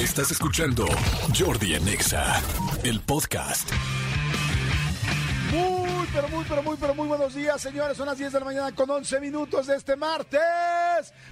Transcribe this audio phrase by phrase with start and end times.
[0.00, 0.86] Estás escuchando
[1.38, 2.42] Jordi Anexa,
[2.84, 3.70] el podcast.
[5.52, 7.96] Muy, pero muy, pero muy, pero muy buenos días, señores.
[7.98, 10.40] Son las 10 de la mañana con 11 minutos de este martes.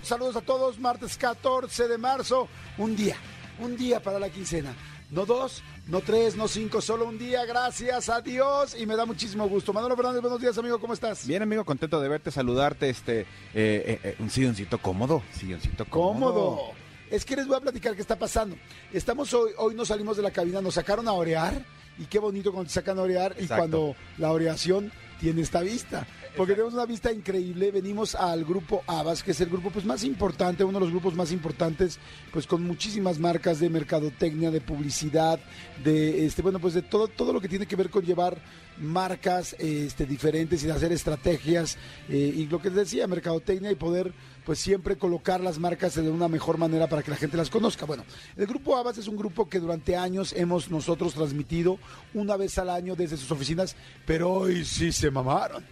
[0.03, 2.49] Saludos a todos, martes 14 de marzo.
[2.77, 3.17] Un día,
[3.61, 4.75] un día para la quincena.
[5.11, 7.47] No dos, no tres, no cinco, solo un día.
[7.47, 9.73] Gracias a Dios y me da muchísimo gusto.
[9.73, 10.79] Manolo Fernández, buenos días, amigo.
[10.79, 11.27] ¿Cómo estás?
[11.27, 12.91] Bien, amigo, contento de verte, saludarte.
[12.91, 16.35] Este, eh, eh, eh, un silloncito cómodo, silloncito Cómodo.
[16.57, 16.88] cómodo.
[17.11, 18.57] Es que les voy a platicar qué está pasando.
[18.93, 21.65] Estamos hoy, hoy nos salimos de la cabina, nos sacaron a orear
[21.99, 26.07] y qué bonito cuando te sacan a orear y cuando la oreación tiene esta vista.
[26.37, 27.73] Porque tenemos una vista increíble.
[27.73, 31.15] Venimos al grupo Abas, que es el grupo pues, más importante, uno de los grupos
[31.15, 31.99] más importantes,
[32.33, 35.41] pues con muchísimas marcas de mercadotecnia, de publicidad,
[35.83, 38.39] de este, bueno, pues de todo, todo lo que tiene que ver con llevar
[38.81, 41.77] marcas este, diferentes y de hacer estrategias.
[42.09, 44.13] eh, y lo que les decía, mercadotecnia y poder
[44.49, 47.85] pues siempre colocar las marcas de una mejor manera para que la gente las conozca.
[47.85, 51.79] Bueno, el grupo Abas es un grupo que durante años hemos nosotros transmitido
[52.15, 55.63] una vez al año desde sus oficinas, pero hoy sí se mamaron.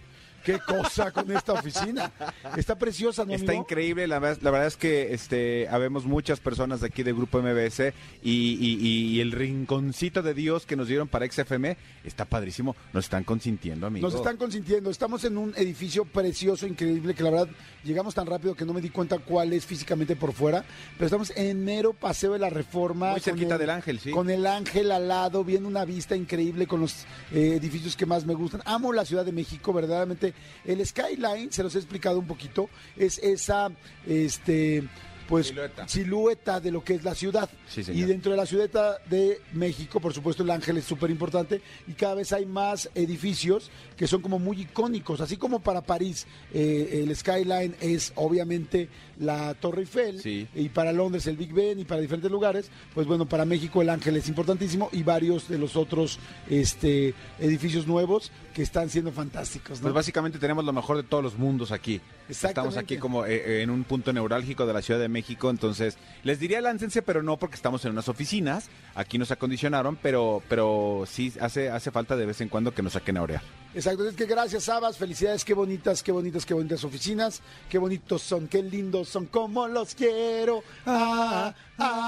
[0.47, 2.11] Qué cosa con esta oficina.
[2.55, 3.63] Está preciosa, ¿no, Está amigo?
[3.63, 7.39] increíble, la, verdad- la verdad es que este, habemos muchas personas de aquí del grupo
[7.41, 11.75] MBS y, y- y el rinconcito de Dios que nos dieron para XFM
[12.05, 12.75] está padrísimo.
[12.93, 14.07] Nos están consintiendo, amigo.
[14.07, 14.89] Nos están consintiendo.
[14.89, 17.49] Estamos en un edificio precioso, increíble, que la verdad
[17.83, 20.63] llegamos tan rápido que no me di cuenta cuál es físicamente por fuera.
[20.93, 23.11] Pero estamos en mero paseo de la reforma.
[23.11, 24.11] Muy cerquita el- del Ángel, sí.
[24.11, 28.25] Con el ángel al lado, viendo una vista increíble con los eh, edificios que más
[28.25, 28.61] me gustan.
[28.65, 30.33] Amo la Ciudad de México, verdaderamente.
[30.65, 33.71] El skyline, se los he explicado un poquito, es esa,
[34.05, 34.83] este,
[35.27, 35.87] pues, Silueta.
[35.87, 37.49] silueta de lo que es la ciudad.
[37.67, 41.61] Sí, y dentro de la ciudad de México, por supuesto, el ángel es súper importante
[41.85, 45.19] y cada vez hay más edificios que son como muy icónicos.
[45.19, 50.47] Así como para París eh, el skyline es obviamente la Torre Eiffel Sí.
[50.55, 53.89] y para Londres el Big Ben y para diferentes lugares, pues bueno, para México el
[53.89, 59.79] ángel es importantísimo y varios de los otros este, edificios nuevos que están siendo fantásticos.
[59.79, 59.83] ¿no?
[59.83, 62.01] Pues básicamente tenemos lo mejor de todos los mundos aquí.
[62.27, 66.39] Estamos aquí como eh, en un punto neurálgico de la Ciudad de México, entonces les
[66.39, 71.31] diría láncense, pero no porque estamos en unas oficinas, aquí nos acondicionaron, pero pero sí
[71.39, 73.41] hace hace falta de vez en cuando que nos saquen a orear.
[73.73, 78.21] Exacto, es que gracias, Sabas, felicidades, qué bonitas, qué bonitas, qué bonitas oficinas, qué bonitos
[78.23, 80.63] son, qué lindos son, como los quiero.
[80.85, 82.06] Ah, ah,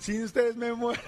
[0.00, 1.00] sin ustedes me muero.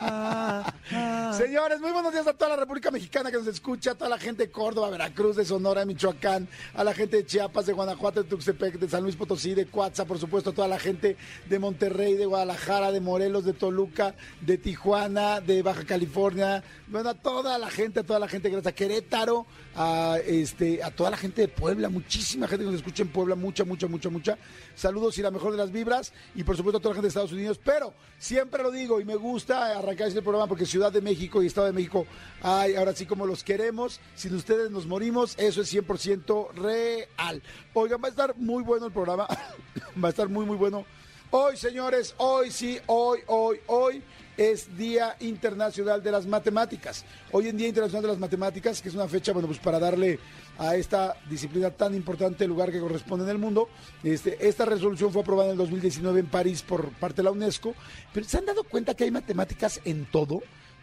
[1.36, 4.18] Señores, muy buenos días a toda la República Mexicana que nos escucha, a toda la
[4.18, 8.28] gente de Córdoba, Veracruz, de Sonora, Michoacán, a la gente de Chiapas, de Guanajuato, de
[8.28, 11.16] Tuxtepec, de San Luis Potosí, de Coatza, por supuesto, a toda la gente
[11.48, 17.14] de Monterrey, de Guadalajara, de Morelos, de Toluca, de Tijuana, de Baja California, bueno, a
[17.14, 21.16] toda la gente, a toda la gente, gracias a Querétaro, a este, a toda la
[21.16, 24.38] gente de Puebla, muchísima gente que nos escucha en Puebla, mucha, mucha, mucha, mucha.
[24.74, 27.08] Saludos y la mejor de las vibras, y por supuesto a toda la gente de
[27.08, 31.00] Estados Unidos, pero siempre lo digo y me gusta arrancar este programa porque Ciudad de
[31.00, 32.06] México y Estado de México,
[32.40, 37.42] ay, ahora sí como los queremos, sin ustedes nos morimos, eso es 100% real.
[37.74, 39.26] Oigan, va a estar muy bueno el programa,
[40.02, 40.86] va a estar muy, muy bueno.
[41.32, 44.02] Hoy, señores, hoy sí, hoy, hoy, hoy
[44.36, 47.04] es Día Internacional de las Matemáticas.
[47.32, 50.20] Hoy en Día Internacional de las Matemáticas, que es una fecha, bueno, pues para darle
[50.62, 53.68] a esta disciplina tan importante lugar que corresponde en el mundo.
[54.04, 57.74] Este, esta resolución fue aprobada en el 2019 en París por parte de la UNESCO.
[58.12, 60.40] Pero ¿se han dado cuenta que hay matemáticas en todo?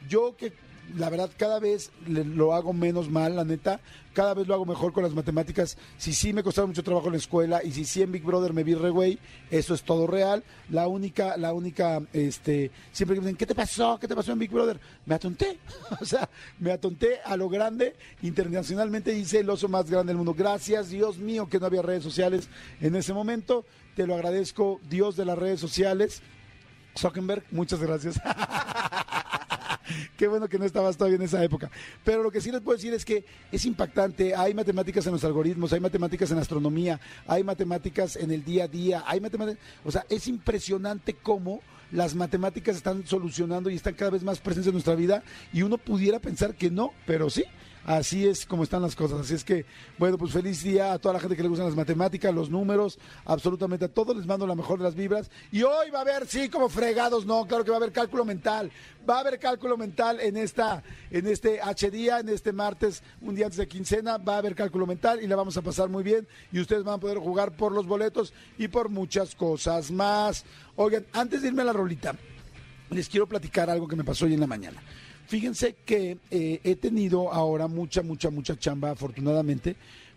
[0.10, 0.52] Yo que
[0.98, 3.80] la verdad cada vez lo hago menos mal, la neta,
[4.14, 5.78] cada vez lo hago mejor con las matemáticas.
[5.98, 8.54] Si sí me costaron mucho trabajo en la escuela y si sí en Big Brother
[8.54, 9.20] me vi re güey,
[9.52, 10.44] eso es todo real.
[10.70, 13.98] La única, la única, este, siempre que me dicen, ¿qué te pasó?
[14.00, 14.80] ¿Qué te pasó en Big Brother?
[15.06, 15.60] Me atonté,
[16.02, 16.30] o sea,
[16.60, 20.34] me atonté a lo grande, internacionalmente hice el oso más grande del mundo.
[20.34, 22.50] Gracias, Dios mío, que no había redes sociales
[22.82, 23.66] en ese momento.
[23.96, 26.22] Te lo agradezco, Dios de las redes sociales.
[26.98, 28.20] Zuckerberg, muchas gracias.
[30.18, 31.70] Qué bueno que no estabas todavía en esa época.
[32.04, 34.36] Pero lo que sí les puedo decir es que es impactante.
[34.36, 38.68] Hay matemáticas en los algoritmos, hay matemáticas en astronomía, hay matemáticas en el día a
[38.68, 39.64] día, hay matemáticas.
[39.84, 41.62] O sea, es impresionante cómo
[41.92, 45.24] las matemáticas están solucionando y están cada vez más presentes en nuestra vida.
[45.54, 47.46] Y uno pudiera pensar que no, pero sí.
[47.89, 49.21] Así es como están las cosas.
[49.21, 49.65] Así es que,
[49.97, 53.00] bueno, pues feliz día a toda la gente que le gustan las matemáticas, los números,
[53.25, 54.15] absolutamente a todos.
[54.15, 55.31] Les mando la mejor de las vibras.
[55.51, 58.25] Y hoy va a haber, sí, como fregados, no, claro que va a haber cálculo
[58.25, 58.71] mental.
[59.09, 63.33] Va a haber cálculo mental en esta, en este H día, en este martes, un
[63.33, 66.03] día antes de quincena, va a haber cálculo mental y la vamos a pasar muy
[66.03, 66.27] bien.
[66.51, 70.45] Y ustedes van a poder jugar por los boletos y por muchas cosas más.
[70.75, 72.13] Oigan, antes de irme a la rolita,
[72.91, 74.80] les quiero platicar algo que me pasó hoy en la mañana.
[75.30, 79.76] Fíjense que eh, he tenido ahora mucha, mucha, mucha chamba, afortunadamente,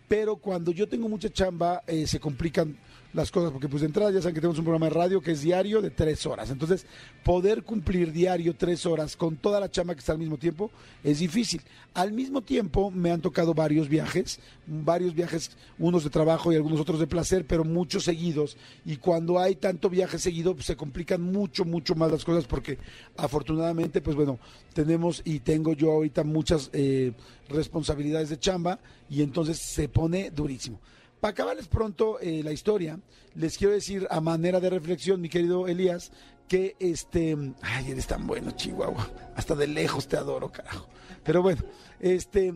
[0.09, 2.79] pero cuando yo tengo mucha chamba eh, se complican
[3.13, 5.33] las cosas, porque pues de entrada ya saben que tenemos un programa de radio que
[5.33, 6.51] es diario de tres horas.
[6.51, 6.87] Entonces,
[7.25, 10.71] poder cumplir diario tres horas con toda la chamba que está al mismo tiempo
[11.05, 11.63] es difícil.
[11.95, 16.81] Al mismo tiempo, me han tocado varios viajes, varios viajes, unos de trabajo y algunos
[16.81, 18.57] otros de placer, pero muchos seguidos.
[18.87, 22.79] Y cuando hay tanto viaje seguido, pues, se complican mucho, mucho más las cosas, porque
[23.17, 24.39] afortunadamente, pues bueno,
[24.73, 27.13] tenemos y tengo yo ahorita muchas eh,
[27.51, 28.79] responsabilidades de chamba
[29.11, 30.81] y entonces se pone durísimo.
[31.23, 32.99] Para acabarles pronto eh, la historia,
[33.37, 36.11] les quiero decir a manera de reflexión, mi querido Elías,
[36.49, 40.89] que este, ay, eres tan bueno, Chihuahua, hasta de lejos te adoro, carajo.
[41.23, 41.63] Pero bueno,
[42.01, 42.55] este,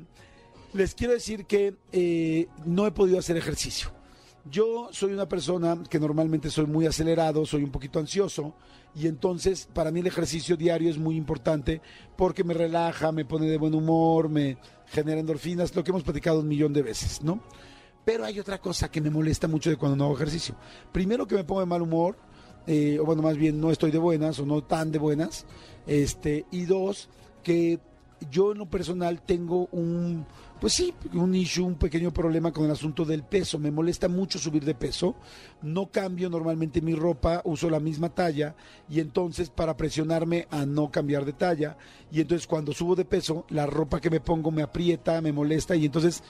[0.73, 3.93] les quiero decir que eh, no he podido hacer ejercicio.
[4.51, 8.57] Yo soy una persona que normalmente soy muy acelerado, soy un poquito ansioso
[8.97, 11.81] y entonces para mí el ejercicio diario es muy importante
[12.17, 16.41] porque me relaja, me pone de buen humor, me genera endorfinas, lo que hemos platicado
[16.41, 17.41] un millón de veces, ¿no?
[18.07, 20.55] Pero hay otra cosa que me molesta mucho de cuando no hago ejercicio.
[20.93, 22.17] Primero que me pongo de mal humor,
[22.65, 25.45] eh, o bueno, más bien no estoy de buenas o no tan de buenas,
[25.89, 27.09] este, y dos,
[27.43, 27.81] que
[28.31, 30.25] yo en lo personal tengo un,
[30.61, 33.59] pues sí, un issue, un pequeño problema con el asunto del peso.
[33.59, 35.17] Me molesta mucho subir de peso.
[35.63, 38.55] No cambio normalmente mi ropa, uso la misma talla
[38.89, 41.77] y entonces para presionarme a no cambiar de talla.
[42.11, 45.77] Y entonces cuando subo de peso, la ropa que me pongo me aprieta, me molesta
[45.77, 46.23] y entonces,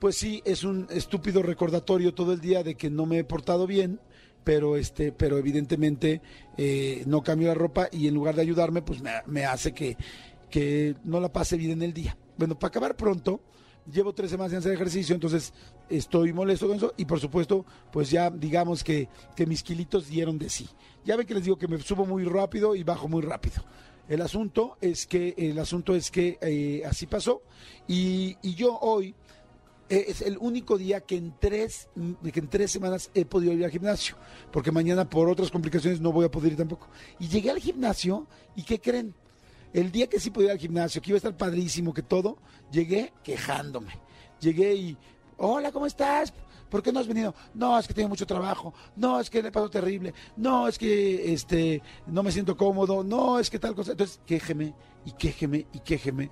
[0.00, 3.66] pues sí, es un estúpido recordatorio todo el día de que no me he portado
[3.66, 4.00] bien.
[4.42, 6.22] Pero este, pero evidentemente
[6.56, 9.98] eh, no cambio la ropa y en lugar de ayudarme, pues me, me hace que,
[10.48, 12.16] que no la pase bien en el día.
[12.38, 13.42] Bueno, para acabar pronto,
[13.92, 15.52] llevo tres semanas sin hacer ejercicio, entonces
[15.90, 20.38] estoy molesto con eso y por supuesto, pues ya digamos que, que mis kilitos dieron
[20.38, 20.66] de sí.
[21.04, 23.62] Ya ven que les digo que me subo muy rápido y bajo muy rápido.
[24.08, 27.42] El asunto es que, el asunto es que eh, así pasó
[27.86, 29.14] y, y yo hoy
[29.90, 31.88] es el único día que en tres
[32.32, 34.16] que en tres semanas he podido ir al gimnasio,
[34.52, 36.88] porque mañana por otras complicaciones no voy a poder ir tampoco.
[37.18, 39.14] Y llegué al gimnasio y ¿qué creen?
[39.72, 42.38] El día que sí podía ir al gimnasio, que iba a estar padrísimo, que todo,
[42.72, 43.92] llegué quejándome.
[44.40, 44.96] Llegué y,
[45.36, 46.32] hola, ¿cómo estás?
[46.70, 47.34] ¿Por qué no has venido?
[47.52, 48.72] No, es que tengo mucho trabajo.
[48.94, 50.14] No, es que le pasó terrible.
[50.36, 53.02] No, es que este no me siento cómodo.
[53.02, 53.92] No, es que tal cosa.
[53.92, 54.72] Entonces, quéjeme
[55.04, 56.30] y quéjeme y quéjeme.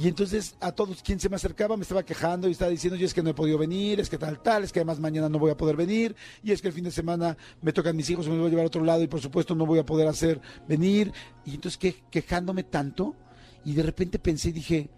[0.00, 3.04] Y entonces a todos quien se me acercaba me estaba quejando y estaba diciendo, yo
[3.04, 5.38] es que no he podido venir, es que tal, tal, es que además mañana no
[5.38, 8.26] voy a poder venir, y es que el fin de semana me tocan mis hijos,
[8.26, 10.40] me voy a llevar a otro lado y por supuesto no voy a poder hacer
[10.66, 11.12] venir.
[11.44, 13.14] Y entonces que, quejándome tanto,
[13.62, 14.88] y de repente pensé y dije,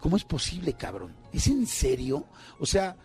[0.00, 1.14] ¿cómo es posible, cabrón?
[1.32, 2.26] ¿Es en serio?
[2.60, 2.96] O sea,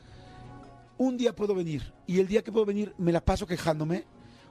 [0.97, 4.03] un día puedo venir y el día que puedo venir me la paso quejándome.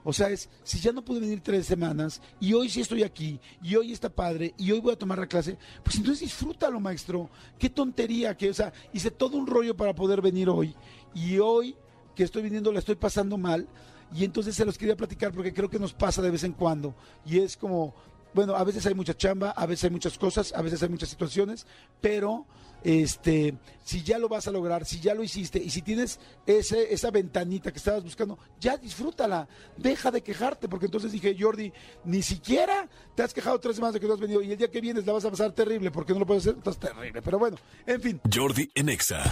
[0.09, 3.39] O sea, es, si ya no pude venir tres semanas y hoy sí estoy aquí
[3.63, 7.29] y hoy está padre y hoy voy a tomar la clase, pues entonces disfrútalo, maestro.
[7.59, 10.75] Qué tontería que, o sea, hice todo un rollo para poder venir hoy
[11.15, 11.77] y hoy
[12.15, 13.69] que estoy viniendo la estoy pasando mal
[14.15, 16.95] y entonces se los quería platicar porque creo que nos pasa de vez en cuando
[17.27, 17.95] y es como,
[18.35, 21.09] bueno, a veces hay mucha chamba, a veces hay muchas cosas, a veces hay muchas
[21.09, 21.67] situaciones,
[22.01, 22.47] pero
[22.83, 23.55] este,
[23.85, 27.11] si ya lo vas a lograr, si ya lo hiciste y si tienes ese, esa
[27.11, 31.73] ventanita que estabas buscando, ya disfrútala, deja de quejarte, porque entonces dije, Jordi,
[32.05, 34.71] ni siquiera te has quejado tres semanas de que no has venido y el día
[34.71, 37.39] que vienes la vas a pasar terrible, porque no lo puedes hacer, estás terrible, pero
[37.39, 38.21] bueno, en fin.
[38.33, 39.25] Jordi Enexa.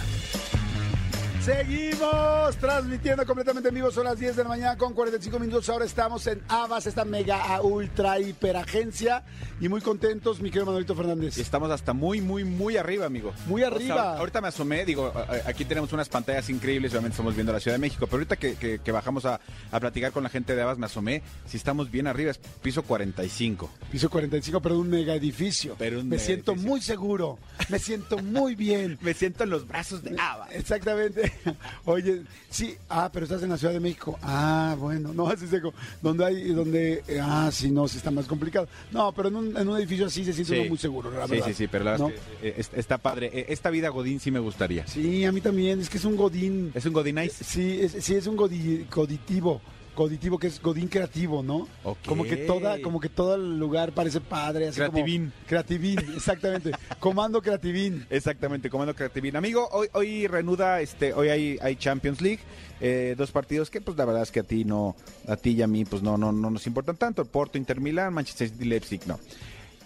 [1.47, 3.89] Seguimos transmitiendo completamente en vivo.
[3.89, 5.69] Son las 10 de la mañana con 45 minutos.
[5.69, 9.23] Ahora estamos en Avas, esta mega ultra hiper agencia.
[9.61, 11.37] Y muy contentos, mi querido Manuelito Fernández.
[11.37, 13.31] Estamos hasta muy, muy, muy arriba, amigo.
[13.45, 13.95] Muy arriba.
[13.95, 15.13] O sea, ahorita me asomé, digo,
[15.45, 18.55] aquí tenemos unas pantallas increíbles, obviamente estamos viendo la Ciudad de México, pero ahorita que,
[18.55, 19.39] que, que bajamos a,
[19.71, 22.83] a, platicar con la gente de Avas, me asomé, si estamos bien arriba, es piso
[22.83, 23.69] 45.
[23.89, 25.75] Piso 45, pero un mega edificio.
[25.79, 26.69] Pero un me mega siento edificio.
[26.69, 27.39] muy seguro,
[27.69, 28.99] me siento muy bien.
[29.01, 30.49] me siento en los brazos de Avas.
[30.51, 31.36] Exactamente.
[31.85, 34.17] Oye, sí, ah, pero estás en la Ciudad de México.
[34.21, 35.73] Ah, bueno, no, así seco.
[36.01, 38.67] Donde hay, donde, eh, ah, sí, no, sí está más complicado.
[38.91, 40.59] No, pero en un, en un edificio así se siente Sí.
[40.61, 41.47] uno muy seguro, la Sí, verdad.
[41.47, 42.13] sí, sí, pero la verdad ¿No?
[42.13, 43.29] es que, eh, es- está padre.
[43.33, 44.85] Eh, Esta vida Godín sí me gustaría.
[44.87, 46.71] Sí, a mí también, es que es un godín.
[46.73, 47.43] ¿Es un Godinize?
[47.43, 49.61] Sí, es, sí, es un godi- goditivo.
[49.97, 51.67] Goditivo que es godín creativo, ¿no?
[52.05, 55.33] Como que toda, como que todo el lugar parece padre, así como- Creativín.
[55.47, 56.71] creativín, exactamente.
[56.99, 58.05] Comando creativín.
[58.11, 59.35] Exactamente, Comando Creativín.
[59.35, 62.41] Amigo, hoy, hoy reanuda, este, hoy hay, hay Champions League,
[62.79, 64.95] eh, dos partidos que pues la verdad es que a ti no,
[65.27, 67.25] a ti y a mí pues no, no, no nos importan tanto.
[67.25, 69.19] Porto, Inter Milán, Manchester City, Leipzig, no.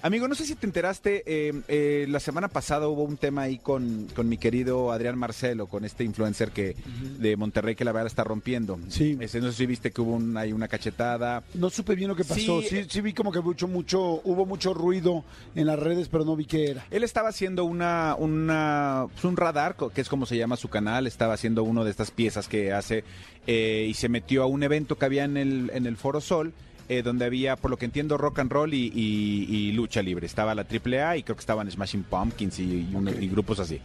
[0.03, 3.59] Amigo, no sé si te enteraste, eh, eh, la semana pasada hubo un tema ahí
[3.59, 6.75] con, con mi querido Adrián Marcelo, con este influencer que
[7.19, 8.79] de Monterrey que la verdad está rompiendo.
[8.89, 9.15] Sí.
[9.19, 11.43] Este, no sé si viste que hubo un- ahí una cachetada.
[11.53, 12.61] No supe bien lo que pasó.
[12.61, 12.87] Sí, Sí, eh.
[12.89, 16.45] sí, vi como que mucho, mucho, hubo mucho ruido en las redes, pero no vi
[16.45, 16.83] qué era.
[16.89, 21.05] Él estaba haciendo una, una, pues, un radar, que es como se llama su canal,
[21.05, 23.03] estaba haciendo uno de estas piezas que hace
[23.45, 26.53] eh, y se metió a un evento que había en el, en el Foro Sol.
[26.91, 30.25] Eh, donde había, por lo que entiendo, rock and roll y, y- y lucha libre.
[30.25, 32.87] Estaba la AAA y creo que estaban Smashing Pumpkins y,
[33.19, 33.79] y grupos así.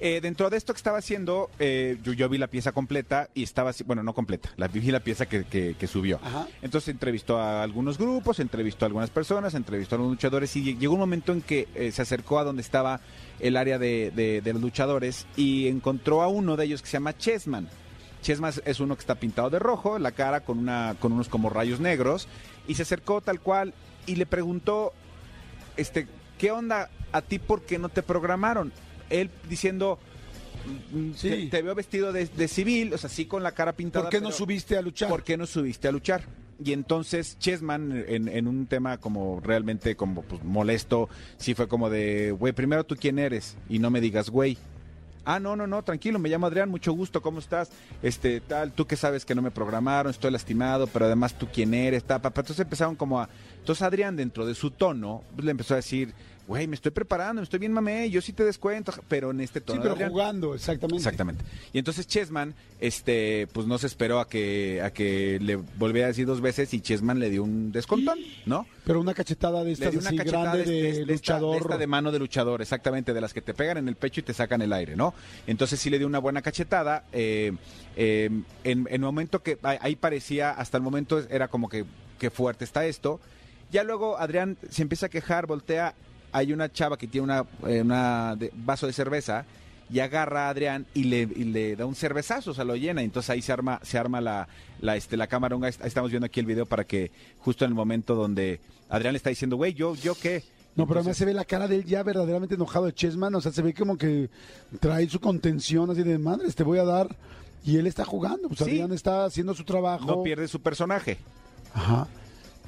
[0.00, 3.42] Eh, dentro de esto que estaba haciendo, eh, yo, yo vi la pieza completa y
[3.42, 6.20] estaba, bueno, no completa, la, vi la pieza que, que- que subió.
[6.22, 6.46] Ajá.
[6.62, 10.94] Entonces entrevistó a algunos grupos, entrevistó a algunas personas, entrevistó a los luchadores y llegó
[10.94, 13.00] un momento en que eh, se acercó a donde estaba
[13.40, 16.92] el área de, de- de los luchadores y encontró a uno de ellos que se
[16.92, 17.68] llama Chessman.
[18.28, 21.48] Chessman es- uno que está pintado de rojo, la cara con, una, con unos como
[21.48, 22.28] rayos negros
[22.66, 23.72] y se acercó tal cual
[24.06, 24.92] y le preguntó,
[25.78, 26.06] este,
[26.36, 28.70] ¿qué onda a ti por qué no te programaron?
[29.08, 29.98] Él diciendo...
[30.92, 31.28] "Mm, Sí.
[31.30, 34.04] Te, te veo vestido de, de civil, o sea, sí con la cara pintada.
[34.04, 35.08] ¿Por qué no subiste a luchar?
[35.08, 36.24] ¿por qué no subiste a luchar?
[36.62, 41.08] Y entonces Chessman, en, en un tema como realmente como pues, molesto,
[41.38, 44.58] sí fue como de, güey, primero tú quién eres y no me digas, güey.
[45.30, 47.70] Ah, no, no, no, tranquilo, me llamo Adrián, mucho gusto, ¿cómo estás?
[48.02, 51.74] Este, tal, tú que sabes que no me programaron, estoy lastimado, pero además tú quién
[51.74, 52.40] eres, tal, papá.
[52.40, 53.28] Entonces empezaron como a...
[53.58, 56.14] Entonces Adrián, dentro de su tono, pues, le empezó a decir,
[56.48, 59.60] güey, me estoy preparando, me estoy bien mamé, yo sí te descuento, pero en este
[59.60, 59.76] tono.
[59.76, 60.10] Sí, pero Adrián.
[60.10, 60.96] jugando, exactamente.
[60.96, 61.44] Exactamente.
[61.72, 66.08] Y entonces Chessman, este, pues no se esperó a que, a que le volviera a
[66.08, 68.66] decir dos veces y Chessman le dio un descontón, ¿no?
[68.84, 71.04] Pero una cachetada de Le estas dio una así cachetada grande de, de, de esta-
[71.04, 71.56] de luchador.
[71.58, 74.22] esta de mano de luchador, exactamente, de las que te pegan en el pecho y
[74.24, 75.12] te sacan el aire, ¿no?
[75.46, 77.04] Entonces sí le dio una buena cachetada.
[77.12, 77.52] eh,
[77.96, 78.30] eh,
[78.64, 81.84] en, en el momento que ahí- parecía, hasta el momento era como que,
[82.18, 83.20] que fuerte está esto.
[83.70, 85.94] Ya luego Adrián se empieza a quejar, voltea,
[86.38, 89.44] hay una chava que tiene una, eh, una de- vaso de cerveza
[89.90, 93.00] y agarra a Adrián y le, y le da un cervezazo, o sea, lo llena.
[93.02, 94.48] y Entonces ahí se arma, se arma la,
[94.80, 95.56] la, este, la cámara.
[95.82, 99.30] Estamos viendo aquí el video para que justo en el momento donde Adrián le está
[99.30, 100.42] diciendo, güey, ¿yo, ¿yo qué?
[100.76, 103.34] No, pero además se ve la cara de él ya verdaderamente enojado de Chessman.
[103.34, 104.30] O sea, se ve como que
[104.78, 107.08] trae su contención así de madres, te voy a dar.
[107.64, 108.46] Y él está jugando.
[108.48, 108.64] Pues Sí.
[108.64, 110.04] Adrián está haciendo su trabajo.
[110.06, 111.18] no pierde su personaje.
[111.74, 112.06] Ajá.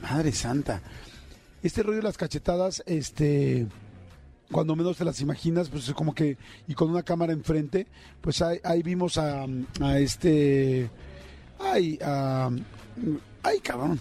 [0.03, 0.83] Madre santa.
[1.63, 3.67] Este rollo de las cachetadas, este.
[4.51, 6.37] Cuando menos te las imaginas, pues es como que.
[6.67, 7.87] Y con una cámara enfrente,
[8.21, 9.47] pues ahí, ahí vimos a,
[9.81, 10.91] a este.
[11.59, 12.51] Ay, a.
[13.43, 14.01] Ay, cabrón.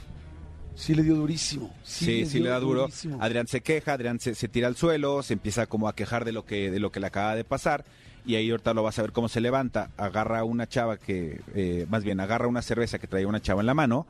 [0.75, 1.73] Sí le dio durísimo.
[1.83, 2.83] Sí, sí, le da duro.
[2.83, 3.21] durísimo.
[3.21, 6.31] Adrián se queja, Adrián se, se tira al suelo, se empieza como a quejar de
[6.31, 7.83] lo que de lo que le acaba de pasar
[8.25, 11.85] y ahí ahorita lo vas a ver cómo se levanta, agarra una chava que, eh,
[11.89, 14.05] más bien agarra una cerveza que traía una chava en la mano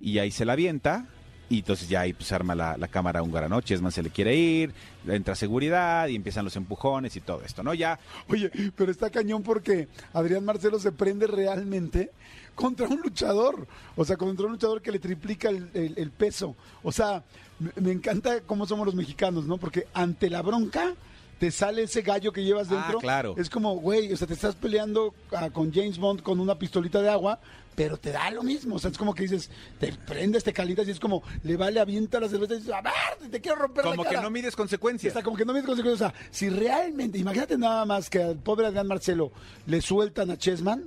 [0.00, 1.06] y ahí se la avienta
[1.52, 3.60] y entonces ya ahí pues arma la, la cámara húngara, ¿no?
[3.60, 4.72] Chessman se le quiere ir,
[5.06, 7.74] entra seguridad y empiezan los empujones y todo esto, ¿no?
[7.74, 12.10] Ya Oye, pero está cañón porque Adrián Marcelo se prende realmente
[12.54, 13.66] contra un luchador.
[13.96, 16.56] O sea, contra un luchador que le triplica el peso.
[16.82, 17.22] O sea,
[17.58, 19.58] me, me encanta cómo somos los mexicanos, ¿no?
[19.58, 20.94] Porque ante la bronca
[21.42, 23.00] te sale ese gallo que llevas Ah, dentro.
[23.00, 23.34] claro.
[23.36, 27.02] Es como, güey, o sea, te estás peleando ah, con James Bond con una pistolita
[27.02, 27.40] de agua,
[27.74, 28.76] pero te da lo mismo.
[28.76, 31.80] O sea, es como que dices, te prendes, te calientas y es como, le vale,
[31.80, 34.22] avienta la cerveza y dices, a ver, te quiero romper como la que cara".
[34.22, 35.10] no mides consecuencias.
[35.10, 36.12] Está como que no me consecuencias.
[36.12, 39.32] O sea, si realmente, imagínate nada más que al pobre Adrián Marcelo
[39.66, 40.84] le sueltan a Chessman,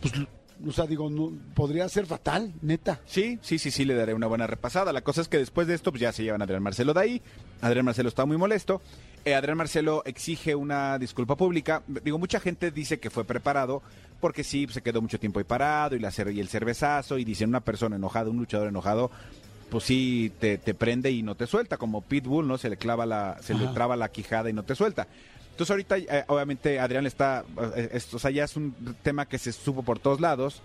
[0.00, 0.12] pues,
[0.66, 3.00] o sea, digo, no, podría ser fatal, neta.
[3.06, 4.92] Sí, sí, sí, sí, le daré una buena repasada.
[4.92, 7.00] La cosa es que después de esto, pues ya se llevan a Adrián Marcelo de
[7.00, 7.22] ahí.
[7.60, 8.80] Adrián Marcelo está muy molesto.
[9.24, 11.82] Eh, Adrián Marcelo exige una disculpa pública.
[11.86, 13.82] Digo, mucha gente dice que fue preparado
[14.20, 17.50] porque sí, se quedó mucho tiempo ahí parado y, la, y el cervezazo y dicen
[17.50, 19.10] una persona enojada, un luchador enojado,
[19.70, 22.58] pues sí te, te prende y no te suelta, como Pitbull, ¿no?
[22.58, 25.06] Se le clava la, se le traba la quijada y no te suelta.
[25.58, 29.38] Entonces ahorita, eh, obviamente, Adrián está, eh, esto, o sea, ya es un tema que
[29.38, 30.62] se supo por todos lados.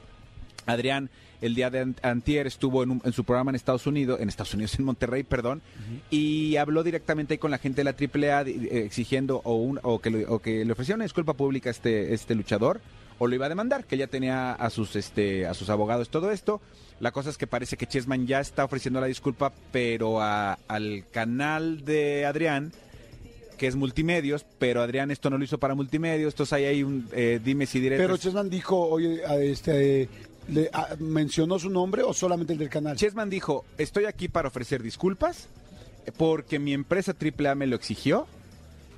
[0.67, 1.09] Adrián
[1.41, 4.29] el día de an- antier estuvo en, un- en su programa en Estados Unidos, en
[4.29, 5.63] Estados Unidos, en Monterrey, perdón,
[6.11, 7.95] y habló directamente con la gente de la
[8.29, 11.69] AAA eh, exigiendo o, un- o, que, le- o que le ofreciera una disculpa pública
[11.69, 12.79] a este, este luchador
[13.17, 16.29] o lo iba a demandar, que ya tenía a sus, este, a sus abogados todo
[16.29, 16.61] esto.
[16.99, 21.03] La cosa es que parece que Chessman ya está ofreciendo la disculpa, pero a- al
[21.11, 22.71] canal de Adrián
[23.63, 27.07] que es multimedios, pero Adrián esto no lo hizo para multimedios, entonces ahí hay un
[27.13, 28.03] eh, dime si directo.
[28.03, 30.09] Pero Chessman dijo, oye, a este,
[30.49, 32.97] le, a- ¿mencionó su nombre o solamente el del canal?
[32.97, 35.47] Chessman dijo, estoy aquí para ofrecer disculpas
[36.17, 38.27] porque mi empresa AAA me lo exigió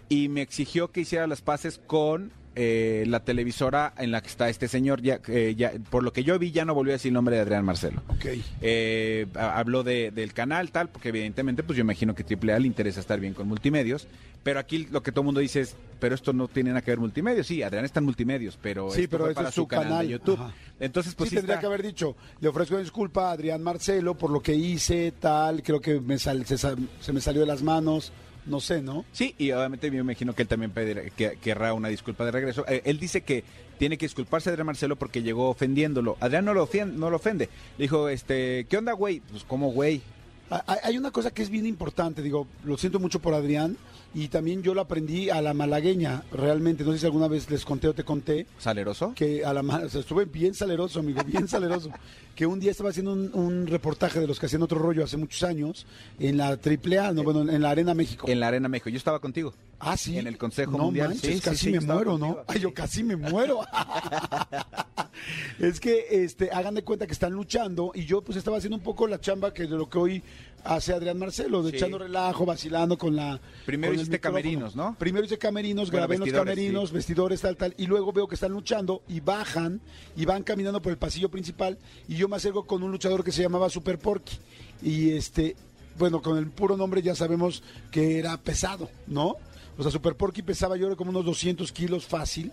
[0.09, 4.49] y me exigió que hiciera las paces con eh, la televisora en la que está
[4.49, 7.09] este señor, ya, eh, ya, por lo que yo vi, ya no volvió a decir
[7.09, 8.01] el nombre de Adrián Marcelo.
[8.07, 8.25] Ok.
[8.61, 12.67] Eh, ha- habló de- del canal, tal, porque evidentemente, pues yo imagino que AAA le
[12.67, 14.07] interesa estar bien con multimedios.
[14.43, 16.91] Pero aquí lo que todo el mundo dice es, pero esto no tiene nada que
[16.91, 17.47] ver multimedios.
[17.47, 20.05] Sí, Adrián está en multimedios, pero Sí, esto pero para es su canal.
[20.05, 20.39] de YouTube.
[20.39, 20.53] Ajá.
[20.79, 24.13] Entonces, pues sí, sí, tendría está- que haber dicho, le ofrezco disculpa a Adrián Marcelo
[24.13, 27.63] por lo que hice, tal, creo que me sal- se, se me salió de las
[27.63, 28.11] manos,
[28.45, 29.05] no sé, ¿no?
[29.11, 32.31] Sí, y obviamente yo me imagino que él también pedirá- que, querrá una disculpa de
[32.31, 32.65] regreso.
[32.67, 33.43] Eh, él dice que
[33.77, 36.17] tiene que disculparse a Adrián Marcelo porque llegó ofendiéndolo.
[36.19, 37.49] Adrián no lo, ofien- no lo ofende.
[37.77, 39.19] Le dijo, este, ¿qué onda, güey?
[39.31, 40.01] Pues, ¿cómo, güey?
[40.49, 43.77] Ha- Hay hay una cosa que es bien importante, digo, lo siento mucho por Adrián
[44.15, 47.65] y también yo lo aprendí a la malagueña, realmente, no sé si alguna vez les
[47.65, 49.13] conté o te conté, ¿Saleroso?
[49.13, 51.91] que a la o sea, estuve bien saleroso, amigo, bien saleroso,
[52.33, 55.17] que un día estaba haciendo un, un reportaje de los que hacían otro rollo hace
[55.17, 55.85] muchos años
[56.17, 58.27] en la AAA, no, bueno, en la Arena México.
[58.29, 58.89] En la Arena México.
[58.89, 59.53] Yo estaba contigo.
[59.79, 60.17] Ah, sí.
[60.17, 61.09] En el Consejo no Mundial.
[61.09, 62.35] Manches, Sí, sí, casi sí, me estaba muero, contigo.
[62.37, 62.43] ¿no?
[62.47, 63.59] Ay, yo casi me muero.
[65.59, 68.83] es que, este, hagan de cuenta que están luchando y yo pues estaba haciendo un
[68.83, 70.23] poco la chamba que de lo que hoy
[70.65, 71.77] hace Adrián Marcelo, de Sí.
[71.77, 73.39] echando relajo, vacilando con la.
[73.65, 74.95] Primero con hiciste camerinos, ¿no?
[74.99, 76.95] Primero hice camerinos, Bueno, grabé en los camerinos, sí.
[76.95, 79.79] vestidores, tal, tal, y luego veo que están luchando y bajan
[80.17, 83.31] y van caminando por el pasillo principal y yo me acerco con un luchador que
[83.31, 84.37] se llamaba Super Porky
[84.81, 85.55] y este,
[85.97, 89.35] bueno, con el puro nombre ya sabemos que era pesado, ¿no?
[89.77, 92.51] O sea, Super Porky pesaba yo creo como unos 200 kilos fácil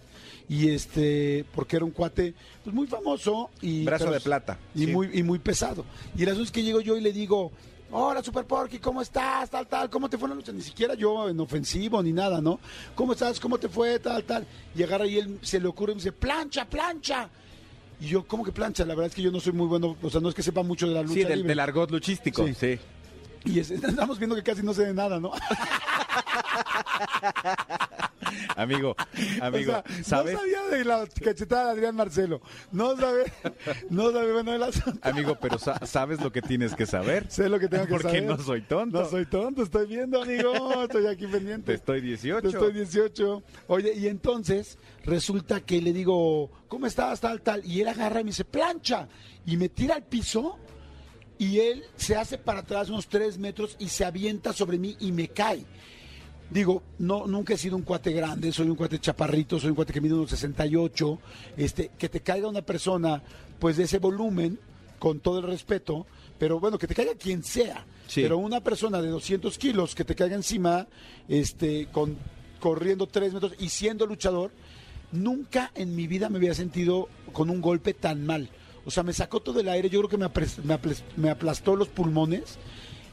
[0.48, 4.86] y este, porque era un cuate pues muy famoso y Brazo de plata, y sí.
[4.88, 5.84] muy y muy pesado.
[6.16, 7.52] Y el asunto es que llego yo y le digo,
[7.92, 9.50] hola Super Porky, ¿cómo estás?
[9.50, 10.50] Tal, tal, ¿cómo te fue la lucha?
[10.52, 12.58] Ni siquiera yo en ofensivo ni nada, ¿no?
[12.94, 13.38] ¿Cómo estás?
[13.38, 13.98] ¿Cómo te fue?
[13.98, 14.46] Tal, tal.
[14.74, 17.28] Y agarra y él se le ocurre y me dice, plancha, plancha.
[18.00, 18.84] Y yo, ¿cómo que plancha?
[18.84, 20.62] La verdad es que yo no soy muy bueno, o sea, no es que sepa
[20.62, 21.48] mucho de la lucha Sí, del, libre.
[21.48, 22.46] del argot luchístico.
[22.46, 22.54] Sí.
[22.54, 22.78] Sí.
[23.44, 25.32] Y es- estamos viendo que casi no sé de nada, ¿no?
[28.56, 28.94] Amigo,
[29.40, 30.34] amigo, O sea, ¿sabes?
[30.34, 32.40] No sabía de la cachetada de Adrián Marcelo.
[32.70, 33.30] No sabe,
[33.90, 34.98] no sabe, bueno, el asunto.
[35.02, 37.26] Amigo, pero sa- ¿sabes lo que tienes que saber?
[37.30, 38.24] Sé lo que tengo que Porque saber.
[38.24, 39.02] no soy tonto.
[39.02, 40.82] No soy tonto, estoy viendo, amigo.
[40.84, 41.66] Estoy aquí pendiente.
[41.66, 42.40] Te estoy 18.
[42.42, 43.42] Te estoy 18.
[43.66, 47.20] Oye, y entonces resulta que le digo, ¿cómo estás?
[47.20, 47.64] Tal, tal.
[47.66, 49.08] Y él agarra y me dice, plancha.
[49.44, 50.58] Y me tira al piso
[51.38, 55.12] y él se hace para atrás unos tres metros y se avienta sobre mí y
[55.12, 55.64] me cae.
[56.52, 59.92] Digo, no, nunca he sido un cuate grande, soy un cuate chaparrito, soy un cuate
[59.92, 61.18] que mide unos 68.
[61.56, 63.22] Este, que te caiga una persona,
[63.58, 64.58] pues de ese volumen,
[64.98, 66.06] con todo el respeto,
[66.38, 67.84] pero bueno, que te caiga quien sea.
[68.06, 68.20] Sí.
[68.22, 70.86] Pero una persona de 200 kilos que te caiga encima,
[71.26, 72.16] este, con,
[72.60, 74.50] corriendo tres metros y siendo luchador,
[75.10, 78.50] nunca en mi vida me había sentido con un golpe tan mal.
[78.84, 80.78] O sea, me sacó todo el aire, yo creo que me, apres- me
[81.16, 82.58] me aplastó los pulmones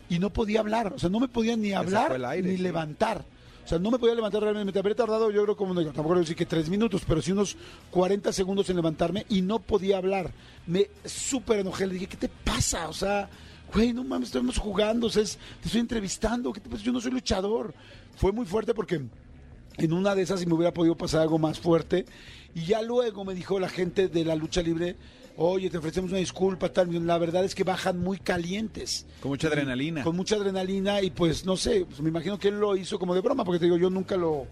[0.09, 0.93] y no podía hablar.
[0.93, 2.61] O sea, no me podía ni hablar aire, ni sí.
[2.63, 3.23] levantar.
[3.63, 4.73] O sea, no me podía levantar realmente.
[4.73, 7.55] Me habría tardado, yo creo, como no, tampoco decir que tres minutos, pero sí unos
[7.91, 10.31] 40 segundos en levantarme y no podía hablar.
[10.65, 11.85] Me súper enojé.
[11.85, 12.89] Le dije, ¿qué te pasa?
[12.89, 13.29] O sea,
[13.71, 16.51] güey, no mames, estamos jugando, o sea, es- te estoy entrevistando.
[16.51, 16.83] ¿Qué te pasa?
[16.83, 17.75] Yo no soy luchador.
[18.15, 19.01] Fue muy fuerte porque
[19.77, 22.05] en una de esas si me hubiera podido pasar algo más fuerte.
[22.55, 24.95] Y ya luego me dijo la gente de la lucha libre,
[25.37, 27.05] oye, te ofrecemos una disculpa, tal.
[27.05, 29.05] La verdad es que bajan muy calientes.
[29.21, 30.03] Con mucha adrenalina.
[30.03, 33.15] Con mucha adrenalina y pues no sé, pues, me imagino que él lo hizo como
[33.15, 34.47] de broma, porque te digo, yo nunca lo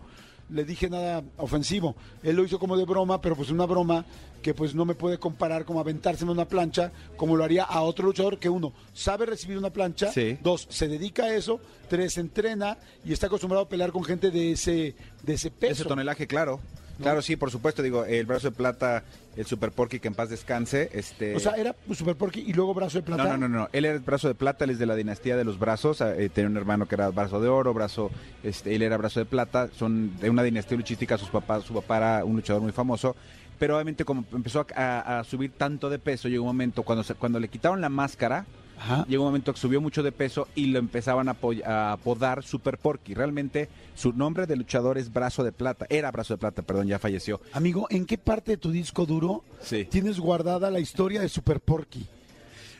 [0.49, 1.95] le dije nada ofensivo.
[2.23, 4.05] Él lo hizo como de broma, pero pues una broma
[4.41, 7.81] que pues no me puede comparar como aventarse en una plancha como lo haría a
[7.81, 10.37] otro luchador que uno sabe recibir una plancha, Sí.
[10.41, 11.59] dos se dedica a eso,
[11.89, 15.73] tres entrena y está acostumbrado a pelear con gente de ese de ese peso.
[15.73, 16.61] Ese tonelaje, claro.
[17.01, 17.81] Claro, sí, por supuesto.
[17.81, 19.03] Digo, el brazo de plata,
[19.35, 20.89] el Super Porky, que en paz descanse.
[20.93, 21.35] Este...
[21.35, 23.23] O sea, era Super Porky y luego brazo de plata.
[23.23, 23.69] No, no, no, no.
[23.73, 26.01] Él era el brazo de plata, él es de la dinastía de los brazos.
[26.01, 28.09] eh, tenía un hermano que era brazo de oro, brazo,
[28.43, 29.69] este, él era brazo de plata.
[29.77, 31.17] Son de una dinastía luchística.
[31.17, 33.15] Sus papás, su papá era un luchador muy famoso.
[33.59, 37.03] Pero obviamente como empezó a, a- a subir tanto de peso, llegó un momento cuando
[37.03, 38.45] se- cuando le quitaron la máscara,
[38.79, 39.05] Ajá.
[39.07, 43.13] llegó un momento que subió mucho de peso y lo empezaban a, apodar Super Porky.
[43.13, 45.85] Realmente su nombre de luchador es brazo de plata.
[45.89, 47.41] Era brazo de plata, perdón, ya falleció.
[47.53, 49.85] Amigo, ¿en qué parte de tu disco duro Sí.
[49.85, 52.05] tienes guardada la historia de Super Porky?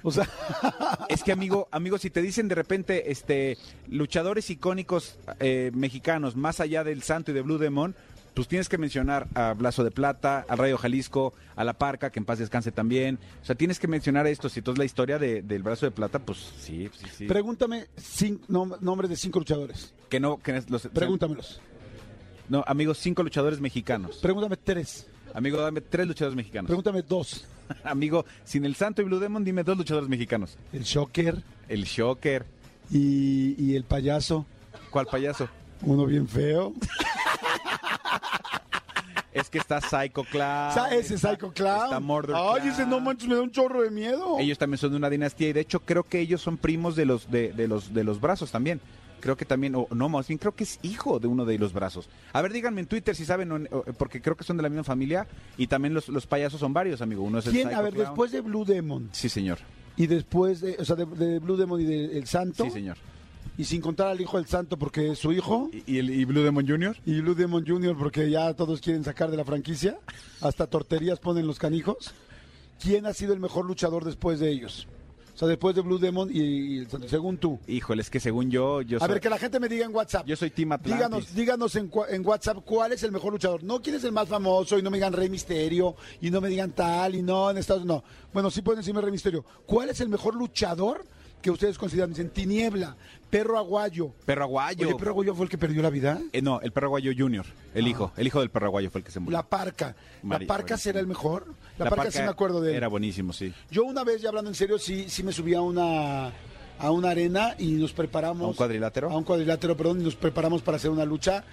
[0.04, 0.30] O sea,
[1.10, 3.58] Es que amigo, amigo, si te dicen de repente, este,
[3.90, 7.96] luchadores icónicos eh, mexicanos, más allá del Santo y de Blue Demon,
[8.38, 12.19] pues tienes que mencionar a Blazo de Plata, al Rayo Jalisco, a La Parca, que
[12.19, 13.19] en paz descanse también.
[13.41, 14.47] O sea, tienes que mencionar esto.
[14.50, 17.26] Si entonces la historia de- del Brazo de Plata, pues sí, sí, sí.
[17.26, 19.93] pregúntame cinco, nom- nombres de cinco luchadores.
[20.10, 21.60] que no, que los, Pregúntamelos.
[22.50, 24.17] No, amigos, cinco luchadores mexicanos.
[24.21, 25.08] Pregúntame tres.
[25.34, 26.67] Amigo, dame tres luchadores mexicanos.
[26.67, 27.45] Pregúntame dos.
[27.84, 30.58] Amigo, sin el Santo y Blue Demon, dime dos luchadores mexicanos.
[30.71, 32.45] El Shocker El Shocker.
[32.91, 34.45] y, y el payaso.
[34.89, 35.50] ¿Cuál payaso?
[35.82, 36.73] Uno bien feo.
[39.34, 40.74] Es que está Psycho Clown.
[40.74, 41.84] Sa- ese está- Psycho Clown.
[41.86, 42.68] Está Murder Ay, Clown.
[42.70, 44.38] ese no manches, me da un chorro de miedo.
[44.40, 47.06] Ellos también son de una dinastía y de hecho creo que ellos son primos de
[47.06, 48.82] los de, de los de los brazos también.
[49.20, 51.74] Creo que también, o no, más bien creo que es hijo de uno de los
[51.74, 52.08] brazos.
[52.34, 54.64] A ver, díganme en Twitter si saben, o en- o- porque creo que son de
[54.64, 55.28] la misma familia
[55.58, 57.24] y también los, los payasos son varios, amigo.
[57.24, 57.68] Uno es el ¿Quién?
[57.68, 58.08] Psycho A ver, Clown.
[58.08, 59.60] después de Blue Demon Sí, señor.
[59.98, 62.98] y después de, o sea, de, de Blue Demon y de El Santo, Sí, señor.
[63.58, 66.26] Y sin contar al hijo del Santo porque es su hijo, ¿Y, y el, y
[66.26, 66.98] Blue Demon Jr.?
[67.06, 67.98] y Blue Demon Jr.
[67.98, 69.98] porque ya todos quieren sacar de la franquicia,
[70.41, 72.13] hasta torterías ponen los canijos.
[72.82, 74.88] ¿Quién ha sido el mejor luchador después de ellos?
[75.34, 77.60] O sea, después de Blue Demon y, y el Santo, según tú.
[77.67, 79.93] Híjole, es que según yo, yo A soy, ver, que la gente me diga en
[79.93, 80.26] WhatsApp.
[80.26, 80.96] yo soy Team Atlantis.
[80.96, 83.63] Díganos, díganos en, WhatsApp cuál es el mejor luchador.
[83.63, 86.50] No quién es el más famoso y no me digan Rey Misterio y no me
[86.50, 88.04] digan tal y no en Estados Unidos.
[88.04, 88.30] No.
[88.34, 89.46] Bueno, sí pueden decirme Rey Misterio.
[89.67, 91.06] ¿Cuál es el mejor luchador
[91.48, 92.10] que ustedes consideran?
[92.10, 92.98] Dicen Tiniebla,
[93.30, 94.12] Perro Aguayo.
[94.26, 94.88] Perro Aguayo.
[94.88, 96.20] Oye, Perro Aguayo fue el que perdió la vida.
[96.34, 98.12] Eh, no, el Perro Aguayo Jr., el hijo.
[98.18, 99.38] El hijo del Perro Aguayo fue el que se murió.
[99.38, 99.96] La Parca.
[100.24, 101.46] ¿La Parca será el mejor?
[101.78, 102.78] La, Parca, sí me acuerdo de él.
[102.78, 103.54] Era buenísimo, sí.
[103.72, 106.34] Yo una vez, ya hablando en serio, sí, sí me subí a una,
[106.80, 108.44] a una arena y nos preparamos.
[108.44, 109.10] ¿A un cuadrilátero?
[109.10, 111.46] A un cuadrilátero, perdón, y nos preparamos para hacer una lucha,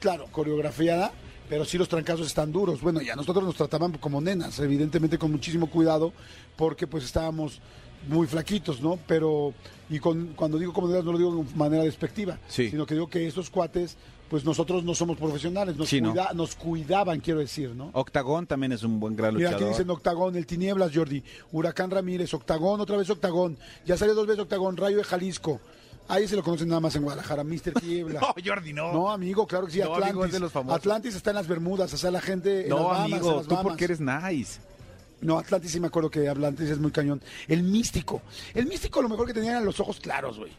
[0.00, 1.12] claro, coreografiada,
[1.48, 2.80] pero sí los trancazos están duros.
[2.80, 6.14] Bueno, ya nosotros nos trataban como nenas, evidentemente con muchísimo cuidado,
[6.56, 7.60] porque pues estábamos
[8.08, 8.98] muy flaquitos, ¿no?
[9.06, 9.52] Pero,
[9.90, 12.70] y con, cuando digo como nenas no lo digo de manera despectiva, Sí.
[12.70, 13.96] sino que digo que esos cuates,
[14.28, 16.10] pues nosotros no somos profesionales, nos, Sí, ¿no?
[16.12, 17.90] cuida- nos cuidaban, quiero decir, ¿no?
[17.92, 19.68] Octagón también es un buen gran Mira, luchador.
[19.68, 21.22] aquí dicen Octagón, el Tinieblas, Jordi.
[21.52, 23.56] Huracán Ramírez, Octagón, otra vez Octagón.
[23.84, 25.60] Ya salió dos veces Octagón, Rayo de Jalisco.
[26.08, 27.72] Ahí se lo conocen nada más en Guadalajara, Mr.
[27.80, 28.20] Tiebla.
[28.20, 28.92] No, Jordi, no.
[28.92, 30.26] No, amigo, claro que sí, No, amigo, Atlantis.
[30.26, 30.76] es de los famosos.
[30.78, 33.36] Atlantis está en las Bermudas, o sea, la gente en las No, Bahamas, en amigo,
[33.38, 34.60] las tú porque eres nice.
[35.20, 37.22] No, Atlantis sí me acuerdo que Atlantis es muy cañón.
[37.48, 38.22] El místico.
[38.54, 40.52] El místico lo mejor que tenía eran los ojos claros, güey.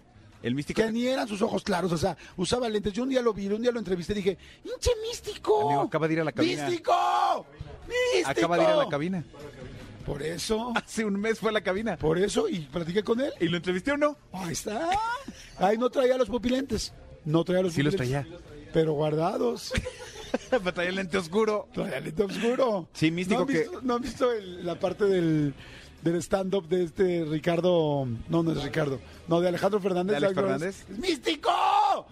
[0.43, 0.82] El místico.
[0.82, 2.93] Que ni eran sus ojos claros, o sea, usaba lentes.
[2.93, 5.67] Yo un día lo vi, un día lo entrevisté y dije, ¡hinche místico!
[5.67, 6.67] Amigo, acaba de ir a la cabina.
[6.67, 7.46] ¡Místico!
[7.88, 8.30] ¡Místico!
[8.30, 9.24] Acaba de ir a la cabina.
[10.06, 11.98] Por eso, Hace un mes fue a la cabina.
[11.98, 13.34] por eso, y platiqué con él.
[13.41, 14.17] ¿Y lo entrevisté o no?
[14.32, 14.89] Ahí está.
[15.58, 16.93] Ahí no traía los pupilentes.
[17.26, 18.39] No traía los Sí los pupilentes.
[18.74, 19.74] Pero guardados.
[20.63, 21.67] Me traía el lente oscuro.
[21.73, 22.88] Traía lente oscuro.
[22.93, 25.54] Sí, místico ¿No han que- visto, ¿no han visto el- la parte del,
[26.02, 28.08] del stand-up de este Ricardo?
[28.30, 29.00] No, no es Ricardo.
[29.28, 30.19] No, de Alejandro Fernández.
[30.21, 30.34] ¿De.
[30.34, 30.86] Fernández?
[30.89, 31.52] ¡Es ¡Místico!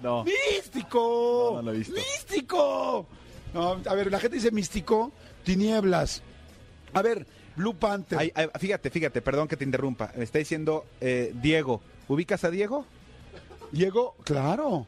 [0.01, 0.23] No.
[0.25, 1.49] ¡Místico!
[1.51, 1.95] No, no lo he visto.
[1.95, 3.05] ¡Místico!
[3.53, 5.11] No, a ver, la gente dice místico,
[5.43, 6.21] tinieblas.
[6.93, 8.19] A ver, Blue Panther.
[8.19, 10.11] Ay, ay, fíjate, fíjate, perdón que te interrumpa.
[10.17, 11.81] Me está diciendo eh, Diego.
[12.09, 12.85] ¿Ubicas a Diego?
[13.71, 14.87] Diego, claro.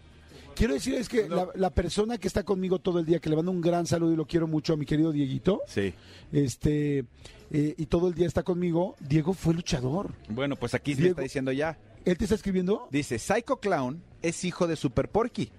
[0.57, 3.35] Quiero decir es que la, la persona que está conmigo todo el día, que le
[3.35, 5.93] mando un gran saludo y lo quiero mucho a mi querido Dieguito, Sí.
[6.31, 7.05] este,
[7.51, 10.13] eh, y todo el día está conmigo, Diego fue luchador.
[10.29, 11.77] Bueno, pues aquí le Diego- está diciendo ya.
[12.05, 12.87] ¿Él te está escribiendo?
[12.91, 15.51] Dice, Psycho Clown es hijo de Super Porky.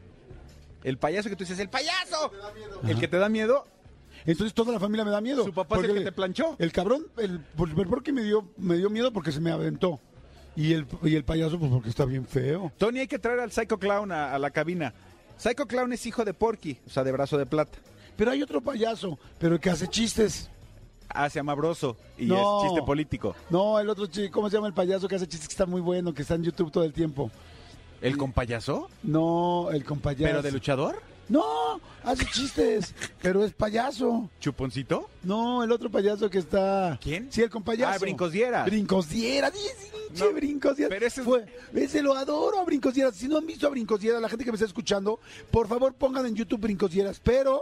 [0.85, 2.31] El payaso que tú dices, ¡el payaso!
[2.87, 3.65] El que te da miedo,
[4.27, 5.45] Entonces toda la familia me da miedo.
[5.45, 6.57] Su papá es el que te planchó.
[6.59, 7.41] El cabrón, el
[7.89, 10.01] porque me dio, me dio miedo porque se me aventó.
[10.61, 12.73] Y el, y el payaso, pues porque está bien feo.
[12.79, 14.93] Tony, hay que traer al Psycho Clown a, a la cabina.
[15.37, 17.79] Psycho Clown es hijo de Porky, o sea, de brazo de plata.
[18.17, 20.51] Pero hay otro payaso, pero el que hace chistes.
[21.09, 22.59] Ah, se llama Broso y No.
[22.61, 23.37] es chiste político.
[23.51, 25.81] No, el otro chico, ¿cómo se llama el payaso que hace chistes que está muy
[25.81, 27.31] bueno, que está en YouTube todo el tiempo?
[28.03, 28.91] ¿El compayaso?
[29.05, 30.25] No, el compayaso.
[30.25, 31.01] ¿Pero de luchador?
[31.29, 34.31] No, hace chistes, pero es payaso.
[34.41, 35.11] ¿Chuponcito?
[35.23, 36.99] No, el otro payaso que está.
[37.03, 37.29] ¿Quién?
[37.31, 37.93] Sí, el compayaso.
[37.95, 38.65] Ah, Brincos Dieras.
[38.67, 40.95] Brincos Dieras, sí, sí, pinche No, Brincos Dieras.
[40.95, 43.15] pero ese es- Fue, ese lo adoro a Brincos Dieras.
[43.15, 45.93] Si no han visto a Brincos Dieras, la gente que me está escuchando, por favor
[45.95, 47.61] pongan en YouTube Brincos Dieras, pero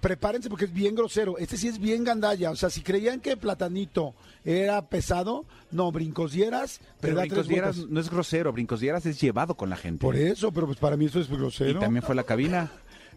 [0.00, 1.36] prepárense porque es bien grosero.
[1.38, 2.50] Este sí es bien gandalla.
[2.50, 8.00] O sea, si creían que Platanito era pesado, no, Brincos Dieras, Pero Brincos Dieras no
[8.00, 10.00] es grosero, Brincos Dieras es llevado con la gente.
[10.00, 11.78] Por eso, pero pues para mí eso es y grosero.
[11.80, 12.70] también fue a la cabina.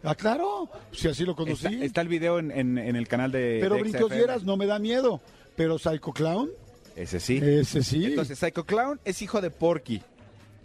[0.05, 1.65] Ah, claro, si así lo conocí.
[1.67, 3.57] Está, está el video en, en- en el canal de.
[3.61, 4.11] Pero de Brincos.
[4.11, 5.21] Dieras no me da miedo.
[5.55, 6.49] Pero Psycho Clown,
[6.95, 7.37] Ese sí.
[7.41, 8.05] ese sí.
[8.05, 10.01] Entonces, Psycho Clown es hijo de Porky.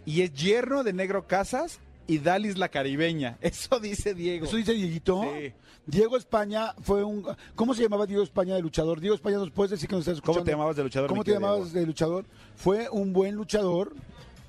[0.05, 3.37] Y es yerno de Negro Casas y Dalis la caribeña.
[3.41, 4.45] Eso dice Diego.
[4.45, 5.23] Eso dice Dieguito.
[5.23, 5.53] Sí.
[5.85, 7.25] Diego España fue un...
[7.55, 8.99] ¿Cómo se llamaba Diego España de luchador?
[8.99, 10.39] Diego España, ¿nos puedes decir que nos estás escuchando?
[10.39, 12.25] ¿Cómo te llamabas de luchador, ¿Cómo te llamabas de luchador?
[12.55, 13.93] Fue un buen luchador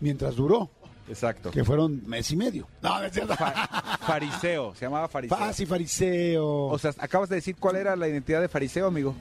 [0.00, 0.70] mientras duró,
[1.08, 1.50] Exacto.
[1.50, 2.68] que fueron mes y medio.
[2.80, 3.34] No, no es cierto.
[3.36, 5.38] Fa- fariseo, se llamaba Fariseo.
[5.40, 6.46] Ah, sí, fariseo.
[6.66, 9.14] O sea, acabas de decir cuál era la identidad de Fariseo, amigo.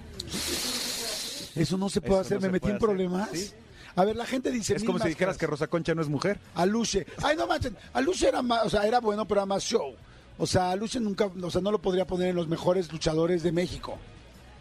[1.56, 3.30] Eso no se puede Eso hacer, no me metí en hacer, problemas.
[3.34, 3.52] ¿sí?
[3.96, 4.74] A ver, la gente dice...
[4.76, 5.48] Es mil como si dijeras que.
[5.48, 6.40] Rosa Concha no es mujer.
[6.56, 7.06] Aluche.
[7.22, 7.76] Ay, no manchen.
[7.94, 9.94] Aluche era más, o sea, era bueno, pero era más show.
[10.38, 13.52] O sea, Aluche nunca, o sea, no lo podría poner en los mejores luchadores de
[13.52, 13.98] México.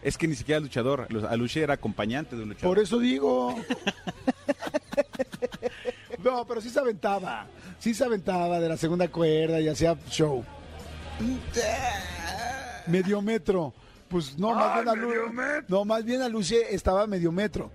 [0.03, 1.07] Es que ni siquiera es luchador.
[1.29, 2.75] Aluche era acompañante de un luchador.
[2.75, 3.55] Por eso digo.
[6.23, 7.47] No, pero sí se aventaba.
[7.79, 10.43] Sí se aventaba de la segunda cuerda y hacía show.
[12.87, 13.73] medio metro.
[14.07, 16.21] Pues no, más bien a Lu- No, más bien
[16.69, 17.71] estaba medio metro.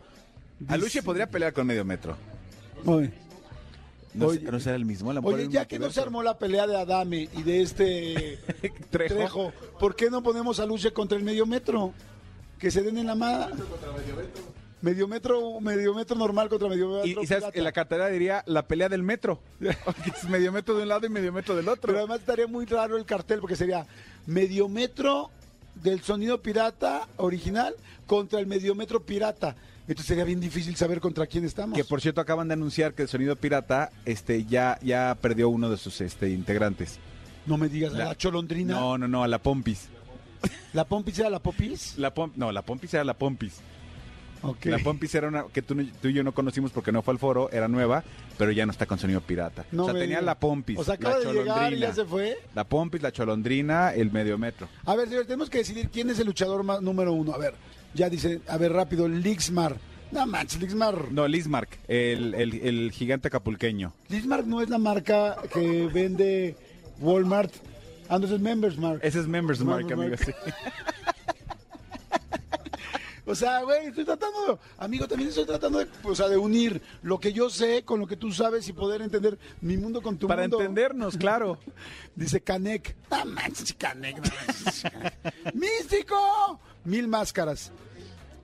[0.69, 2.17] A Luche podría pelear con medio metro.
[2.85, 3.13] Oye,
[4.15, 4.41] No, Oye.
[4.51, 5.11] ¿no será el mismo.
[5.23, 8.39] Oye, ya que no se armó la pelea de Adame y de este
[8.91, 9.15] Trejo.
[9.15, 11.93] Trejo, ¿por qué no ponemos a Luche contra el medio metro?
[12.59, 13.51] Que se den en la mala.
[14.83, 17.07] Medio metro, medio metro normal contra medio metro.
[17.07, 19.41] Y, y sabes, en la cartera diría la pelea del metro.
[19.61, 21.87] Es medio metro de un lado y medio metro del otro.
[21.87, 23.87] Pero además estaría muy raro el cartel porque sería
[24.27, 25.31] medio metro
[25.77, 27.75] del sonido pirata original
[28.07, 29.57] contra el medio metro pirata.
[29.89, 31.77] Entonces sería bien difícil saber contra quién estamos.
[31.77, 35.71] Que por cierto acaban de anunciar que el sonido pirata este ya ya perdió uno
[35.71, 36.99] de sus este integrantes.
[37.47, 38.75] No me digas, La- la, cholondrina.
[38.75, 39.89] No, no, no, a la Pompis.
[40.73, 41.97] ¿La Pompis era la Popis?
[41.97, 43.61] La Pom- no, la Pompis era la Pompis.
[44.65, 47.51] La Pompis era una que tú, y yo no conocimos porque no fue al foro,
[47.51, 48.05] era nueva,
[48.39, 49.65] pero ya no está con sonido pirata.
[49.73, 51.87] No o sea, tenía la Pompis, O sea, acaba la de llegar y Cholondrina.
[51.89, 52.39] ya se fue.
[52.55, 54.69] La Pompis, la Cholondrina, el medio metro.
[54.85, 57.33] A ver, señor, tenemos que decidir quién es el luchador más, número uno.
[57.33, 57.55] A ver,
[57.95, 59.77] ya dice, a ver, rápido, Lixmar.
[60.13, 61.11] No manches, Lixmar.
[61.11, 63.93] No, Lismark, el, el, el gigante acapulqueño.
[64.09, 66.55] Lixmar no es la marca que vende
[67.01, 67.53] Walmart.
[68.09, 69.01] Ah, no, ese es Members Mark.
[69.03, 70.39] Ese es Members Mark, Members amigo.
[70.45, 70.53] Sí.
[73.29, 77.19] O sea, güey, estoy tratando, amigo, también estoy tratando de, o sea, de unir lo
[77.19, 80.29] que yo sé con lo que tú sabes y poder entender mi mundo con tu
[80.29, 80.61] Para mundo.
[80.61, 81.59] entendernos, claro.
[82.15, 82.95] Dice Canek.
[83.27, 84.17] Manches, Canek.
[84.19, 84.85] no manches.
[85.55, 86.61] ¡Místico!
[86.85, 87.73] Mil máscaras.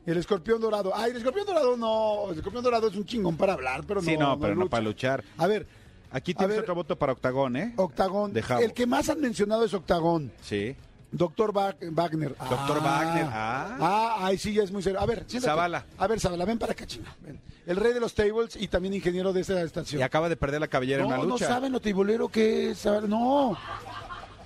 [0.04, 0.92] El escorpión dorado.
[0.94, 2.30] Ay, el escorpión dorado no.
[2.32, 4.06] El escorpión dorado es un chingón para hablar, pero no.
[4.10, 5.22] Sí, no, pero no para luchar.
[5.38, 5.64] A ver,
[6.10, 6.62] Aquí tienes ver.
[6.64, 7.72] otro voto para Octagón, ¿eh?
[7.76, 8.32] Octagón.
[8.32, 8.42] De.
[8.60, 10.32] El que más han mencionado es Octagón.
[10.42, 10.74] Sí.
[11.12, 12.34] Doctor Ba- Wagner.
[12.38, 13.76] Doctor Wagner, ah.
[13.80, 14.98] Ah, ahí sí ya es muy serio.
[14.98, 15.50] A ver, siéntate.
[15.50, 15.84] Zavala.
[15.98, 17.14] A ver, Zavala, ven para acá, chinga.
[17.20, 17.38] Ven.
[17.66, 20.00] El rey de los tables y también ingeniero de esta estación.
[20.00, 21.46] Y acaba de perder la cabellera en no, una no lucha.
[21.48, 22.78] saben lo tibolero que es.
[22.80, 23.06] Zavala.
[23.06, 23.56] No.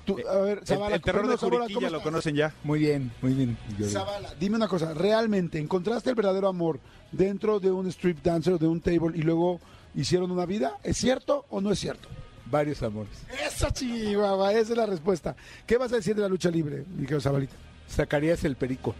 [0.04, 2.52] Tú, a ver, El, Zavala, el terror de Zavala, Juriquilla ¿cómo lo conocen ya.
[2.64, 3.56] Muy bien, muy bien.
[3.78, 6.78] Yo- Zavala, dime una cosa, ¿realmente encontraste el verdadero amor
[7.10, 9.60] dentro de un strip dancer o de un table y luego
[9.96, 10.78] hicieron una vida?
[10.84, 12.08] ¿Es cierto o no es cierto?
[12.50, 13.12] Varios amores.
[13.44, 15.34] Esa chihuahua, esa es la respuesta.
[15.66, 17.54] ¿Qué vas a decir de la lucha libre, mi querido Zabalita?
[17.88, 18.94] Sacarías el perico.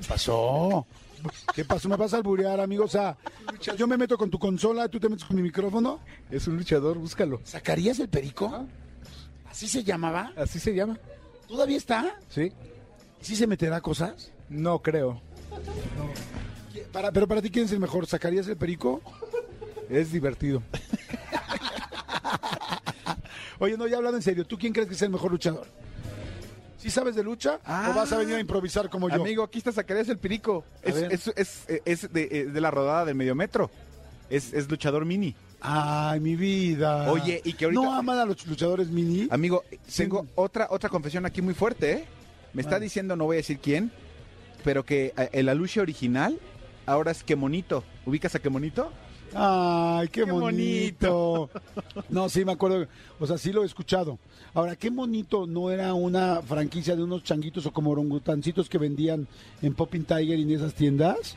[0.00, 0.86] ¿Qué pasó?
[1.54, 1.88] ¿Qué pasó?
[1.88, 2.84] ¿Me vas a alburear, amigo?
[2.84, 3.16] O sea,
[3.76, 6.00] yo me meto con tu consola, tú te metes con mi micrófono.
[6.30, 7.40] Es un luchador, búscalo.
[7.44, 8.66] ¿Sacarías el perico?
[9.48, 10.32] ¿Así se llamaba?
[10.36, 10.98] Así se llama.
[11.46, 12.16] ¿Todavía está?
[12.28, 12.52] ¿Sí?
[13.20, 14.32] ¿Sí se meterá cosas?
[14.48, 15.20] No creo.
[16.92, 18.06] Para, pero para ti, ¿quién es el mejor?
[18.06, 19.00] ¿Sacarías el perico?
[19.88, 20.62] Es divertido.
[23.60, 25.66] Oye, no, ya hablando en serio, ¿tú quién crees que es el mejor luchador?
[26.78, 27.90] ¿Sí sabes de lucha Ah.
[27.92, 29.16] o vas a venir a improvisar como yo?
[29.16, 30.64] Amigo, aquí está Zacarías el Perico.
[30.84, 30.96] A Es,
[31.28, 33.70] es, es, es de, eh, de la rodada del medio metro.
[34.30, 35.34] Es, es luchador mini.
[35.60, 37.12] Ay, mi vida.
[37.12, 39.28] Oye, y que ahorita- ¿No aman a los luchadores mini?
[39.30, 40.04] Amigo, Sí.
[40.04, 42.04] tengo otra, otra confesión aquí muy fuerte, ¿eh?
[42.54, 43.92] Me está diciendo, no voy a decir quién,
[44.64, 46.38] pero que eh, el aluche original
[46.86, 47.84] ahora es que monito.
[48.06, 48.90] ¿Ubicas a qué monito?
[49.34, 51.50] Ay, qué, Qué bonito.
[52.08, 52.86] No, sí, me acuerdo.
[53.18, 54.18] O sea, sí lo he escuchado.
[54.54, 59.28] Ahora, qué bonito no era una franquicia de unos changuitos o como orangutancitos que vendían
[59.62, 61.36] en Popping Tiger y en esas tiendas.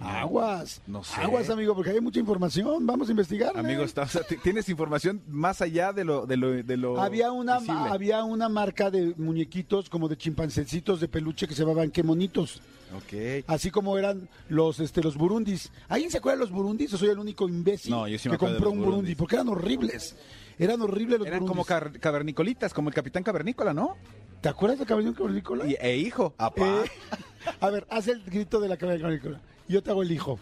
[0.00, 0.82] Aguas.
[0.86, 1.20] no sé.
[1.20, 2.86] Aguas, amigo, porque hay mucha información.
[2.86, 3.56] Vamos a investigar.
[3.56, 7.00] Amigo, está, o sea, t- tienes información más allá de lo, de lo, de lo
[7.00, 7.88] Había una, visible.
[7.90, 12.60] había una marca de muñequitos como de chimpancecitos de peluche que se llamaban qué monitos.
[12.96, 13.44] Ok.
[13.46, 15.72] Así como eran los este los burundis.
[15.88, 18.36] ¿Alguien se acuerda de los burundis o soy el único imbécil No, yo sí me
[18.36, 19.14] que compró un burundi?
[19.14, 20.16] Porque eran horribles.
[20.58, 21.50] Eran horribles los Eran burundis.
[21.56, 23.96] como car- cavernicolitas, como el capitán cavernícola, ¿no?
[24.40, 25.66] ¿Te acuerdas de Cavernícola?
[25.66, 26.34] Y, e hijo.
[26.36, 26.66] Apá.
[26.84, 26.90] Eh,
[27.60, 29.40] a ver, haz el grito de la Cavernícola.
[29.68, 30.38] Yo te hago el hijo.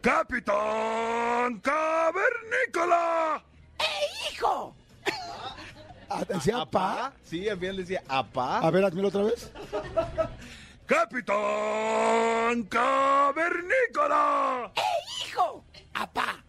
[0.00, 3.42] ¡Capitán Cavernícola!
[4.30, 4.74] ¡Hijo!
[6.08, 6.70] Ah, ¿Decía ¿Apá?
[6.70, 7.12] pa?
[7.24, 8.58] Sí, al final decía apá.
[8.58, 9.50] A ver, hazmelo otra vez.
[10.86, 14.70] ¡Capitán Cavernícola!
[15.26, 15.64] ¡Hijo!
[15.94, 16.43] ¡Apá!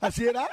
[0.00, 0.46] ¿Así era?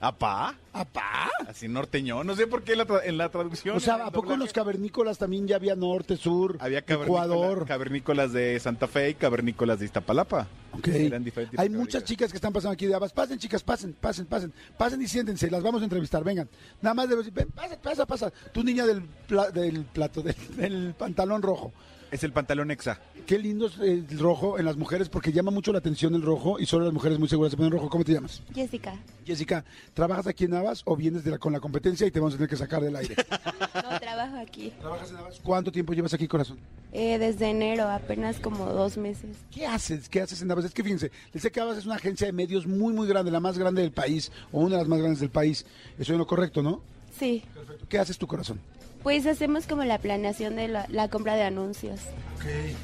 [0.00, 0.54] ¿Apá?
[0.72, 1.28] ¿Apá?
[1.48, 2.22] Así norteño.
[2.24, 3.76] No sé por qué en la, en la traducción.
[3.76, 7.66] O sea, ¿a poco en los cavernícolas también ya había norte, sur, Había cavernícolas, Ecuador?
[7.66, 10.46] cavernícolas de Santa Fe y cavernícolas de Iztapalapa.
[10.72, 10.88] Ok.
[10.88, 13.12] Eran diferentes Hay de muchas chicas que están pasando aquí de Abas.
[13.12, 14.52] Pasen, chicas, pasen, pasen, pasen.
[14.78, 16.48] Pasen y siéntense, las vamos a entrevistar, vengan.
[16.80, 18.32] Nada más debo decir, pasa, pasa, pasa.
[18.52, 21.72] Tu niña del, pla- del plato, del, del pantalón rojo.
[22.10, 22.98] Es el pantalón exa.
[23.24, 26.58] Qué lindo es el rojo en las mujeres porque llama mucho la atención el rojo
[26.58, 27.88] y solo las mujeres muy seguras se ponen rojo.
[27.88, 28.42] ¿Cómo te llamas?
[28.52, 32.18] Jessica, Jessica, ¿trabajas aquí en Navas o vienes de la- con la competencia y te
[32.18, 33.14] vamos a tener que sacar del aire?
[33.90, 34.72] no trabajo aquí.
[34.80, 35.40] ¿Trabajas en Navas?
[35.40, 36.58] ¿Cuánto tiempo llevas aquí, corazón?
[36.92, 39.36] Eh, desde enero, apenas como dos meses.
[39.52, 40.08] ¿Qué haces?
[40.08, 40.64] ¿Qué haces en Navas?
[40.64, 43.30] Es que fíjense, les sé que Navas es una agencia de medios muy, muy grande,
[43.30, 45.64] la más grande del país o una de las más grandes del país.
[45.96, 46.82] Eso es lo correcto, ¿no?
[47.16, 47.86] Sí, Perfecto.
[47.88, 48.58] ¿Qué haces tu corazón?
[49.02, 52.00] Pues hacemos como la planeación de la, la compra de anuncios.
[52.36, 52.76] Ok.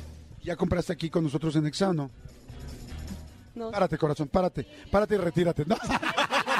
[0.43, 2.11] ¿Ya compraste aquí con nosotros en Exano?
[3.55, 4.67] No, Párate, corazón, párate.
[4.91, 5.65] Párate y retírate.
[5.67, 5.77] No.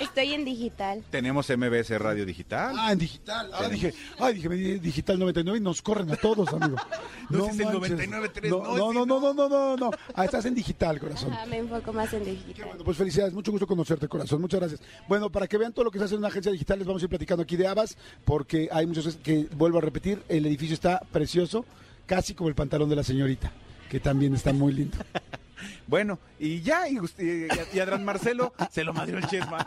[0.00, 1.02] Estoy en digital.
[1.10, 2.74] Tenemos MBS Radio Digital.
[2.78, 3.50] Ah, en digital.
[3.52, 6.76] Ah, dije, ay, dije, me di digital 99 y nos corren a todos, amigo.
[7.28, 8.08] No, es el manches.
[8.08, 9.90] 99.3, No, no, no, no, no, no, no, no, no.
[10.14, 11.32] Ah, estás en digital, corazón.
[11.32, 12.66] Ah, me enfoco más en Qué digital.
[12.68, 14.80] bueno, pues felicidades, mucho gusto conocerte, corazón, muchas gracias.
[15.08, 17.02] Bueno, para que vean todo lo que se hace en una agencia digital, les vamos
[17.02, 20.46] a ir platicando aquí de Abas, porque hay muchas veces que, vuelvo a repetir, el
[20.46, 21.64] edificio está precioso,
[22.06, 23.50] casi como el pantalón de la señorita,
[23.90, 24.98] que también está muy lindo.
[25.86, 29.64] Bueno, y ya, y, y, Adrián Marcelo se lo madrió el Chesma.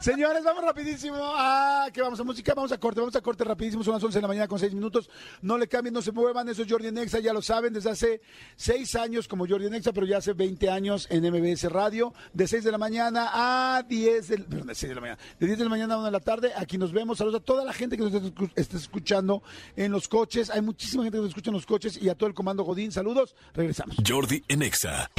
[0.00, 1.16] Señores, vamos rapidísimo.
[1.20, 3.82] Ah, que vamos a música, vamos a corte, vamos a corte rapidísimo.
[3.82, 5.10] Son las 11 de la mañana con 6 minutos.
[5.42, 6.48] No le cambien, no se muevan.
[6.48, 8.20] Eso es Jordi Nexa, ya lo saben, desde hace
[8.56, 12.14] 6 años como Jordi Nexa, pero ya hace 20 años en MBS Radio.
[12.32, 15.18] De 6 de la mañana a 10 del, perdón, de 6 de la mañana.
[15.40, 16.52] De 10 de la mañana a 1 de la tarde.
[16.56, 17.18] Aquí nos vemos.
[17.18, 18.12] Saludos a toda la gente que nos
[18.54, 19.42] esté escuchando
[19.76, 20.50] en los coches.
[20.50, 22.92] Hay muchísima gente que nos escucha en los coches y a todo el comando Godín.
[22.92, 23.34] Saludos.
[23.52, 23.96] Regresamos.
[24.06, 25.10] Jordi en Exa.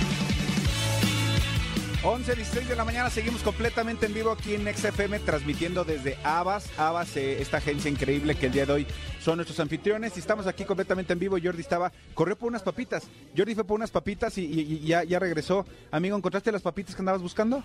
[2.02, 6.70] 11, 16 de la mañana, seguimos completamente en vivo aquí en XFM, transmitiendo desde Abas.
[6.80, 8.88] Abas, eh, esta agencia increíble que el día de hoy
[9.22, 10.16] son nuestros anfitriones.
[10.16, 11.36] Y estamos aquí completamente en vivo.
[11.44, 13.04] Jordi estaba, corrió por unas papitas.
[13.36, 15.66] Jordi fue por unas papitas y, y- y ya, ya regresó.
[15.92, 17.62] Amigo, ¿encontraste las papitas que andabas buscando?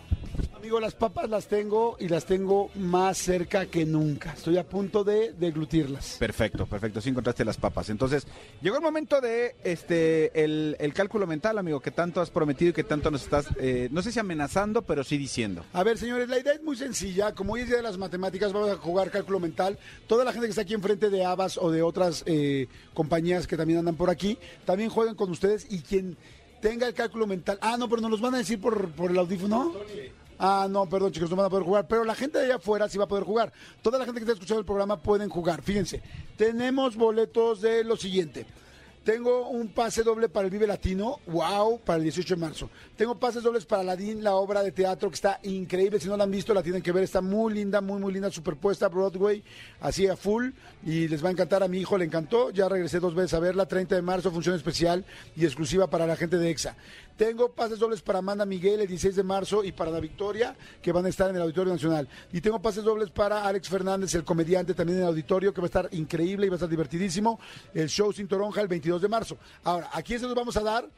[0.56, 4.32] Amigo, las papas las tengo y las tengo más cerca que nunca.
[4.32, 6.16] Estoy a punto de deglutirlas.
[6.18, 7.00] Perfecto, perfecto.
[7.00, 7.88] Sí encontraste las papas.
[7.88, 8.26] Entonces,
[8.62, 12.72] llegó el momento de este el, el cálculo mental, amigo, que tanto has prometido y
[12.72, 15.64] que tanto nos estás, eh, no sé si amenazando, pero sí diciendo.
[15.72, 17.34] A ver, señores, la idea es muy sencilla.
[17.34, 19.78] Como hoy es día de las matemáticas, vamos a jugar cálculo mental.
[20.06, 23.56] Toda la gente que está aquí enfrente de Abas o de otras eh, compañías que
[23.56, 26.16] también andan por aquí, también jueguen con ustedes y quien
[26.60, 27.58] tenga el cálculo mental.
[27.60, 29.74] Ah, no, pero nos los van a decir por, por el audífono.
[30.38, 31.86] Ah, no, perdón, chicos, no van a poder jugar.
[31.86, 33.52] Pero la gente de allá afuera sí va a poder jugar.
[33.82, 35.62] Toda la gente que está escuchando el programa pueden jugar.
[35.62, 36.02] Fíjense,
[36.36, 38.46] tenemos boletos de lo siguiente.
[39.04, 42.70] Tengo un pase doble para el Vive Latino, wow, para el 18 de marzo.
[42.96, 46.00] Tengo pases dobles para Aladdin, la obra de teatro que está increíble.
[46.00, 47.04] Si no la han visto, la tienen que ver.
[47.04, 49.44] Está muy linda, muy, muy linda, superpuesta, Broadway,
[49.80, 50.52] así a full.
[50.86, 51.62] Y les va a encantar.
[51.62, 52.48] A mi hijo le encantó.
[52.50, 53.66] Ya regresé dos veces a verla.
[53.66, 55.04] 30 de marzo, función especial
[55.36, 56.74] y exclusiva para la gente de EXA.
[57.16, 60.90] Tengo pases dobles para Amanda Miguel el 16 de marzo y para la Victoria, que
[60.90, 62.08] van a estar en el Auditorio Nacional.
[62.32, 65.66] Y tengo pases dobles para Alex Fernández, el comediante, también en el auditorio, que va
[65.66, 67.38] a estar increíble y va a estar divertidísimo.
[67.72, 69.36] El show Sin Toronja el 22 de marzo.
[69.62, 70.88] Ahora, aquí se los vamos a dar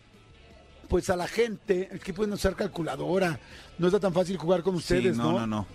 [0.88, 3.40] pues a la gente, es que pueden usar calculadora,
[3.76, 5.32] no está tan fácil jugar con ustedes, sí, ¿no?
[5.32, 5.66] no, no, no.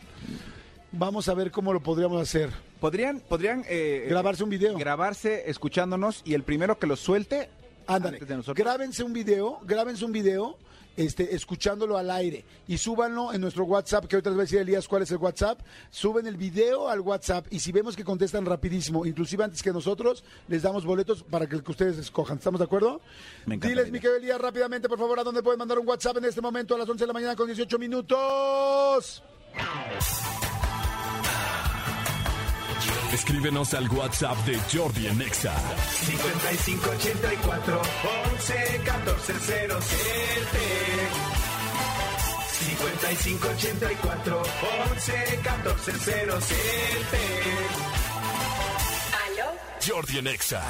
[0.94, 2.50] Vamos a ver cómo lo podríamos hacer.
[2.80, 4.78] Podrían, podrían eh, Grabarse un video.
[4.78, 7.50] grabarse escuchándonos y el primero que lo suelte
[7.88, 8.20] Ándale,
[8.56, 10.58] grábense un video, grábense un video,
[10.98, 14.60] este, escuchándolo al aire y súbanlo en nuestro WhatsApp, que ahorita les voy a decir
[14.60, 15.60] Elías cuál es el WhatsApp.
[15.90, 20.24] Suben el video al WhatsApp y si vemos que contestan rapidísimo, inclusive antes que nosotros,
[20.48, 22.38] les damos boletos para que, ustedes escojan.
[22.38, 23.02] ¿Estamos de acuerdo?
[23.46, 24.02] Me encanta Diles, la mi idea.
[24.02, 26.78] querido Elías, rápidamente, por favor, a dónde pueden mandar un WhatsApp en este momento a
[26.78, 29.24] las 11 de la mañana con 18 minutos.
[33.14, 35.54] Escríbenos al WhatsApp de Jordi en Exa.
[36.06, 37.82] 5584
[38.32, 39.82] 11 14 07
[43.18, 44.44] 5584
[44.92, 47.18] 11 14 07
[49.86, 50.64] Jordi en Exa.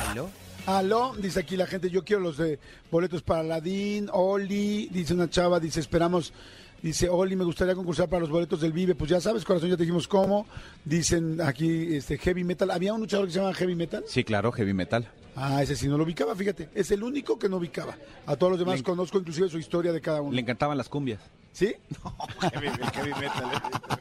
[0.66, 5.30] Aló, dice aquí la gente, yo quiero los de boletos para Ladín, Oli, dice una
[5.30, 6.34] chava, dice esperamos,
[6.82, 9.78] dice Oli, me gustaría concursar para los boletos del Vive, pues ya sabes, corazón, ya
[9.78, 10.48] te dijimos cómo,
[10.86, 14.52] dicen aquí este Heavy Metal, había un luchador que se llama Heavy Metal, Sí, claro,
[14.52, 15.08] heavy metal.
[15.36, 18.52] ah, ese sí no lo ubicaba, fíjate, es el único que no ubicaba, a todos
[18.52, 21.20] los demás Le- conozco inclusive su historia de cada uno, Le encantaban las cumbias.
[21.54, 21.76] ¿sí?
[22.54, 23.52] heavy, heavy metal.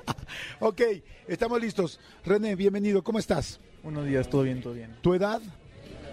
[0.60, 0.80] ok,
[1.28, 3.60] estamos listos, René, bienvenido, ¿cómo estás?
[3.82, 4.94] Buenos días, todo bien, todo bien.
[5.02, 5.40] ¿Tu edad?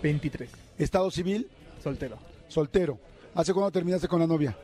[0.04, 1.48] 23, ¿Estado civil?
[1.84, 2.18] soltero.
[2.50, 3.00] Soltero.
[3.36, 4.58] ¿Hace cuándo terminaste con la novia?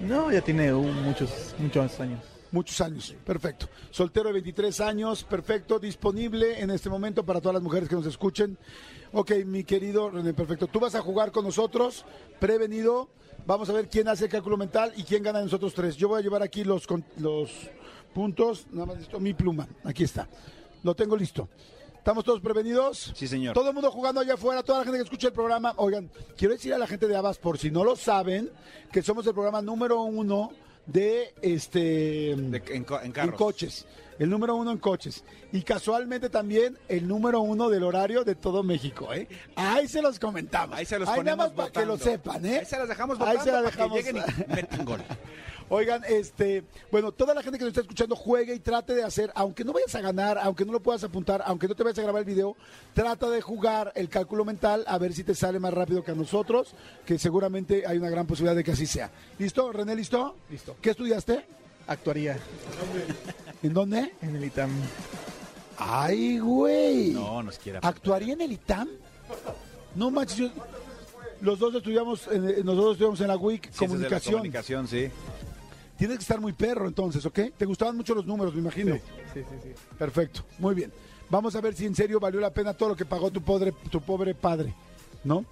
[0.00, 2.20] No, ya tiene muchos, muchos años.
[2.50, 3.66] Muchos años, perfecto.
[3.90, 8.04] Soltero de 23 años, perfecto, disponible en este momento para todas las mujeres que nos
[8.04, 8.58] escuchen.
[9.12, 10.66] Ok, mi querido René, perfecto.
[10.66, 12.04] Tú vas a jugar con nosotros,
[12.38, 13.08] prevenido.
[13.46, 15.96] Vamos a ver quién hace el cálculo mental y quién gana de nosotros tres.
[15.96, 17.50] Yo voy a llevar aquí los, los
[18.12, 19.66] puntos, nada más listo, mi pluma.
[19.84, 20.28] Aquí está.
[20.82, 21.48] Lo tengo listo.
[22.02, 23.12] ¿Estamos todos prevenidos?
[23.14, 23.54] Sí, señor.
[23.54, 25.72] Todo el mundo jugando allá afuera, toda la gente que escucha el programa.
[25.76, 28.50] Oigan, quiero decir a la gente de Abas, por si no lo saben,
[28.90, 30.50] que somos el programa número uno
[30.84, 32.84] de este De- en,
[33.36, 33.86] coches.
[34.18, 35.22] El número uno en coches.
[35.52, 39.28] Y casualmente también el número uno del horario de todo México, ¿eh?
[39.54, 40.76] Ahí se los comentamos.
[40.76, 42.58] Ahí se los nada ponemos más para que lo sepan, ¿eh?
[42.58, 43.96] Ahí se las dejamos Ahí votando se la para que dejamos.
[43.96, 45.00] lleguen y metan gol.
[45.74, 49.32] Oigan, este, bueno, toda la gente que nos está escuchando juegue y trate de hacer,
[49.34, 52.02] aunque no vayas a ganar, aunque no lo puedas apuntar, aunque no te vayas a
[52.02, 52.54] grabar el video,
[52.92, 56.14] trata de jugar el cálculo mental a ver si te sale más rápido que a
[56.14, 56.74] nosotros,
[57.06, 59.10] que seguramente hay una gran posibilidad de que así sea.
[59.38, 59.72] ¿Listo?
[59.72, 60.36] René, ¿listo?
[60.50, 60.76] Listo.
[60.82, 61.42] ¿Qué estudiaste?
[61.86, 62.36] Actuaría
[63.62, 64.12] ¿En dónde?
[64.20, 64.70] en el ITAM.
[65.78, 67.12] Ay, güey.
[67.12, 67.80] No, nos quiera.
[67.82, 68.88] ¿Actuaría en el ITAM?
[69.94, 70.50] No manches, yo-
[71.40, 74.34] los dos estudiamos, en- nosotros estudiamos en la WIC, Ciencias de la comunicación.
[74.34, 75.10] comunicación, sí.
[76.02, 77.38] Tienes que estar muy perro entonces, ¿ok?
[77.56, 78.96] Te gustaban mucho los números, me imagino.
[79.32, 79.68] Sí, sí, sí.
[79.96, 80.92] Perfecto, muy bien.
[81.30, 83.70] Vamos a ver si en serio valió la pena todo lo que pagó tu pobre,
[83.88, 84.74] tu pobre padre,
[85.22, 85.44] ¿no?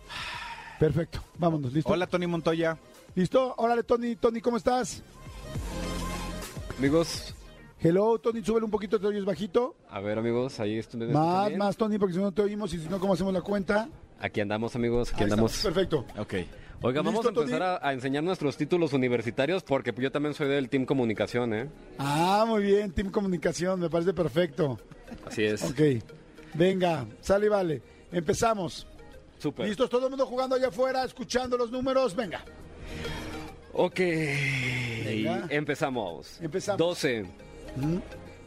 [0.81, 1.93] Perfecto, vámonos, ¿listo?
[1.93, 2.77] Hola, Tony Montoya.
[3.15, 3.55] ¿Listo?
[3.59, 5.05] Órale, Tony, Tony, ¿cómo estás?
[6.77, 7.33] Amigos,
[7.79, 9.77] Hello, Tony, súbele un poquito, te oyes bajito.
[9.89, 10.99] a ver amigos, ahí estoy.
[10.99, 11.61] ¿me Más, bien?
[11.61, 13.89] más, Tony, porque si no te oímos y si no, ¿cómo hacemos la cuenta?
[14.19, 15.55] Aquí andamos amigos, aquí Ahí andamos.
[15.55, 16.21] estamos, Perfecto.
[16.21, 16.35] Ok.
[16.83, 20.49] Oiga, vamos a ¿Listo, empezar a, a enseñar nuestros títulos universitarios porque yo también soy
[20.49, 21.69] del Team Comunicación, ¿eh?
[21.99, 24.79] Ah, muy bien, Team Comunicación, me parece perfecto.
[25.27, 25.63] Así es.
[25.63, 25.81] Ok,
[26.55, 27.83] venga, sale y vale.
[28.11, 28.87] Empezamos.
[29.39, 29.69] Súper.
[29.69, 29.91] ¿Listos?
[29.91, 32.15] Todo el mundo jugando allá afuera, escuchando los números.
[32.17, 32.43] Venga.
[33.73, 33.99] Ok.
[35.05, 35.47] Venga.
[35.49, 36.41] Empezamos.
[36.41, 36.79] Empezamos.
[36.79, 37.27] 12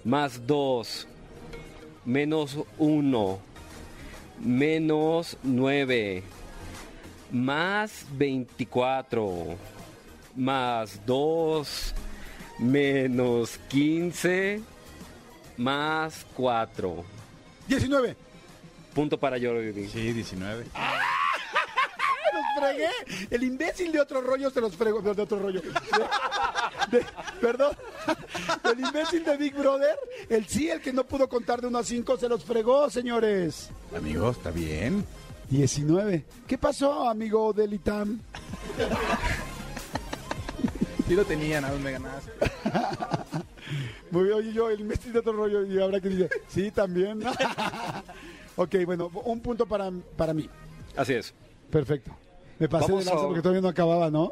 [0.04, 1.08] más 2
[2.06, 3.40] menos 1
[4.42, 6.24] menos 9
[7.34, 9.58] más 24
[10.36, 11.94] más 2
[12.60, 14.62] menos 15
[15.58, 17.04] más 4.
[17.68, 18.16] 19.
[18.94, 19.88] Punto para Jordi.
[19.90, 20.66] Sí, 19.
[22.34, 22.90] los fregué.
[23.30, 25.02] El imbécil de otro rollo se los fregó.
[25.02, 25.62] De otro rollo.
[25.62, 27.06] De- de-
[27.42, 27.76] perdón.
[28.64, 29.96] El imbécil de Big Brother.
[30.30, 33.70] El sí, el que no pudo contar de 1 a 5, se los fregó, señores.
[33.96, 35.06] Amigo, está bien.
[35.58, 36.26] 19.
[36.48, 38.20] ¿Qué pasó, amigo del ITAM?
[41.08, 42.32] Sí lo tenían, a dónde ganaste.
[44.12, 45.66] Muy bien, oye, yo, el imbécil de otro rollo.
[45.66, 47.22] Y habrá que dice, sí, también.
[48.56, 50.50] ok, bueno, un punto para, para mí.
[50.96, 51.34] Así es.
[51.70, 52.12] Perfecto.
[52.58, 54.32] Me pasé Vamos de lanza a- porque todavía no acababa, ¿no?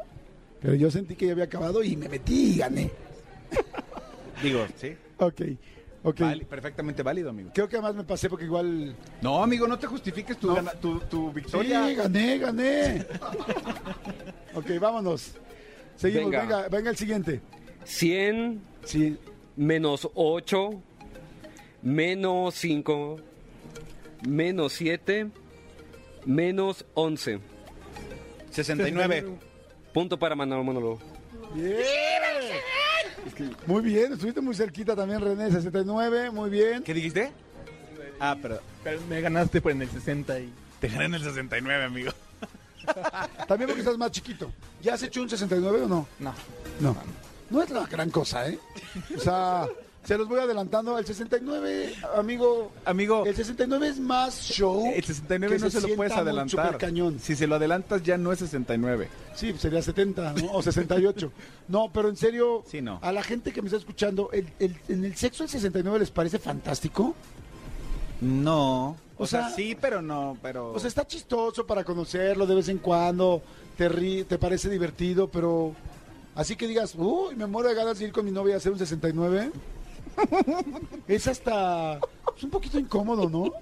[0.62, 2.90] Pero yo sentí que ya había acabado y me metí y gané.
[4.42, 4.96] Digo, sí.
[5.18, 5.42] Ok,
[6.02, 6.20] ok.
[6.20, 7.50] Vali- perfectamente válido, amigo.
[7.54, 8.94] Creo que además me pasé porque igual...
[9.20, 10.54] No, amigo, no te justifiques tu, No.
[10.56, 11.94] gana- tu, tu Sí, victoria.
[11.94, 13.06] gané, gané.
[14.54, 15.32] ok, vámonos.
[15.96, 16.42] Seguimos, venga.
[16.42, 16.68] Venga.
[16.68, 17.40] venga, el siguiente.
[17.84, 19.16] 100 Sí,
[19.56, 20.70] menos 8,
[21.82, 23.16] menos 5,
[24.28, 25.28] menos 7,
[26.24, 27.38] menos 11.
[28.50, 29.24] 69.
[29.92, 30.64] Punto para Manuel
[33.66, 35.50] Muy bien, estuviste muy cerquita también, René.
[35.50, 36.82] 69, muy bien.
[36.82, 37.32] ¿Qué dijiste?
[38.20, 40.52] Ah, pero Pero me ganaste por en el 60 y...
[40.80, 42.12] te gané en el 69, amigo.
[43.48, 44.50] También porque estás más chiquito.
[44.82, 46.06] ¿Ya has hecho un 69 o no?
[46.18, 46.34] No.
[46.80, 46.96] No.
[47.50, 48.58] No es la gran cosa, ¿eh?
[49.16, 49.66] O sea,
[50.04, 50.98] se los voy adelantando.
[50.98, 52.72] El 69, amigo.
[52.84, 54.84] Amigo, El 69 es más show.
[54.94, 56.66] el 69 que no se, lo sienta puedes adelantar.
[56.66, 57.18] supercañón.
[57.20, 59.08] Si se lo adelantas ya no es 69.
[59.34, 60.52] Sí, sería 70 ¿no?
[60.52, 61.32] o 68.
[61.68, 62.98] No, pero en serio, Sí, no.
[63.02, 66.10] a la gente que me está escuchando, el, el- ¿en el sexo el 69 les
[66.10, 67.14] parece fantástico?
[68.20, 68.96] No.
[69.18, 70.72] O, O sea, sea- sí, pero no, pero...
[70.72, 73.42] O sea, está chistoso para conocerlo de vez en cuando,
[73.76, 75.74] te, rí- te parece divertido, pero
[76.34, 78.72] así que digas, uy, me muero de ganas de ir con mi novia a hacer
[78.72, 79.50] un 69.
[81.08, 81.98] Es hasta
[82.36, 83.52] es un poquito incómodo, ¿no?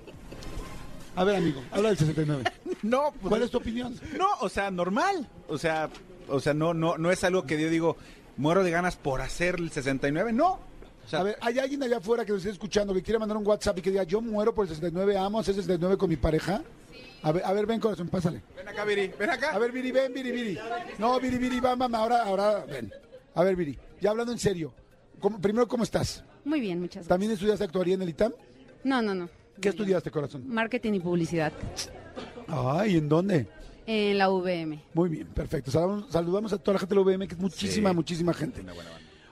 [1.17, 2.45] A ver, amigo, habla del 69.
[2.83, 3.99] no, pues, ¿Cuál es tu opinión?
[4.17, 5.29] No, o sea, normal.
[5.49, 5.91] O sea,
[6.29, 7.97] o sea, no, no, no es algo que yo digo,
[8.37, 10.61] muero de ganas por hacer el 69, no.
[11.05, 13.37] O sea, a ver, ¿hay alguien allá afuera que nos esté escuchando que quiera mandar
[13.37, 16.17] un WhatsApp y que diga, yo muero por el 69, amo hacer 69 con mi
[16.17, 16.63] pareja?
[17.23, 18.41] A ver, a ver, ven corazón, pásale.
[18.57, 19.51] ven acá, Viri, ven acá.
[19.51, 20.59] A ver, Viri, ven, Viri, Viri.
[20.99, 22.91] No, Viri, Viri, va, mamá, ahora, ahora, ven.
[23.35, 24.73] A ver, Viri, ya hablando en serio.
[25.19, 26.23] ¿cómo- primero, ¿cómo estás?
[26.45, 27.09] Muy bien, muchas gracias.
[27.09, 28.33] ¿También estudiaste actuaría en el ITAM?
[28.85, 29.29] No, no, no.
[29.61, 30.45] ¿Qué estudiaste, corazón?
[30.49, 31.53] Marketing y publicidad
[32.49, 33.47] Ay, ¿en dónde?
[33.87, 34.81] en la UVM.
[34.95, 35.71] Muy bien, perfecto.
[35.71, 37.97] Saludamos, a toda la gente de la UVM, que es muchísima, Sí.
[37.97, 38.63] muchísima gente.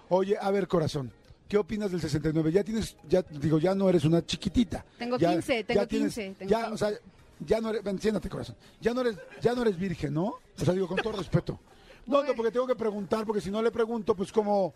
[0.09, 1.13] Oye, a ver, corazón,
[1.49, 2.51] ¿qué opinas del 69?
[2.51, 4.85] Ya tienes, ya digo, ya no eres una chiquitita.
[4.99, 6.75] Tengo Ya- 15, ya tengo tienes- 15, tengo ya, 15.
[6.75, 6.99] o sea,
[7.47, 8.57] ya no eres, ven, siéntate, corazón.
[8.81, 10.25] Ya no eres, ya no eres virgen, ¿no?
[10.61, 11.61] O sea, digo, con todo respeto.
[12.07, 14.75] No, no, porque tengo que preguntar, porque si no le pregunto, pues como,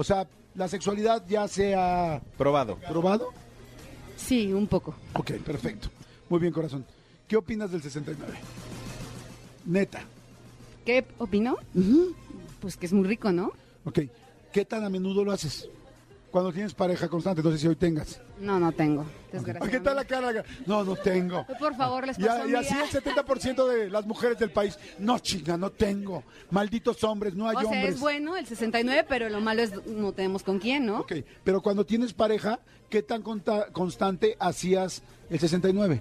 [0.00, 2.76] o sea, la sexualidad ya se ha Probado.
[2.88, 3.28] probado.
[4.16, 4.94] Sí, un poco.
[5.12, 5.90] Ok, perfecto.
[6.30, 6.86] Muy bien, corazón.
[7.28, 8.32] ¿Qué opinas del 69?
[9.66, 10.00] Neta.
[10.86, 11.56] ¿Qué opino?
[12.60, 13.52] Pues que es muy rico, ¿no?
[13.84, 14.00] Ok.
[14.54, 15.68] ¿Qué tan a menudo lo haces?
[16.30, 18.20] Cuando tienes pareja constante, no sé si hoy tengas.
[18.38, 19.78] No, no tengo, desgraciadamente.
[19.78, 20.44] ¿Qué tal la cara?
[20.64, 21.44] No, no tengo.
[21.58, 24.78] Por favor, les Y, paso un y así el 70% de las mujeres del país,
[25.00, 26.22] no chinga, no tengo.
[26.50, 27.94] Malditos hombres, no hay O sea, hombres.
[27.96, 31.00] es bueno el 69, pero lo malo es no tenemos con quién, ¿no?
[31.00, 36.00] Ok, pero cuando tienes pareja, ¿qué tan constante hacías el 69?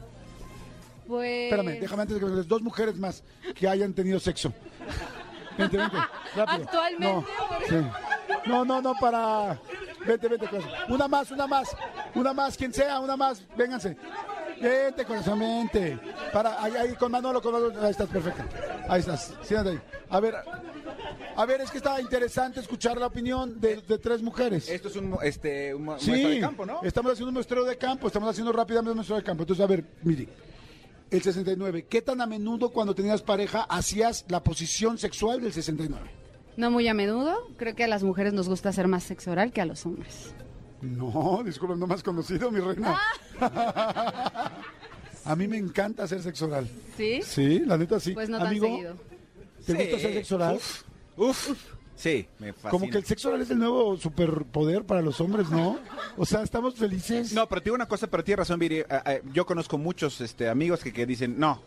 [1.07, 1.51] Pues...
[1.51, 3.23] Espérame, déjame antes de que me dos mujeres más
[3.55, 4.53] que hayan tenido sexo.
[5.57, 5.97] Vente, vente,
[6.36, 6.63] rápido.
[6.65, 7.25] Actualmente, No,
[7.67, 7.75] sí.
[8.45, 9.59] no, no, no, para...
[10.06, 10.72] Vente, vente, corazón.
[10.89, 11.68] Una más, una más,
[12.16, 13.97] una más, quien sea, una más, vénganse.
[14.62, 16.00] Vente, corazón, vente.
[16.34, 18.43] Para, ahí, ahí, con Manolo, con Manolo, ahí estás, perfecto.
[18.88, 19.82] Ahí estás, siéntate ahí.
[20.10, 20.36] A ver,
[21.36, 24.68] a ver, es que está interesante escuchar la opinión de, de tres mujeres.
[24.70, 26.82] Esto es un, este, un Sí, de campo, ¿no?
[26.84, 29.43] estamos haciendo un muestreo de campo, estamos haciendo rápidamente un muestreo de campo.
[29.43, 30.28] Entonces, a ver, mire,
[31.12, 36.18] el 69, ¿qué tan a menudo cuando tenías pareja hacías la posición sexual del 69?
[36.60, 37.47] No muy a menudo.
[37.55, 40.34] Creo que a las mujeres nos gusta hacer más sexo oral que a los hombres.
[40.82, 42.99] No, disculpa, no más conocido, mi reina.
[45.24, 46.70] a mí me encanta hacer sexo oral.
[46.97, 47.22] ¿Sí?
[47.24, 48.12] Sí, la neta sí.
[48.12, 48.95] Pues no tan Amigo, seguido.
[49.66, 50.55] ¿te gusta hacer sexo oral?
[51.16, 51.57] Uf, uf.
[51.95, 52.72] Sí, me fascina.
[52.72, 55.80] Como que el sexo oral es el nuevo superpoder para los hombres, ¿no?
[56.18, 57.32] O sea, estamos felices.
[57.32, 58.80] No, pero te digo una cosa, pero tienes razón, Viri.
[58.80, 61.62] Eh, eh, yo conozco muchos este, amigos que, que dicen, no.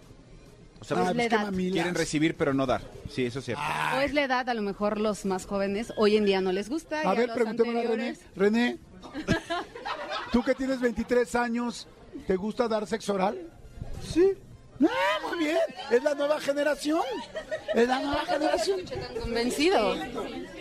[0.83, 1.53] O sea, Ah, la pues qué edad.
[1.53, 2.83] quieren recibir, pero no dar.
[3.09, 3.63] Sí, eso es cierto.
[3.97, 6.69] O es la edad, a lo mejor los más jóvenes hoy en día no les
[6.69, 7.03] gusta.
[7.05, 8.09] y A ver, los preguntémosle a René.
[8.11, 8.79] anteriores- René,
[10.33, 11.87] tú que tienes 23 años,
[12.27, 13.39] ¿te gusta dar sexo oral?
[14.05, 14.33] Sí.
[14.85, 15.59] Ah, muy bien.
[15.93, 17.03] Es la nueva generación.
[17.75, 18.81] Es la nueva generación.
[18.85, 19.95] Tan convencido.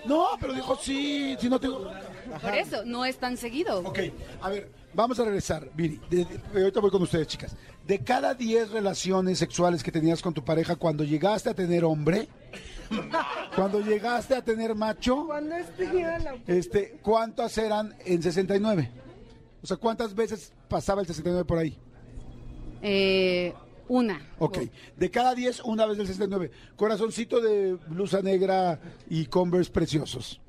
[0.05, 1.59] No, pero dijo sí, si no
[2.39, 3.79] Por eso, no es tan seguido.
[3.79, 3.99] Ok,
[4.41, 5.99] a ver, vamos a regresar, Viri.
[6.09, 7.55] De- de- ahorita voy con ustedes, chicas.
[7.85, 12.27] De cada 10 relaciones sexuales que tenías con tu pareja, cuando llegaste a tener hombre,
[13.55, 16.35] cuando llegaste a tener macho, Cuando tenía la...
[16.47, 18.89] este, ¿cuántas eran en 69?
[19.63, 21.77] O sea, ¿cuántas veces pasaba el 69 por ahí?
[22.81, 23.53] Eh,
[23.87, 24.21] una.
[24.39, 24.59] Ok,
[24.97, 26.51] de cada 10, una vez del 69.
[26.75, 28.79] Corazoncito de blusa negra
[29.09, 30.39] y Converse preciosos.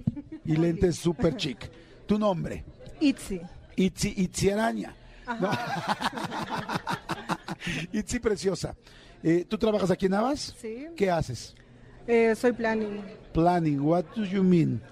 [0.45, 1.71] Y lentes super chic.
[2.07, 2.65] Tu nombre,
[3.01, 3.41] Itzy.
[3.77, 4.95] Itzi, Itzi Araña.
[5.41, 5.51] No.
[7.93, 8.75] Itzi preciosa.
[9.23, 10.55] Eh, ¿Tú trabajas aquí en Navas?
[10.61, 10.89] Sí.
[10.97, 11.55] ¿Qué haces?
[12.07, 13.01] Eh, soy planning.
[13.33, 13.81] Planning.
[13.81, 14.83] What do you mean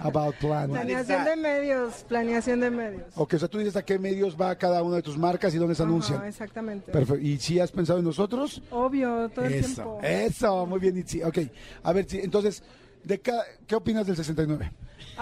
[0.00, 0.72] about planning?
[0.76, 2.04] Planeación de medios.
[2.06, 3.04] Planeación de medios.
[3.14, 5.58] Ok, o sea, tú dices a qué medios va cada una de tus marcas y
[5.58, 6.18] dónde se anuncian.
[6.18, 6.92] Ajá, exactamente.
[6.92, 7.22] Perfecto.
[7.22, 8.60] ¿Y si has pensado en nosotros?
[8.70, 9.98] Obvio, todo el Eso, tiempo.
[10.02, 11.22] eso, muy bien, Itzi.
[11.22, 11.38] Ok,
[11.82, 12.62] a ver, sí, entonces,
[13.02, 14.70] de ca- ¿qué opinas del 69?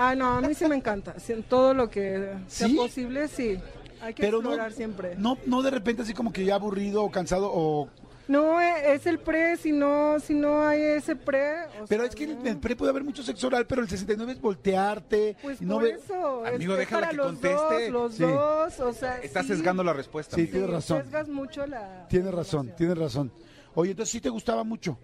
[0.00, 1.18] Ah, no, a mí sí me encanta.
[1.18, 2.74] Sí, Todo lo que sea ¿Sí?
[2.76, 3.58] posible, sí.
[4.00, 5.16] Hay que Pero no, explorar siempre.
[5.18, 7.88] no, no de repente así como que ya aburrido o cansado o...
[8.28, 11.64] No, eh, es el pre, si no, si no hay ese pre.
[11.82, 12.48] o Pero sea, es que en no.
[12.48, 15.34] el pre puede haber mucho sexo oral, pero el 69 es voltearte.
[15.42, 16.44] Pues no por ve- eso.
[16.46, 17.90] es- Amigo, es déjala para que los conteste.
[17.90, 18.22] Dos, los Sí.
[18.22, 19.18] dos, o sea.
[19.18, 20.36] Está sí, sesgando la respuesta.
[20.36, 21.02] Sí, sí, tienes razón.
[21.04, 22.06] Sesgas mucho la.
[22.08, 23.32] Tienes razón, tienes razón.
[23.74, 24.98] Oye, entonces sí te gustaba mucho.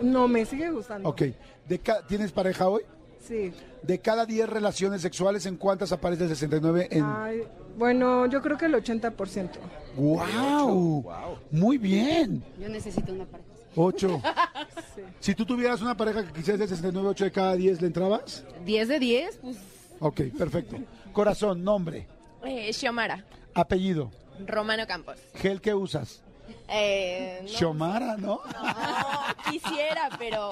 [0.00, 1.08] No, me sigue gustando.
[1.08, 1.22] Ok,
[1.68, 2.82] de ca- ¿tienes pareja hoy?
[3.26, 3.52] Sí.
[3.82, 7.04] De cada 10 relaciones sexuales, ¿en cuántas aparece el 69 en...?
[7.04, 7.42] Ay,
[7.76, 9.50] bueno, yo creo que el 80%.
[9.96, 11.38] ¡Wow!
[11.50, 12.42] Muy bien.
[12.58, 13.48] Yo necesito una pareja.
[13.76, 14.22] 8.
[14.96, 15.02] Sí.
[15.20, 18.42] Si tú tuvieras una pareja que quisieras del 69, 8 de cada 10, ¿le entrabas?
[18.64, 19.56] 10 de 10, pues
[20.00, 20.76] Ok, perfecto.
[21.12, 22.08] Corazón, nombre,
[22.44, 24.10] Eh, Xiomara, apellido,
[24.46, 25.16] Romano Campos.
[25.36, 26.22] gel que usas.
[26.68, 28.40] Eh, no, Xiomara, ¿no?
[28.52, 30.50] no, quisiera, pero,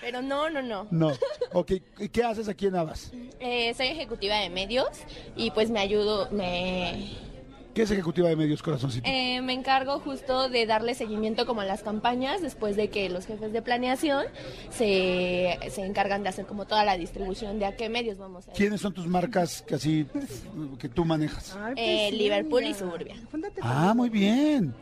[0.00, 0.86] pero no, no, no.
[0.90, 1.12] No.
[1.52, 3.12] Ok, ¿y qué haces aquí en Navas?
[3.40, 4.88] Eh, soy ejecutiva de medios
[5.36, 7.12] y pues me ayudo, me,
[7.74, 9.08] ¿Qué es ejecutiva de medios, corazoncito?
[9.08, 13.24] eh, me encargo justo de darle seguimiento como a las campañas después de que los
[13.26, 14.24] jefes de planeación
[14.70, 18.50] se, se encargan de hacer como toda la distribución de a qué medios vamos a
[18.50, 18.56] ir.
[18.56, 20.06] ¿Quiénes son tus marcas que así
[20.80, 21.56] que tú manejas?
[21.56, 22.74] Ay, pues Eh, sí, Liverpool y.
[22.74, 23.14] Suburbia.
[23.60, 24.74] Ah, muy bien.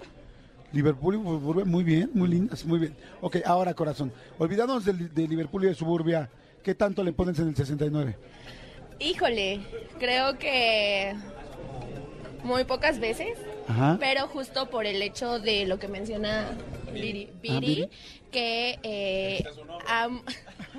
[0.72, 2.96] Liverpool y Suburbia, muy bien, muy lindas, muy bien.
[3.20, 6.28] Ok, ahora corazón, olvidándonos de, de Liverpool y de Suburbia,
[6.62, 8.16] ¿qué tanto le pones en el 69?
[8.98, 9.60] Híjole,
[9.98, 11.14] creo que
[12.44, 13.36] muy pocas veces,
[13.68, 13.96] Ajá.
[14.00, 16.48] pero justo por el hecho de lo que menciona
[16.92, 17.88] Viri, Ah,
[18.30, 19.44] que eh,
[19.88, 20.22] am-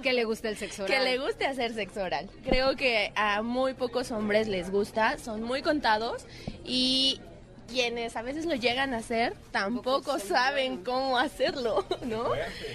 [0.01, 0.95] que le gusta el sexo oral.
[0.97, 2.29] que le guste hacer sexo oral.
[2.43, 6.25] Creo que a muy pocos hombres les gusta, son muy contados
[6.65, 7.19] y
[7.67, 12.25] quienes a veces lo llegan a hacer tampoco saben cómo hacerlo, ¿no?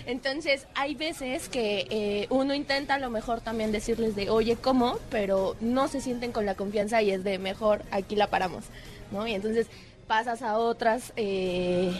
[0.06, 4.98] Entonces hay veces que eh, uno intenta a lo mejor también decirles de, oye, ¿cómo?
[5.10, 8.64] Pero no se sienten con la confianza y es de, mejor aquí la paramos,
[9.10, 9.26] ¿no?
[9.26, 9.66] Y entonces
[10.06, 11.12] pasas a otras...
[11.16, 11.92] eh,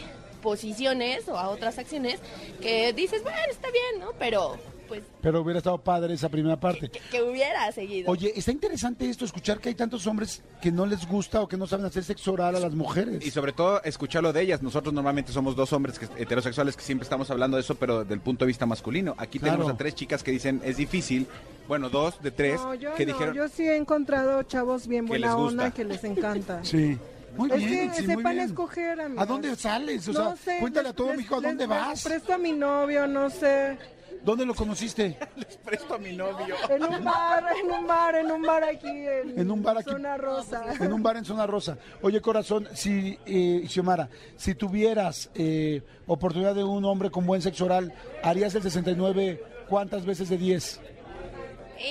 [0.43, 2.21] posiciones o a otras acciones
[2.61, 4.11] que dices, bueno, está bien, ¿no?
[4.19, 4.59] Pero
[5.01, 6.89] pues Pero hubiera estado padre esa primera parte.
[6.91, 8.11] que, que hubiera seguido.
[8.11, 11.57] Oye, está interesante esto, escuchar que hay tantos hombres que no les gusta o que
[11.57, 13.25] no saben hacer sexo oral a las mujeres.
[13.27, 14.63] Y sobre todo escucharlo de ellas.
[14.63, 18.21] Nosotros normalmente somos dos hombres que, heterosexuales que siempre estamos hablando de eso, pero del
[18.21, 19.15] punto de vista masculino.
[19.19, 19.55] Aquí Claro.
[19.57, 21.27] tenemos a tres chicas que dicen es difícil.
[21.69, 23.35] Bueno, dos de tres No, yo que no, dijeron.
[23.35, 26.61] yo sí he encontrado chavos bien buena onda que les encanta.
[26.65, 26.99] Sí.
[27.35, 28.47] Muy es bien, que sí, muy sepan bien.
[28.47, 29.23] escoger, amigos.
[29.23, 30.07] ¿A dónde sales?
[30.09, 32.03] O No sea, sé, cuéntale les- a todo les- México a dónde les- vas.
[32.05, 33.79] presto a mi novio, no sé.
[34.25, 35.19] ¿Dónde lo conociste?
[35.37, 36.55] Les presto a mi novio.
[36.69, 39.91] En un bar, en un bar, en un bar aquí en, En un bar aquí.
[39.91, 40.65] Zona Rosa.
[40.81, 41.77] En un bar en Zona Rosa.
[42.03, 47.65] Oye, corazón, si, eh, Xiomara, si tuvieras eh, oportunidad de un hombre con buen sexo
[47.65, 47.93] oral,
[48.23, 50.81] ¿harías el 69 cuántas veces de 10?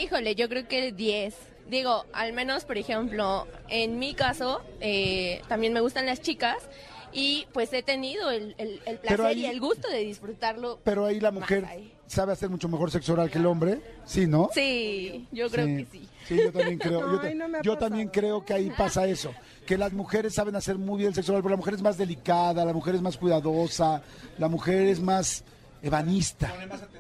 [0.02, 1.36] Híjole, yo creo que 10.
[1.70, 6.58] Digo, al menos, por ejemplo, en mi caso, eh, también me gustan las chicas
[7.14, 10.80] y pues he tenido el, el- el placer ahí- y el gusto de disfrutarlo.
[10.84, 11.94] Pero ahí la mujer ahí.
[12.12, 14.50] Sabe hacer mucho mejor sexo oral que el hombre, ¿sí, no?
[14.54, 16.08] Sí, yo creo que sí.
[16.28, 17.02] Sí, yo también creo.
[17.08, 19.34] No, yo no también creo que ahí pasa eso.
[19.66, 21.98] Que las mujeres saben hacer muy bien el sexo oral, pero la mujer es más
[21.98, 24.02] delicada, la mujer es más cuidadosa,
[24.38, 25.46] la mujer es más
[25.84, 26.54] ebanista,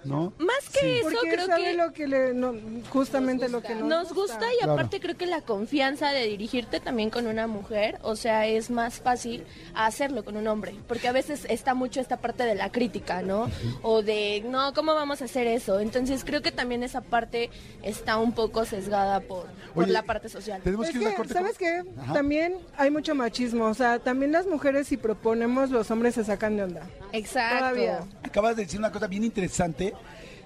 [0.03, 0.33] ¿no?
[0.39, 2.53] Más que eso, Porque creo sabe que lo que le, no,
[2.89, 4.73] justamente lo que nos, nos gusta y Claro.
[4.73, 8.99] aparte creo que la confianza de dirigirte también con una mujer, o sea, es más
[8.99, 9.43] fácil
[9.75, 13.49] hacerlo con un hombre, porque a veces está mucho esta parte de la crítica, ¿no?
[13.83, 15.79] O de, no, ¿cómo vamos a hacer eso?
[15.79, 17.49] Entonces creo que también esa parte
[17.83, 20.61] está un poco sesgada por, por Oye, la parte social.
[20.63, 21.33] Tenemos Es que ir a una que, corte.
[21.33, 21.83] ¿sabes qué?
[22.01, 22.13] Ajá.
[22.13, 23.65] También hay mucho machismo.
[23.65, 26.81] O sea, también las mujeres, si proponemos, los hombres se sacan de onda.
[27.13, 27.57] Exacto.
[27.59, 27.99] Todavía.
[28.23, 29.93] Acabas de decir una cosa bien interesante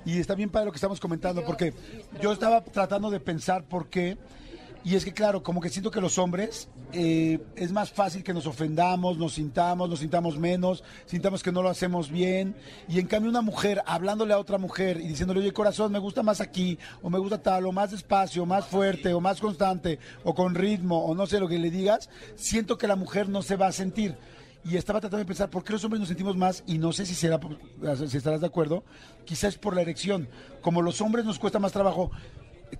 [0.04, 1.74] y está bien para lo que estamos comentando, porque
[2.20, 4.18] yo estaba tratando de pensar por qué.
[4.84, 8.34] Y es que, claro, como que siento que los hombres eh, es más fácil que
[8.34, 12.56] nos ofendamos, nos sintamos, nos sintamos menos, sintamos que no lo hacemos bien.
[12.88, 16.24] Y en cambio, una mujer hablándole a otra mujer y diciéndole, oye, corazón, me gusta
[16.24, 20.34] más aquí, o me gusta tal, o más despacio, más fuerte, o más constante, o
[20.34, 23.56] con ritmo, o no sé lo que le digas, siento que la mujer no se
[23.56, 24.16] va a sentir
[24.66, 27.06] y estaba tratando de pensar por qué los hombres nos sentimos más y no sé
[27.06, 27.40] si será
[28.08, 28.84] si estarás de acuerdo
[29.24, 30.28] quizás por la erección.
[30.62, 32.10] Como los hombres nos cuesta más trabajo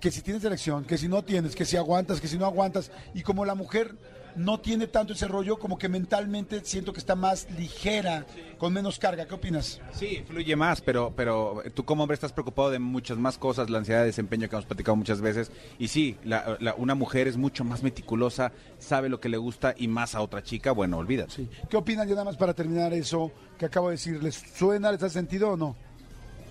[0.00, 2.90] que si tienes erección que si no tienes que si aguantas que si no aguantas
[3.14, 3.94] y como la mujer
[4.36, 8.26] no tiene tanto ese rollo como que mentalmente siento que está más ligera
[8.58, 9.80] con menos carga ¿qué opinas?
[9.92, 13.78] Sí, fluye más, pero, pero tú como hombre estás preocupado de muchas más cosas, la
[13.78, 15.50] ansiedad de desempeño que hemos platicado muchas veces.
[15.78, 19.74] Y sí, la- la- una mujer es mucho más meticulosa, sabe lo que le gusta
[19.76, 21.32] y más a otra chica, bueno, olvídate.
[21.32, 21.48] Sí.
[21.68, 24.22] ¿qué opinan ya nada más para terminar eso que acabo de decir?
[24.22, 24.92] ¿les suena?
[24.92, 25.76] ¿les ha sentido o no?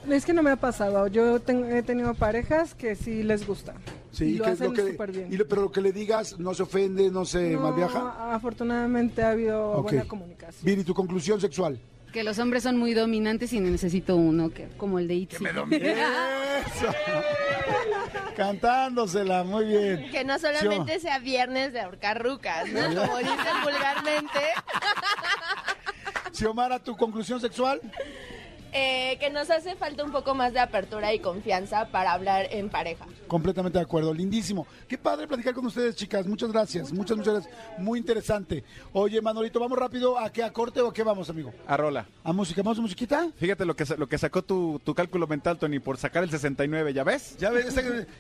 [0.10, 1.08] Es que no me ha pasado.
[1.08, 3.74] Yo ten- he tenido parejas que sí les gusta.
[4.16, 5.28] Sí, y lo que hacen que- súper bien.
[5.34, 8.34] y lo- pero lo que le digas no se ofende, no se No, malviaja.
[8.34, 10.64] Afortunadamente ha habido buena comunicación.
[10.66, 11.78] Viri, tu conclusión sexual.
[12.14, 15.44] Que los hombres son muy dominantes y necesito uno, que como el de Itzy.
[15.72, 16.88] Eso.
[18.38, 20.10] Cantándosela, muy bien.
[20.12, 22.80] Que no solamente sea viernes de ahorcar rucas, ¿no?
[23.02, 24.40] Como dicen vulgarmente.
[26.32, 27.82] Xiomara, tu conclusión sexual.
[28.78, 32.70] Eh, que nos hace falta un poco más de apertura y confianza para hablar en
[32.70, 33.06] pareja.
[33.26, 34.68] Completamente de acuerdo, lindísimo.
[34.86, 36.28] Qué padre platicar con ustedes, chicas.
[36.28, 37.56] Muchas gracias, muchas, muchas gracias.
[37.78, 38.66] Muy interesante.
[38.92, 41.54] Oye, Manolito, ¿vamos rápido a qué a corte o a qué vamos, amigo?
[41.66, 42.06] A rola.
[42.26, 42.62] ¿A música?
[42.64, 43.30] ¿Vamos a musiquita?
[43.38, 46.92] Fíjate lo que, lo que sacó tu, tu cálculo mental, Tony, por sacar el 69,
[46.92, 47.38] ¿ya ves?
[47.38, 47.74] Ya ves,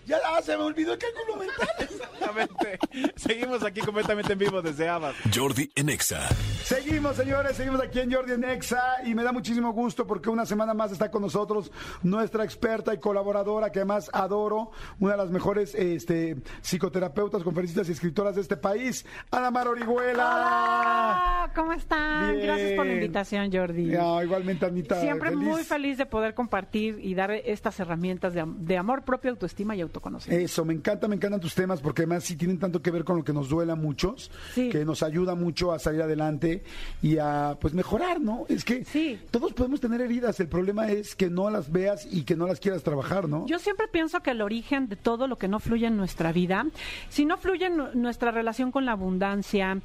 [0.06, 1.68] ya ah, se me olvidó el cálculo mental.
[1.80, 2.80] Exactamente.
[3.18, 5.18] Seguimos aquí completamente en vivo desde Abas.
[5.34, 6.30] Jordi en Exa.
[6.64, 10.45] Seguimos, señores, seguimos aquí en Jordi en Exa y me da muchísimo gusto porque una
[10.46, 11.72] semana más está con nosotros
[12.04, 17.92] nuestra experta y colaboradora que además adoro, una de las mejores este, psicoterapeutas, conferencistas y
[17.94, 20.26] escritoras de este país, Ana Mar Orihuela.
[20.26, 22.34] Hola, ¿cómo están?
[22.34, 22.46] Bien.
[22.46, 23.86] Gracias por la invitación, Jordi.
[23.86, 25.00] No, igualmente, Anita.
[25.02, 25.44] Siempre feliz.
[25.48, 29.82] muy feliz de poder compartir y dar estas herramientas de, de amor propio, autoestima y
[29.82, 30.46] autoconocimiento.
[30.46, 33.18] Eso, me encanta, me encantan tus temas porque además sí tienen tanto que ver con
[33.18, 34.70] lo que nos duele a muchos, Sí.
[34.70, 36.64] que nos ayuda mucho a salir adelante
[37.02, 38.46] y a pues mejorar, ¿no?
[38.50, 39.20] Es que Sí.
[39.32, 42.60] todos podemos tener heridas, el problema es que no las veas y que no las
[42.60, 43.46] quieras trabajar, ¿no?
[43.48, 46.66] Yo siempre pienso que el origen de todo lo que no fluye en nuestra vida,
[47.10, 49.80] si no fluye en nu- nuestra relación con la abundancia,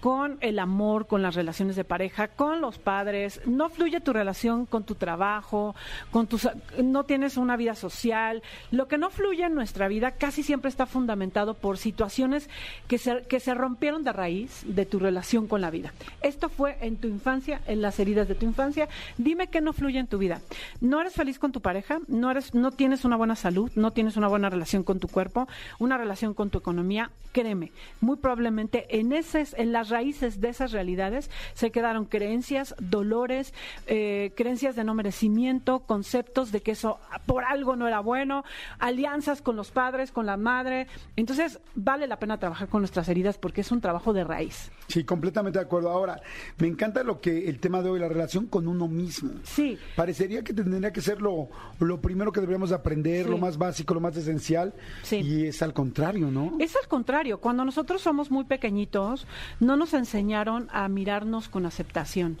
[0.00, 4.66] con el amor, con las relaciones de pareja, con los padres, no fluye tu relación
[4.66, 5.74] con tu trabajo,
[6.10, 6.48] con tus
[6.82, 10.86] no tienes una vida social, lo que no fluye en nuestra vida casi siempre está
[10.86, 12.48] fundamentado por situaciones
[12.88, 15.92] que se, que se rompieron de raíz de tu relación con la vida.
[16.22, 18.88] Esto fue en tu infancia, en las heridas de tu infancia.
[19.18, 20.40] Dime qué no fluye en tu vida.
[20.80, 24.16] No eres feliz con tu pareja, no eres, no tienes una buena salud, no tienes
[24.16, 27.10] una buena relación con tu cuerpo, una relación con tu economía.
[27.32, 33.52] Créeme, muy probablemente en esas, en las raíces de esas realidades se quedaron creencias, dolores,
[33.86, 38.44] eh, creencias de no merecimiento, conceptos de que eso por algo no era bueno,
[38.78, 40.86] alianzas con los padres, con la madre.
[41.16, 44.70] Entonces, vale la pena trabajar con nuestras heridas porque es un trabajo de raíz.
[44.88, 45.90] Sí, completamente de acuerdo.
[45.90, 46.20] Ahora,
[46.58, 49.32] me encanta lo que el tema de hoy, la relación con uno mismo.
[49.42, 49.75] Sí.
[49.94, 51.48] Parecería que tendría que ser lo,
[51.80, 53.30] lo primero que deberíamos aprender, Sí.
[53.30, 54.74] lo más básico, lo más esencial.
[55.02, 55.16] Sí.
[55.16, 56.56] Y es al contrario, ¿no?
[56.58, 59.26] Es al contrario, cuando nosotros somos muy pequeñitos,
[59.60, 62.38] no nos enseñaron a mirarnos con aceptación.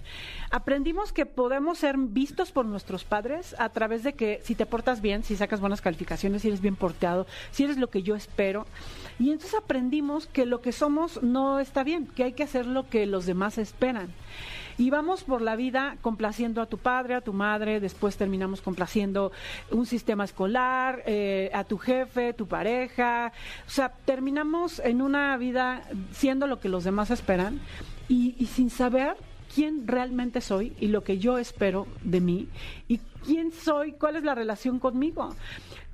[0.50, 5.00] Aprendimos que podemos ser vistos por nuestros padres a través de que si te portas
[5.00, 8.66] bien, si sacas buenas calificaciones, si eres bien portado, si eres lo que yo espero.
[9.18, 12.88] Y entonces aprendimos que lo que somos no está bien, que hay que hacer lo
[12.88, 14.08] que los demás esperan.
[14.78, 19.32] Y vamos por la vida complaciendo a tu padre, a tu madre, después terminamos complaciendo
[19.70, 23.32] un sistema escolar, eh, a tu jefe, tu pareja.
[23.66, 27.60] O sea, terminamos en una vida siendo lo que los demás esperan
[28.08, 29.16] y, sin saber
[29.54, 32.48] quién realmente soy y lo que yo espero de mí
[32.86, 35.34] y quién soy, cuál es la relación conmigo.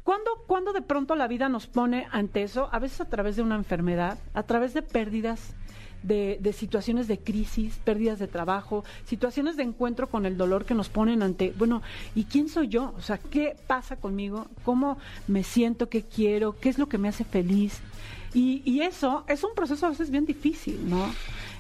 [0.03, 2.69] ¿Cuándo, cuando de pronto la vida nos pone ante eso?
[2.73, 5.55] A veces a través de una enfermedad, a través de pérdidas,
[6.03, 10.75] de, de situaciones de crisis, pérdidas de trabajo, situaciones de encuentro con el dolor que
[10.75, 11.83] nos ponen ante, bueno,
[12.15, 12.95] ¿y quién soy yo?
[12.97, 14.47] O sea, ¿qué pasa conmigo?
[14.65, 14.99] ¿Cómo
[15.29, 15.89] me siento?
[15.89, 16.57] ¿Qué quiero?
[16.59, 17.81] ¿Qué es lo que me hace feliz?
[18.35, 21.13] Y, y eso es un proceso a veces bien difícil, ¿no?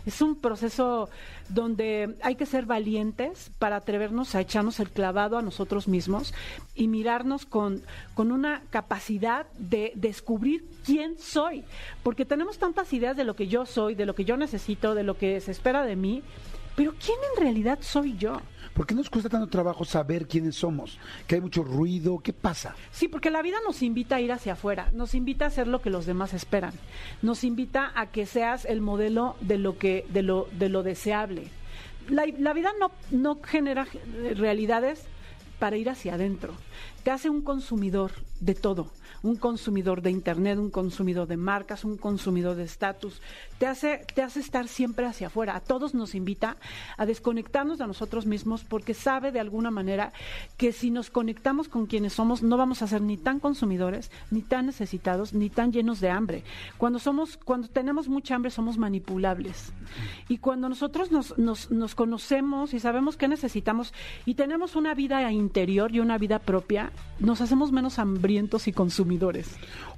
[0.07, 1.09] Es un proceso
[1.48, 6.34] donde hay que ser valientes para atrevernos a echarnos el clavado a nosotros mismos
[6.74, 7.82] y mirarnos con,
[8.14, 11.64] con una capacidad de descubrir quién soy.
[12.03, 15.05] Porque tenemos tantas ideas de lo que yo soy, de lo que yo necesito, de
[15.05, 16.22] lo que se espera de mí,
[16.74, 18.40] pero ¿quién en realidad soy yo?
[18.75, 20.99] ¿Por qué nos cuesta tanto trabajo saber quiénes somos?
[21.27, 22.75] Que hay mucho ruido, ¿qué pasa?
[22.91, 25.83] Sí, porque la vida nos invita a ir hacia afuera, nos invita a hacer lo
[25.83, 26.73] que los demás esperan,
[27.20, 31.49] nos invita a que seas el modelo de lo que, de lo, de lo deseable.
[32.09, 33.87] La, vida no, no genera
[34.35, 35.05] realidades
[35.59, 36.55] para ir hacia adentro,
[37.05, 38.11] te hace un consumidor
[38.41, 38.91] de todo,
[39.23, 43.20] un consumidor de internet, un consumidor de marcas, un consumidor de estatus,
[43.59, 45.57] te hace, te hace estar siempre hacia afuera.
[45.57, 46.57] A todos nos invita
[46.97, 50.12] a desconectarnos de nosotros mismos porque sabe de alguna manera
[50.57, 54.43] que si nos conectamos con quienes somos no vamos a ser ni tan consumidores, ni
[54.43, 56.43] tan necesitados, ni tan llenos de hambre.
[56.77, 59.73] Cuando somos, cuando tenemos mucha hambre somos manipulables.
[60.29, 63.95] Y cuando nosotros nos, nos, nos conocemos y sabemos qué necesitamos
[64.27, 69.12] y tenemos una vida interior y una vida propia, nos hacemos menos hambrientos y consumidores.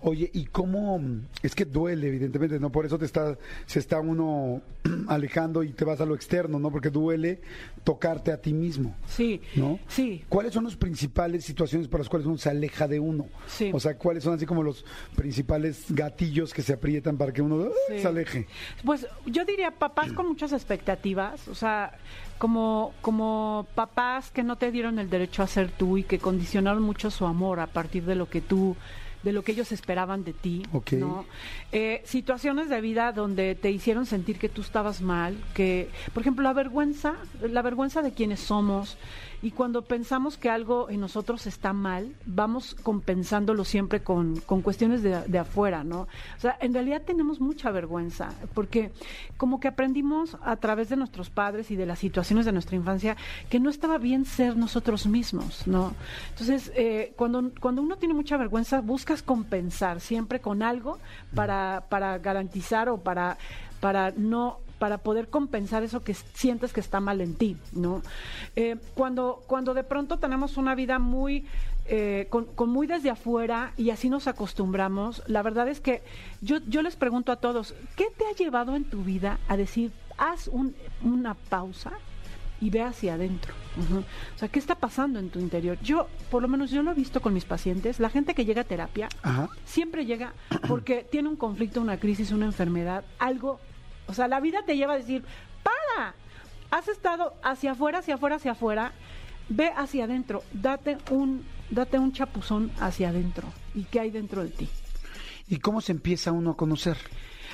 [0.01, 1.01] Oye, ¿y cómo?
[1.43, 2.71] Es que duele, evidentemente, ¿no?
[2.71, 4.61] Por eso te está, se está uno
[5.09, 6.71] alejando y te vas a lo externo, ¿no?
[6.71, 7.41] Porque duele
[7.85, 8.95] tocarte a ti mismo.
[9.07, 9.79] Sí, ¿no?
[9.89, 10.25] Sí.
[10.29, 13.27] ¿Cuáles son las principales situaciones por las cuales uno se aleja de uno?
[13.47, 13.71] Sí.
[13.73, 14.85] O sea, ¿cuáles son así como los
[15.17, 17.69] principales gatillos que se aprietan para que uno.
[17.89, 18.01] Sí.
[18.01, 18.47] se aleje?
[18.85, 21.93] Pues yo diría papás con muchas expectativas, o sea,
[22.39, 26.83] como, como papás que no te dieron el derecho a ser tú y que condicionaron
[26.83, 28.77] mucho su amor a partir de lo que tú
[29.25, 30.93] de lo que ellos esperaban de ti, Ok.
[30.93, 31.25] ¿no?
[31.73, 36.45] Eh, situaciones de vida donde te hicieron sentir que tú estabas mal, que, por ejemplo,
[36.45, 38.97] la vergüenza, la vergüenza de quienes somos,
[39.45, 45.03] y cuando pensamos que algo en nosotros está mal, vamos compensándolo siempre con, con cuestiones
[45.03, 46.01] de, de afuera, ¿no?
[46.39, 48.91] O sea, en realidad tenemos mucha vergüenza, porque
[49.37, 53.19] como que aprendimos a través de nuestros padres y de las situaciones de nuestra infancia
[53.51, 55.93] que no estaba bien ser nosotros mismos, ¿no?
[56.31, 60.99] Entonces, eh, cuando, cuando uno tiene mucha vergüenza, buscas compensar siempre con algo
[61.35, 63.37] para, para garantizar o para,
[63.79, 68.03] para no para poder compensar eso que sientes que está mal en ti, ¿no?
[68.55, 71.47] Eh, cuando, cuando de pronto tenemos una vida muy,
[71.87, 76.03] eh, con, con muy desde afuera y así nos acostumbramos, la verdad es que
[76.43, 79.91] yo, yo les pregunto a todos, ¿qué te ha llevado en tu vida a decir,
[80.19, 81.93] haz un, una pausa?
[82.61, 83.53] y ve hacia adentro.
[84.35, 85.77] O sea, ¿qué está pasando en tu interior?
[85.83, 88.63] Yo, por lo menos yo lo he visto con mis pacientes, la gente que llega
[88.63, 89.49] a terapia Ajá.
[89.67, 90.33] siempre llega
[90.69, 93.61] porque tiene un conflicto, una crisis, una enfermedad, algo.
[94.07, 95.25] O sea, la vida te lleva a decir,
[95.63, 96.15] para,
[96.71, 98.93] has estado hacia afuera, hacia afuera, hacia afuera,
[99.49, 103.49] ve hacia adentro, date un, date un chapuzón hacia adentro.
[103.75, 104.69] ¿Y qué hay dentro de ti?
[105.49, 106.97] ¿Y cómo se empieza uno a conocer?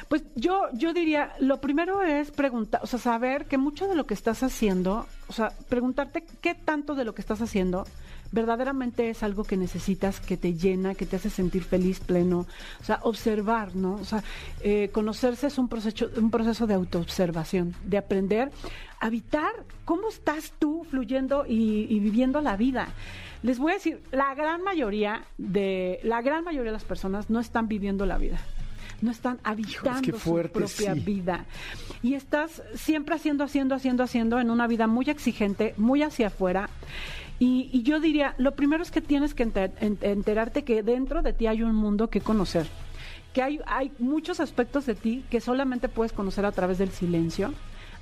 [0.09, 4.07] Pues yo, yo diría, lo primero es preguntar, o sea, saber que mucho de lo
[4.07, 7.87] que estás haciendo, o sea, preguntarte qué tanto de lo que estás haciendo
[8.33, 12.47] verdaderamente es algo que necesitas, que te llena, que te hace sentir feliz, pleno.
[12.81, 13.95] O sea, observar, ¿no?
[13.95, 14.23] O sea,
[14.61, 18.51] eh, conocerse es un proceso, un proceso de autoobservación, de aprender
[19.01, 19.53] a habitar
[19.85, 22.89] cómo estás tú fluyendo y, y viviendo la vida.
[23.43, 27.41] Les voy a decir, la gran mayoría de, la gran mayoría de las personas no
[27.41, 28.39] están viviendo la vida.
[29.01, 31.01] no están habitando fuerte, su propia sí.
[31.01, 31.47] vida.
[32.03, 36.69] Y estás siempre haciendo, haciendo, haciendo, haciendo en una vida muy exigente, muy hacia afuera.
[37.41, 41.23] Y, y yo diría, lo primero es que tienes que enter- en- enterarte que dentro
[41.23, 42.67] de ti hay un mundo que conocer.
[43.33, 47.53] Que hay, hay muchos aspectos de ti que solamente puedes conocer a través del silencio,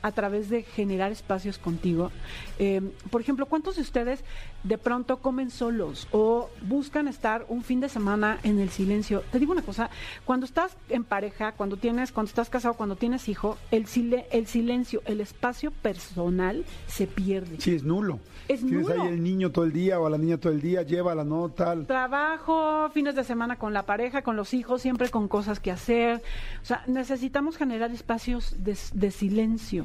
[0.00, 2.10] a través de generar espacios contigo.
[2.58, 2.80] Eh,
[3.10, 4.24] por ejemplo, ¿cuántos de ustedes
[4.64, 9.22] de pronto comen solos o buscan estar un fin de semana en el silencio?
[9.32, 9.90] Te digo una cosa,
[10.24, 14.46] cuando estás en pareja, cuando tienes, cuando estás casado, cuando tienes hijo, el, sile- el
[14.46, 17.60] silencio, el espacio personal se pierde.
[17.60, 18.18] Sí, es nulo.
[18.48, 19.02] Es Tienes nulo.
[19.02, 21.50] ahí el niño todo el día o a la niña todo el día, llévala, no,
[21.50, 21.86] tal.
[21.86, 26.22] Trabajo, fines de semana con la pareja, con los hijos, siempre con cosas que hacer.
[26.62, 29.84] O sea, necesitamos generar espacios de, de silencio,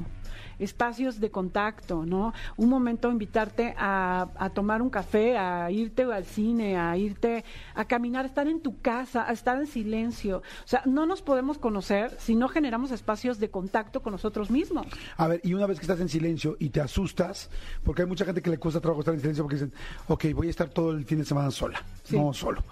[0.60, 2.34] espacios de contacto, ¿no?
[2.58, 7.44] Un momento invitarte a, a tomar un café, a irte al cine, a irte
[7.76, 10.38] a caminar, a estar en tu casa, a estar en silencio.
[10.38, 14.86] O sea, no nos podemos conocer si no generamos espacios de contacto con nosotros mismos.
[15.18, 17.50] A ver, y una vez que estás en silencio y te asustas,
[17.84, 19.74] porque hay mucha gente que le cuesta trabajo estar en silencio porque dicen,
[20.08, 22.18] ok, voy a estar todo el fin de semana sola, Sí.
[22.18, 22.64] no solo.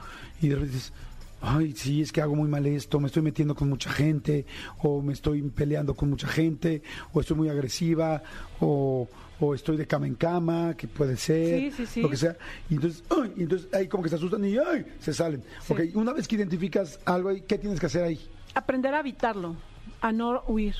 [0.42, 0.94] Y de repente dices,
[1.42, 4.46] ay, sí, es que hago muy mal esto, me estoy metiendo con mucha gente,
[4.80, 6.82] o me estoy peleando con mucha gente,
[7.14, 8.22] o estoy muy agresiva,
[8.60, 12.02] o, o estoy de cama en cama, que puede ser, Sí, sí, sí.
[12.02, 12.38] lo que sea.
[12.70, 15.44] Y entonces, ay, y entonces ahí como que se asustan y ay, se salen.
[15.68, 18.20] Ok, una vez que identificas algo ahí, ¿qué tienes que hacer ahí?
[18.54, 19.56] aprender a evitarlo,
[20.02, 20.76] a no huir,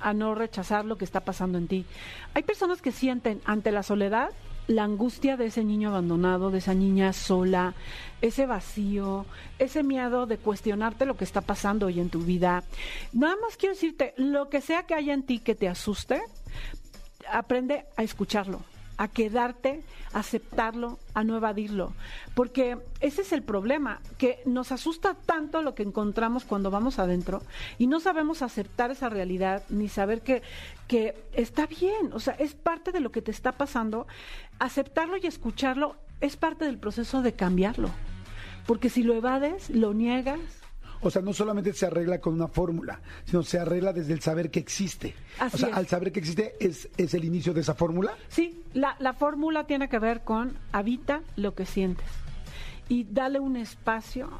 [0.00, 1.86] a no rechazar lo que está pasando en ti.
[2.34, 4.30] Hay personas que sienten ante la soledad
[4.66, 7.74] la angustia de ese niño abandonado, de esa niña sola,
[8.20, 9.26] ese vacío,
[9.58, 12.64] ese miedo de cuestionarte lo que está pasando hoy en tu vida.
[13.12, 16.22] Nada más quiero decirte, lo que sea que haya en ti que te asuste,
[17.30, 18.62] aprende a escucharlo,
[18.96, 19.82] a quedarte,
[20.12, 21.92] a aceptarlo, a no evadirlo.
[22.34, 27.42] Porque ese es el problema, que nos asusta tanto lo que encontramos cuando vamos adentro
[27.78, 30.42] y no sabemos aceptar esa realidad ni saber que,
[30.88, 34.06] que está bien, o sea, es parte de lo que te está pasando.
[34.58, 37.90] Aceptarlo y escucharlo es parte del proceso de cambiarlo.
[38.66, 40.40] Porque si lo evades, lo niegas,
[41.04, 44.50] O sea, no solamente se arregla con una fórmula, sino se arregla desde el saber
[44.50, 45.14] que existe.
[45.38, 45.76] Así o sea, es.
[45.76, 48.14] al saber que existe es, es el inicio de esa fórmula.
[48.28, 52.06] Sí, la, la fórmula tiene que ver con habita lo que sientes
[52.88, 54.30] y dale un espacio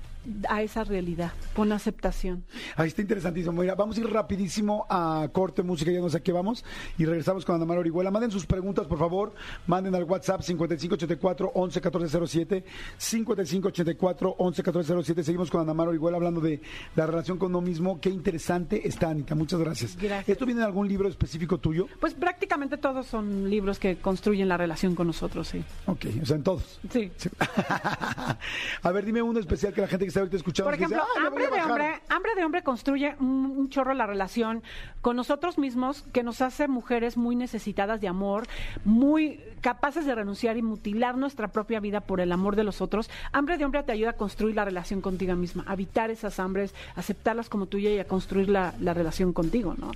[0.49, 2.45] a esa realidad, con aceptación.
[2.77, 3.61] Ahí está interesantísimo.
[3.61, 6.65] Mira, vamos a ir rapidísimo a corte música, ya no sé a qué vamos,
[6.99, 8.11] y regresamos con Ana María Orihuela.
[8.11, 9.35] Manden sus preguntas, por favor.
[9.67, 12.65] Manden al WhatsApp 5584 111407
[12.97, 16.61] 5584 111407 Seguimos con Ana María Orihuela hablando de
[16.97, 18.01] la relación con uno mismo.
[18.01, 19.35] Qué interesante está, Anita.
[19.35, 19.97] Muchas gracias.
[19.97, 20.29] Gracias.
[20.29, 21.87] ¿Esto viene de algún libro específico tuyo?
[22.01, 25.63] Pues prácticamente todos son libros que construyen la relación con nosotros, sí.
[25.87, 26.81] Ok, o sea, en todos.
[26.91, 27.11] Sí.
[27.17, 27.29] Sí.
[28.83, 30.71] a ver, dime uno especial que la gente que está ahorita escuchando.
[30.71, 31.71] Por dice, ejemplo, "Ay, me voy hambre de bajar".
[31.71, 34.63] hombre, hambre de hombre construye un, un chorro la relación
[35.01, 38.47] con nosotros mismos, que nos hace mujeres muy necesitadas de amor,
[38.85, 43.09] muy capaces de renunciar y mutilar nuestra propia vida por el amor de los otros.
[43.33, 46.75] Hambre de hombre te ayuda a construir la relación contigo misma, a evitar esas hambres,
[46.97, 49.91] aceptarlas como tuya y a construir la, la relación contigo, ¿no?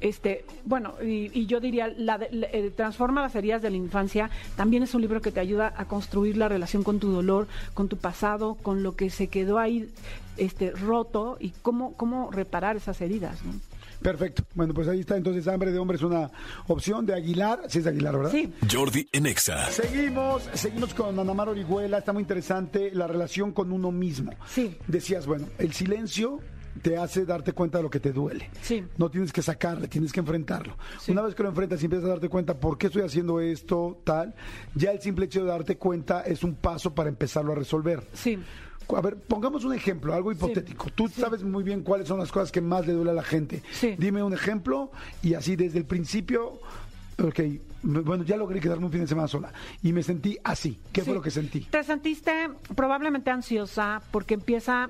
[0.00, 3.76] Este, bueno, y, y yo diría, la de- la- eh, Transforma las heridas de la
[3.76, 7.46] infancia también es un libro que te ayuda a construir la relación con tu dolor,
[7.74, 9.88] con tu pasado, con lo que se quedó ahí
[10.36, 13.42] este, roto y cómo, cómo reparar esas heridas.
[13.44, 13.52] ¿no?
[14.02, 14.42] Perfecto.
[14.54, 15.16] Bueno, pues ahí está.
[15.16, 16.30] Entonces, hambre de hombre es una
[16.66, 17.60] opción de Aguilar.
[17.68, 18.32] Sí, es de Aguilar, ¿verdad?
[18.32, 19.70] Sí, Jordi en Exa.
[19.70, 21.98] Seguimos, seguimos con Ana Mar Orihuela.
[21.98, 24.32] Está muy interesante la relación con uno mismo.
[24.48, 24.76] Sí.
[24.88, 26.40] Decías, bueno, el silencio
[26.80, 28.50] te hace darte cuenta de lo que te duele.
[28.62, 28.82] Sí.
[28.96, 30.76] No tienes que sacarle, tienes que enfrentarlo.
[31.00, 31.12] Sí.
[31.12, 34.00] Una vez que lo enfrentas y empiezas a darte cuenta por qué estoy haciendo esto,
[34.04, 34.34] tal,
[34.74, 38.02] ya el simple hecho de darte cuenta es un paso para empezarlo a resolver.
[38.14, 38.38] sí.
[38.96, 40.90] A ver, pongamos un ejemplo, algo hipotético.
[40.90, 43.62] Tú sabes muy bien cuáles son las cosas que más le duele a la gente.
[43.72, 43.94] Sí.
[43.98, 44.90] Dime un ejemplo
[45.22, 46.60] y así desde el principio,
[47.22, 47.40] ok,
[47.82, 49.52] bueno, ya logré quedarme un fin de semana sola
[49.82, 50.78] y me sentí así.
[50.92, 51.14] ¿Qué fue Sí.
[51.16, 51.60] lo que sentí?
[51.60, 54.88] Te sentiste probablemente ansiosa porque empieza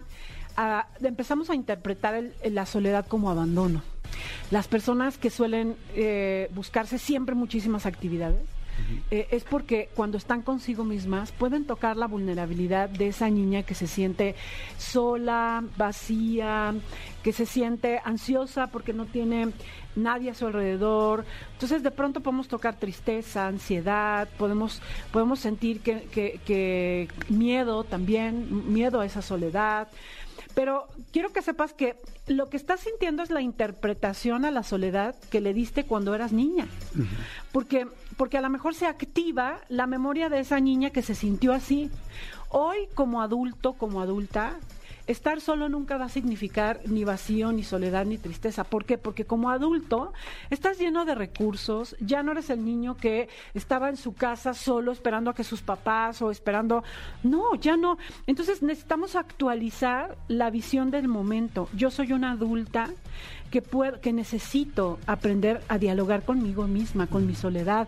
[0.57, 3.83] a- empezamos a interpretar el- la soledad como abandono.
[4.51, 8.41] Las personas que suelen eh, buscarse siempre muchísimas actividades
[9.11, 13.75] eh, es porque cuando están consigo mismas pueden tocar la vulnerabilidad de esa niña que
[13.75, 14.35] se siente
[14.79, 16.75] sola, vacía,
[17.23, 19.53] que se siente ansiosa porque no tiene
[19.95, 21.25] nadie a su alrededor.
[21.53, 24.81] Entonces de pronto podemos tocar tristeza, ansiedad, podemos,
[25.13, 29.89] podemos sentir que, miedo también, miedo a esa soledad.
[30.55, 31.97] Pero quiero que sepas que
[32.27, 36.33] lo que estás sintiendo es la interpretación a la soledad que le diste cuando eras
[36.33, 36.67] niña.
[37.53, 37.87] Porque,
[38.17, 41.91] porque a lo mejor se activa la memoria de esa niña que se sintió así.
[42.49, 44.59] Hoy, como adulto, como adulta,
[45.07, 48.65] estar solo nunca va a significar ni vacío, ni soledad, ni tristeza.
[48.65, 48.99] ¿Por qué?
[48.99, 50.13] Porque como adulto
[50.51, 54.93] estás lleno de recursos, ya no eres el niño que estaba en su casa solo
[54.93, 56.85] esperando a que sus papás o esperando...
[57.23, 57.99] No, ya no.
[58.27, 61.69] Entonces necesitamos actualizar la visión del momento.
[61.75, 62.89] Yo soy una adulta
[63.53, 67.87] que, puedo, que necesito aprender a dialogar conmigo misma, con mi soledad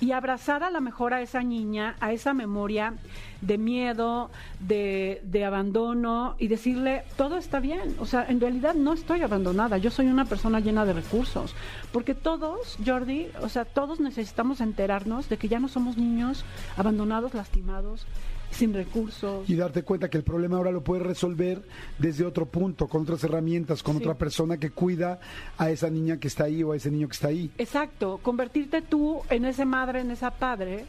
[0.00, 2.94] y abrazar a la mejor a esa niña, a esa memoria
[3.40, 4.30] de miedo,
[4.60, 7.96] de, de abandono y decirle, todo está bien.
[7.98, 11.54] O sea, en realidad no estoy abandonada, yo soy una persona llena de recursos.
[11.92, 16.44] Porque todos, Jordi, o sea, todos necesitamos enterarnos de que ya no somos niños
[16.76, 18.06] abandonados, lastimados
[18.50, 19.50] sin recursos.
[19.50, 21.60] Y darte cuenta que el problema ahora lo puedes resolver
[21.98, 24.02] desde otro punto, con otras herramientas, con Sí.
[24.02, 25.18] otra persona que cuida
[25.58, 27.50] a esa niña que está ahí o a ese niño que está ahí.
[27.58, 30.84] Exacto, convertirte tú en esa madre, en esa padre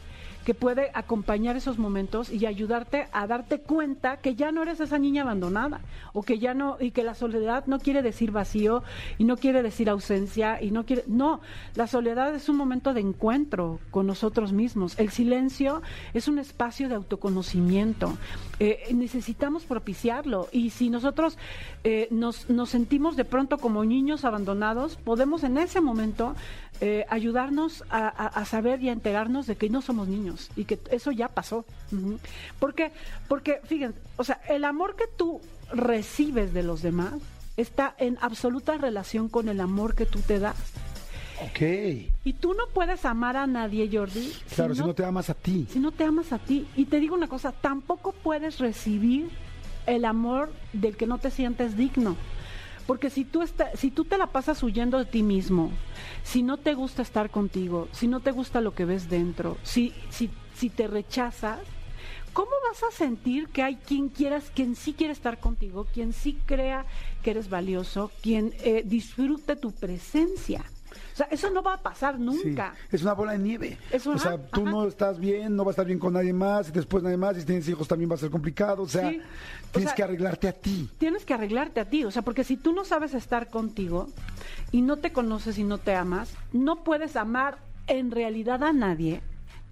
[0.46, 4.96] que puede acompañar esos momentos y ayudarte a darte cuenta que ya no eres esa
[4.96, 5.80] niña abandonada
[6.12, 8.84] o que ya no y que la soledad no quiere decir vacío
[9.18, 11.40] y no quiere decir ausencia y no quiere no,
[11.74, 14.96] la soledad es un momento de encuentro con nosotros mismos.
[15.00, 15.82] El silencio
[16.14, 18.16] es un espacio de autoconocimiento.
[18.60, 21.38] Eh, necesitamos propiciarlo y si nosotros
[21.82, 26.36] eh, nos, nos sentimos de pronto como niños abandonados, podemos en ese momento
[26.80, 30.64] eh, ayudarnos a, a- a saber y a enterarnos de que no somos niños y
[30.64, 31.64] que eso ya pasó.
[31.92, 32.18] Ujú.
[32.58, 32.92] ¿Por qué?
[33.28, 35.40] Porque, fíjense, o sea, el amor que tú
[35.72, 37.14] recibes de los demás
[37.56, 40.56] está en absoluta relación con el amor que tú te das.
[41.42, 41.60] Ok.
[42.24, 44.32] Y tú no puedes amar a nadie, Jordi.
[44.54, 45.66] Claro, si no te amas a ti.
[45.70, 46.66] si no te amas a ti.
[46.76, 49.28] Y te digo una cosa, tampoco puedes recibir
[49.86, 52.16] el amor del que no te sientes digno.
[52.86, 55.70] Porque si tú, está- si tú te la pasas huyendo de ti mismo,
[56.22, 59.92] si no te gusta estar contigo, si no te gusta lo que ves dentro, si,
[60.10, 61.58] si, si te rechazas,
[62.32, 66.38] ¿cómo vas a sentir que hay quien quieras, quien sí quiere estar contigo, quien sí
[66.46, 66.84] crea
[67.22, 70.64] que eres valioso, quien eh, disfrute tu presencia?
[71.16, 72.74] O sea, eso no va a pasar Sí, nunca.
[72.92, 73.78] Es una bola de nieve.
[73.90, 74.70] Es una- o sea, tú ajá.
[74.70, 77.38] no estás bien, no vas a estar bien con nadie más, y después nadie más,
[77.38, 78.82] y si tienes hijos también va a ser complicado.
[78.82, 79.22] O sea, Sí.
[79.68, 80.90] O tienes sea, que arreglarte a ti.
[80.98, 84.08] tienes que arreglarte a ti, o sea, porque si tú no sabes estar contigo
[84.72, 89.22] y no te conoces y no te amas, no puedes amar en realidad a nadie.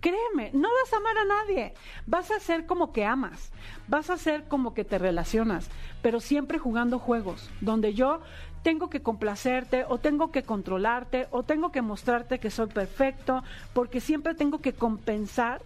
[0.00, 1.74] Créeme, no vas a amar a nadie.
[2.06, 3.50] Vas a ser como que amas,
[3.88, 5.68] vas a ser como que te relacionas,
[6.02, 8.20] pero siempre jugando juegos, donde yo
[8.64, 13.44] tengo que complacerte o tengo que controlarte o tengo que mostrarte que soy perfecto,
[13.74, 15.60] porque siempre tengo que compensar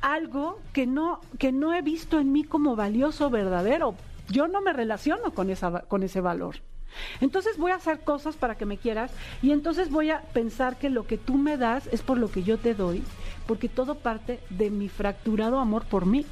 [0.00, 3.94] algo que no que no he visto en mí como valioso verdadero.
[4.28, 6.56] Yo no me relaciono con esa con ese valor.
[7.20, 9.12] Entonces voy a hacer cosas para que me quieras
[9.42, 12.42] y entonces voy a pensar que lo que tú me das es por lo que
[12.42, 13.02] yo te doy,
[13.46, 16.24] porque todo parte de mi fracturado amor por mí.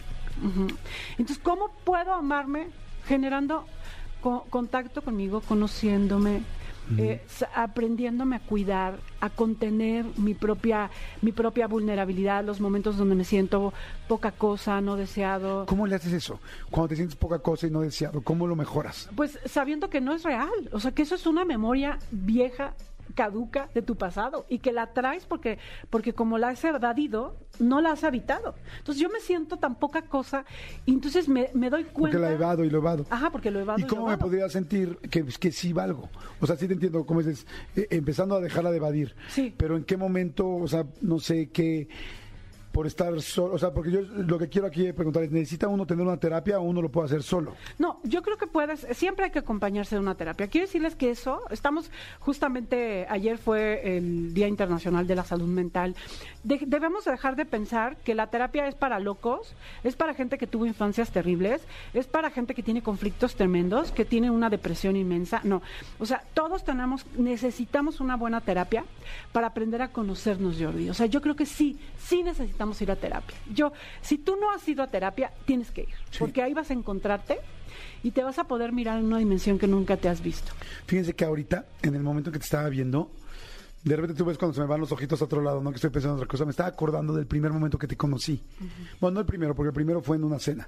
[1.19, 2.69] Entonces, ¿cómo puedo amarme
[3.07, 3.67] generando
[4.21, 6.43] co- contacto conmigo, conociéndome,
[6.99, 7.21] eh,
[7.55, 10.91] aprendiéndome a cuidar, a contener mi propia,
[11.23, 13.73] mi propia vulnerabilidad, los momentos donde me siento
[14.09, 15.67] poca cosa, no deseado.
[15.67, 16.41] ¿Cómo le haces eso?
[16.69, 19.09] Cuando te sientes poca cosa y no deseado, ¿cómo lo mejoras?
[19.15, 22.75] Pues sabiendo que no es real, o sea que eso es una memoria vieja,
[23.15, 25.59] caduca de tu pasado y que la traes porque,
[25.91, 28.55] porque como la has evadido, no la has habitado.
[28.79, 30.45] Entonces yo me siento tan poca cosa
[30.87, 32.19] y entonces me, me doy Porque cuenta.
[32.19, 33.07] la evado y lo evado.
[33.11, 36.09] Ajá, porque lo evado ¿Y y cómo lo me podría sentir que, que sí valgo?
[36.41, 37.47] O sea, sí te entiendo, como dices,
[37.77, 39.15] eh, empezando a dejarla de evadir.
[39.29, 39.55] Sí.
[39.57, 41.89] Pero en qué momento, o sea, no sé qué,
[42.73, 45.87] por estar solo, o sea, porque yo lo que quiero aquí preguntar es, ¿necesita uno
[45.87, 47.55] tener una terapia o uno lo puede hacer solo?
[47.81, 50.47] No, yo creo que puedes, siempre hay que acompañarse de una terapia.
[50.47, 51.91] Quiero decirles que eso, estamos,
[52.21, 55.97] justamente ayer fue el Día Internacional de la Salud Mental.
[56.45, 60.47] De- debemos dejar de pensar que la terapia es para locos, es para gente que
[60.47, 61.63] tuvo infancias terribles,
[61.93, 65.41] es para gente que tiene conflictos tremendos, que tiene una depresión inmensa.
[65.43, 65.61] No,
[65.99, 68.85] o sea, todos tenemos, necesitamos una buena terapia
[69.33, 70.89] para aprender a conocernos, Jordi.
[70.89, 73.37] O sea, yo creo que sí, sí necesitamos ir a terapia.
[73.53, 76.75] Yo, si tú no has ido a terapia, tienes que ir, porque ahí vas a
[76.75, 77.39] encontrarte
[78.03, 80.53] y te vas a poder mirar en una dimensión que nunca te has visto.
[80.87, 83.11] Fíjense que ahorita, en el momento que te estaba viendo,
[83.83, 85.77] de repente tú ves cuando se me van los ojitos a otro lado, no que
[85.77, 88.43] estoy pensando en otra cosa, me estaba acordando del primer momento que te conocí.
[89.01, 90.67] Bueno, no el primero, porque el primero fue en una cena,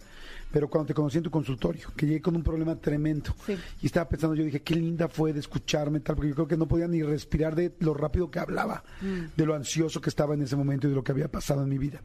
[0.52, 3.34] pero cuando te conocí en tu consultorio, que llegué con un problema tremendo.
[3.46, 3.56] Sí.
[3.80, 6.56] Y estaba pensando, yo dije, qué linda fue de escucharme, tal, porque yo creo que
[6.56, 8.84] no podía ni respirar de lo rápido que hablaba,
[9.36, 11.68] de lo ansioso que estaba en ese momento y de lo que había pasado en
[11.68, 12.02] mi vida.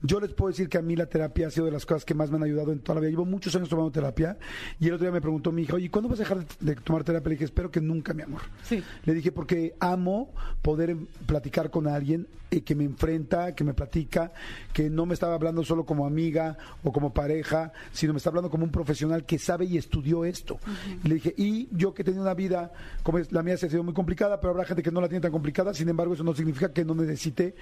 [0.00, 2.14] Yo les puedo decir que a mí la terapia ha sido de las cosas que
[2.14, 3.10] más me han ayudado en toda la vida.
[3.10, 4.38] Llevo muchos años tomando terapia
[4.78, 7.02] y el otro día me preguntó mi hija, oye, ¿cuándo vas a dejar de, tomar
[7.02, 7.28] terapia?
[7.30, 8.42] Le dije, espero que nunca, mi amor.
[8.62, 8.82] Sí.
[9.04, 10.32] Le dije, porque amo
[10.62, 10.96] poder
[11.26, 14.32] platicar con alguien eh, que me enfrenta, que me platica,
[14.72, 18.50] que no me estaba hablando solo como amiga o como pareja, sino me está hablando
[18.50, 20.58] como un profesional que sabe y estudió esto.
[21.04, 22.72] Y le dije, y yo que tenía una vida
[23.02, 25.08] como es, la mía se ha sido muy complicada, pero habrá gente que no la
[25.08, 27.54] tiene tan complicada, sin embargo eso no significa que no necesite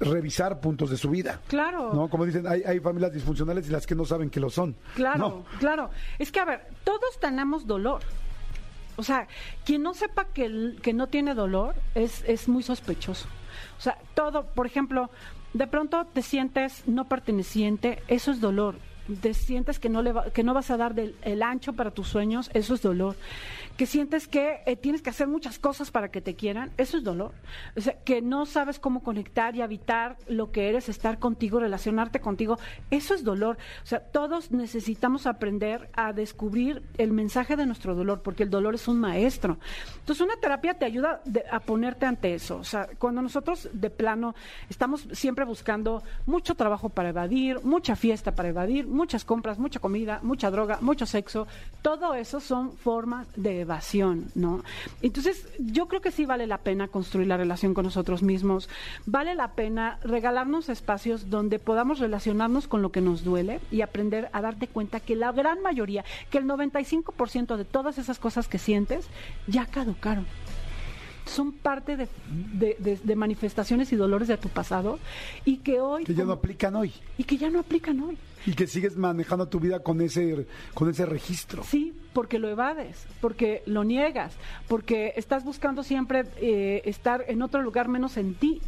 [0.00, 1.40] revisar puntos de su vida.
[1.48, 1.92] Claro.
[1.92, 2.08] ¿No?
[2.08, 4.76] Como dicen, hay, hay familias disfuncionales y las que no saben que lo son.
[4.94, 5.44] Claro, No.
[5.58, 5.90] claro.
[6.18, 8.00] Es que, a ver, todos tenemos dolor.
[8.96, 9.26] O sea,
[9.64, 13.26] quien no sepa que, que no tiene dolor es, es muy sospechoso.
[13.78, 15.10] O sea, todo, por ejemplo,
[15.54, 18.76] de pronto te sientes no perteneciente, eso es dolor.
[19.22, 21.90] Te sientes que no, le va- que no vas a dar del, el ancho para
[21.90, 23.16] tus sueños, eso es dolor.
[23.76, 27.04] Que sientes que eh, tienes que hacer muchas cosas para que te quieran, eso es
[27.04, 27.32] dolor.
[27.76, 32.20] O sea, que no sabes cómo conectar y habitar lo que eres, estar contigo, relacionarte
[32.20, 32.58] contigo,
[32.90, 33.56] eso es dolor.
[33.82, 38.74] O sea, todos necesitamos aprender a descubrir el mensaje de nuestro dolor, porque el dolor
[38.74, 39.58] es un maestro.
[40.00, 42.56] Entonces, una terapia te ayuda a ponerte ante eso.
[42.56, 44.34] O sea, cuando nosotros de plano
[44.68, 50.18] estamos siempre buscando mucho trabajo para evadir, mucha fiesta para evadir, muchas compras, mucha comida,
[50.22, 51.46] mucha droga, mucho sexo,
[51.82, 54.64] todo eso son formas de evasión, ¿no?
[55.02, 58.68] Entonces, yo creo que sí vale la pena construir la relación con nosotros mismos,
[59.06, 64.28] vale la pena regalarnos espacios donde podamos relacionarnos con lo que nos duele y aprender
[64.32, 68.58] a darte cuenta que la gran mayoría, que el 95% de todas esas cosas que
[68.58, 69.06] sientes
[69.46, 70.26] ya caducaron
[71.28, 72.08] son parte de,
[72.54, 74.98] de- de- de manifestaciones y dolores de tu pasado
[75.44, 76.92] y que hoy Que ya no como- aplican hoy.
[77.16, 78.18] y que ya no aplican hoy.
[78.46, 81.64] Y que sigues manejando tu vida con ese, con ese registro.
[81.64, 84.32] Sí, porque lo evades, porque lo niegas,
[84.68, 88.60] porque estás buscando siempre eh, estar en otro lugar menos en ti.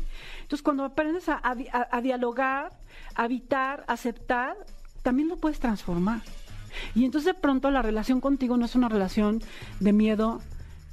[0.42, 2.72] Entonces, cuando aprendes a, a- a dialogar,
[3.14, 4.54] a habitar, a aceptar,
[5.02, 6.20] también lo puedes transformar.
[6.94, 9.40] Y entonces de pronto la relación contigo no es una relación
[9.80, 10.40] de miedo,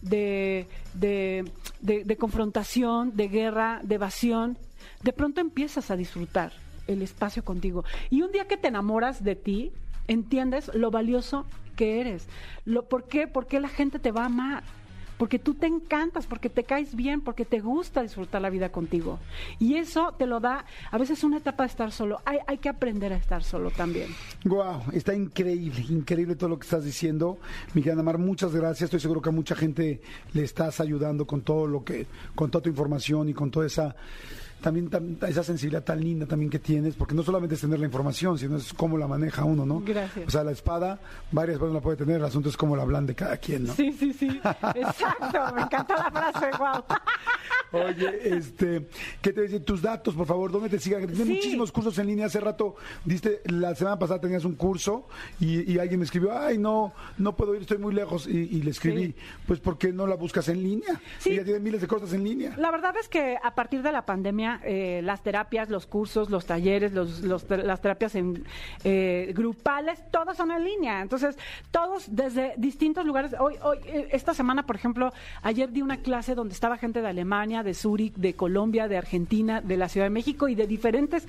[0.01, 4.57] de, de, de- confrontación, de guerra, de evasión.
[5.03, 6.51] De pronto empiezas a disfrutar
[6.87, 7.83] el espacio contigo.
[8.09, 9.71] Y un día que te enamoras de ti,
[10.07, 11.45] entiendes lo valioso
[11.75, 12.27] que eres.
[12.65, 13.27] Lo, ¿Por qué?
[13.27, 14.63] Porque la gente te va a amar.
[15.17, 19.19] Porque tú te encantas, porque te caes bien, porque te gusta disfrutar la vida contigo.
[19.59, 22.19] Y eso te lo da a veces una etapa de estar solo.
[22.25, 24.09] Hay, hay que aprender a estar solo también.
[24.45, 27.39] Wow, está increíble, increíble todo lo que estás diciendo.
[27.73, 28.83] Mi querida Mar, muchas gracias.
[28.83, 30.01] Estoy seguro que a mucha gente
[30.33, 32.05] le estás ayudando con todo lo que,
[32.35, 33.95] con toda tu información y con toda esa
[34.61, 37.85] también tam- esa sensibilidad tan linda también que tienes, porque no solamente es tener la
[37.85, 39.81] información, sino es cómo la maneja uno, ¿no?
[39.81, 40.27] Gracias.
[40.27, 40.99] O sea, la espada,
[41.31, 43.73] varias personas la puede tener, el asunto es cómo la hablan de cada quien, ¿no?
[43.73, 44.39] Sí, sí, sí.
[44.75, 45.55] Exacto.
[45.55, 46.83] Me encantó la frase, wow.
[47.73, 48.87] Oye, este,
[49.21, 49.63] ¿qué te decir?
[49.65, 51.01] Tus datos, por favor, ¿dónde te sigan?
[51.05, 51.33] Tienes Sí.
[51.33, 52.27] muchísimos cursos en línea.
[52.27, 55.05] Hace rato, diste, la semana pasada tenías un curso
[55.39, 58.25] y, y alguien me escribió, ay, no, no puedo ir, estoy muy lejos.
[58.27, 59.15] Y, y le escribí, Sí.
[59.45, 60.99] pues, ¿por qué no la buscas en línea?
[61.19, 61.31] Sí.
[61.31, 62.55] Ella tiene miles de cosas en línea.
[62.57, 66.45] La verdad es que a partir de la pandemia, eh, las terapias, los cursos, los
[66.45, 68.43] talleres, los, los las terapias en,
[68.83, 71.01] eh, grupales, todas son en línea.
[71.01, 71.37] Entonces,
[71.71, 73.35] todos desde distintos lugares.
[73.39, 77.07] Hoy, hoy, eh, esta semana, por ejemplo, ayer di una clase donde estaba gente de
[77.07, 81.27] Alemania, de Zúrich, de Colombia, de Argentina, de la Ciudad de México y de diferentes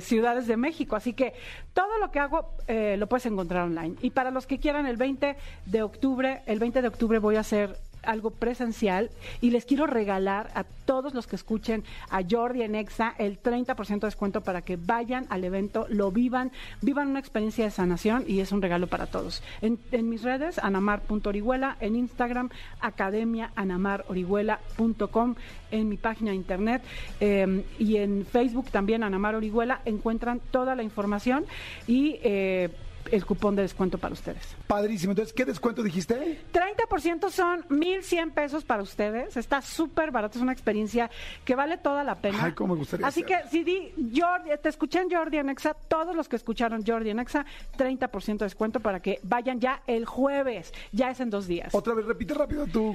[0.00, 0.96] ciudades de México.
[0.96, 1.34] Así que
[1.74, 3.96] todo lo que hago lo puedes encontrar online.
[4.02, 5.36] Y para los que quieran, el 20
[5.66, 7.76] de octubre, el 20 de octubre voy a hacer
[8.08, 13.14] algo presencial y les quiero regalar a todos los que escuchen a Jordi en Exa
[13.18, 16.50] el 30% de descuento para que vayan al evento, lo vivan,
[16.80, 19.42] vivan una experiencia de sanación y es un regalo para todos.
[19.60, 19.78] En,
[20.08, 22.48] mis redes, anamar.orihuela, en Instagram,
[22.80, 25.34] academiaanamarorihuela.com,
[25.70, 26.82] en mi página de internet
[27.20, 31.44] eh, y en Facebook también, Anamar Orihuela, encuentran toda la información
[31.86, 32.70] y eh,
[33.12, 34.56] el cupón de descuento para ustedes.
[34.66, 35.12] Padrísimo.
[35.12, 36.40] Entonces, ¿qué descuento dijiste?
[36.52, 39.36] 30% son 1.100 pesos para ustedes.
[39.36, 40.38] Está súper barato.
[40.38, 41.10] Es una experiencia
[41.44, 42.38] que vale toda la pena.
[42.42, 45.74] Ay, cómo me gustaría Así que si di, Jordi, te escuché en Jordi en Exa,
[45.74, 47.44] todos los que escucharon Jordi en Exa,
[47.76, 50.72] 30% de descuento para que vayan ya el jueves.
[50.92, 51.74] Ya es en dos días.
[51.74, 52.94] Otra vez, repite rápido tu,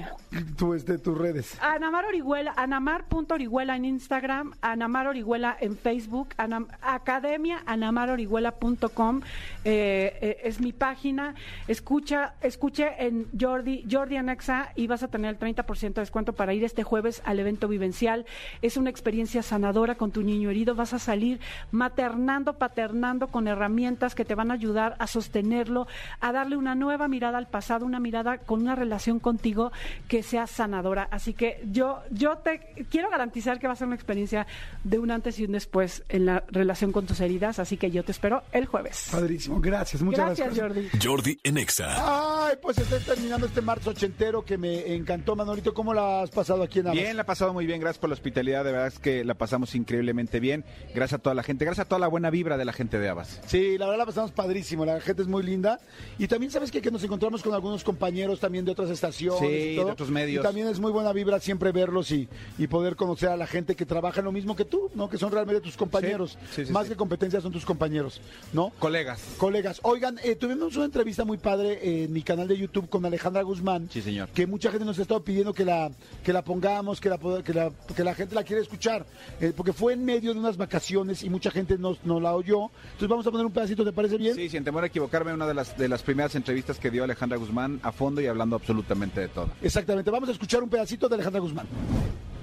[0.56, 1.56] tu, este, tus redes.
[1.60, 9.20] Anamar Orihuela, anamar.orihuela en Instagram, Anamar Orihuela en Facebook, Anam- Academia anamarorihuela.com
[9.64, 11.34] eh, eh, es mi página.
[11.68, 16.54] Escucha, escuche en Jordi, Jordi Anexa y vas a tener el 30% de descuento para
[16.54, 18.26] ir este jueves al evento vivencial.
[18.62, 20.74] Es una experiencia sanadora con tu niño herido.
[20.74, 21.40] Vas a salir
[21.70, 25.86] maternando, paternando con herramientas que te van a ayudar a sostenerlo,
[26.20, 29.72] a darle una nueva mirada al pasado, una mirada con una relación contigo
[30.08, 31.08] que sea sanadora.
[31.10, 32.60] Así que yo, yo te
[32.90, 34.46] quiero garantizar que va a ser una experiencia
[34.82, 37.58] de un antes y un después en la relación con tus heridas.
[37.58, 39.08] Así que yo te espero el jueves.
[39.10, 39.60] Padrísimo.
[39.60, 39.93] Gracias.
[39.94, 40.90] Gracias, muchas Gracias, gracias.
[40.92, 41.06] Jordi.
[41.06, 42.46] Jordi en Exa.
[42.48, 45.72] Ay, pues está terminando este marzo ochentero que me encantó, Manolito.
[45.72, 46.98] ¿Cómo la has pasado aquí en Amas?
[46.98, 49.34] Bien, la ha pasado muy bien, gracias por la hospitalidad, de verdad es que la
[49.34, 50.64] pasamos increíblemente bien.
[50.94, 53.08] Gracias a toda la gente, gracias a toda la buena vibra de la gente de
[53.08, 53.40] Abas.
[53.46, 55.78] Sí, la verdad la pasamos padrísimo, la gente es muy linda.
[56.18, 56.82] Y también sabes qué?
[56.82, 59.38] que nos encontramos con algunos compañeros también de otras estaciones.
[59.40, 59.86] Sí, y todo.
[59.86, 60.42] de otros medios.
[60.42, 63.74] Y también es muy buena vibra siempre verlos y, y poder conocer a la gente
[63.76, 65.08] que trabaja en lo mismo que tú, ¿no?
[65.08, 66.36] Que son realmente tus compañeros.
[66.50, 66.90] sí, sí, Más sí.
[66.90, 68.20] que competencias son tus compañeros,
[68.52, 68.70] ¿no?
[68.80, 69.22] Colegas.
[69.38, 73.42] Colegas, oigan, eh, tuvimos una entrevista muy padre en mi canal de YouTube con Alejandra
[73.42, 73.88] Guzmán.
[73.90, 74.28] Sí, señor.
[74.30, 75.90] Que mucha gente nos ha estado pidiendo que la,
[76.22, 79.06] que la pongamos, que la, que la, que la gente la quiere escuchar.
[79.40, 82.70] eh, porque fue en medio de unas vacaciones y mucha gente nos, nos la oyó.
[82.86, 84.34] Entonces vamos a poner un pedacito, ¿te parece bien?
[84.34, 87.38] Sí, sin temor a equivocarme, una de las, de las primeras entrevistas que dio Alejandra
[87.38, 89.48] Guzmán a fondo y hablando absolutamente de todo.
[89.62, 91.66] Exactamente, vamos a escuchar un pedacito de Alejandra Guzmán.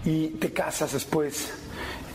[0.05, 1.53] Y te casas después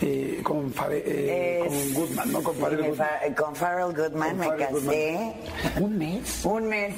[0.02, 2.42] eh, con, Fare- eh, Es- con Goodman, ¿no?
[2.42, 2.96] Con sí, Farrell Goodman.
[2.96, 5.32] fa- con Farrell Goodman Con me Farrell casé.
[5.80, 6.44] ¿Un mes?
[6.44, 6.94] Un mes.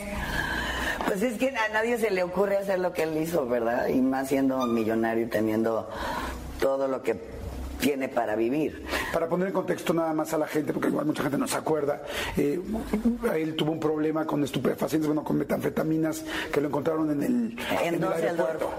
[1.07, 3.87] Pues es que a nadie se le ocurre hacer lo que él hizo, ¿verdad?
[3.89, 5.89] Y más siendo millonario y teniendo
[6.61, 7.15] todo lo que
[7.81, 8.85] tiene para vivir.
[9.13, 11.57] Para poner en contexto nada más a la gente, porque igual mucha gente no se
[11.57, 12.03] acuerda,
[12.37, 12.61] eh,
[13.35, 17.95] él tuvo un problema con estupefacientes, bueno, con metanfetaminas que lo encontraron en el, En
[17.95, 18.23] el Düsseldorf.
[18.25, 18.71] aeropuerto.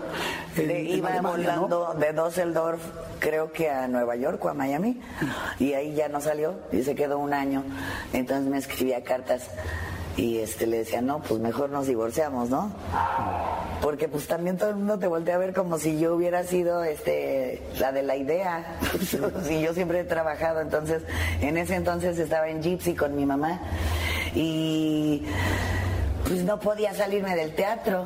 [0.58, 1.30] En- en iba ¿no?
[1.32, 2.82] volando de Düsseldorf,
[3.20, 5.00] creo que a Nueva York o a Miami,
[5.60, 7.64] y ahí ya no salió y se quedó un año.
[8.14, 9.50] Entonces me escribía cartas
[10.18, 12.72] y este le decía, no, pues mejor nos divorciamos, ¿no?
[13.82, 16.84] Porque pues también todo el mundo te voltea a ver como si yo hubiera sido
[16.84, 18.78] este la de la idea.
[19.44, 21.04] si yo siempre he trabajado, entonces
[21.42, 23.62] en ese entonces estaba en Gypsy con mi mamá
[24.36, 25.24] y
[26.28, 28.06] pues no podía salirme del teatro.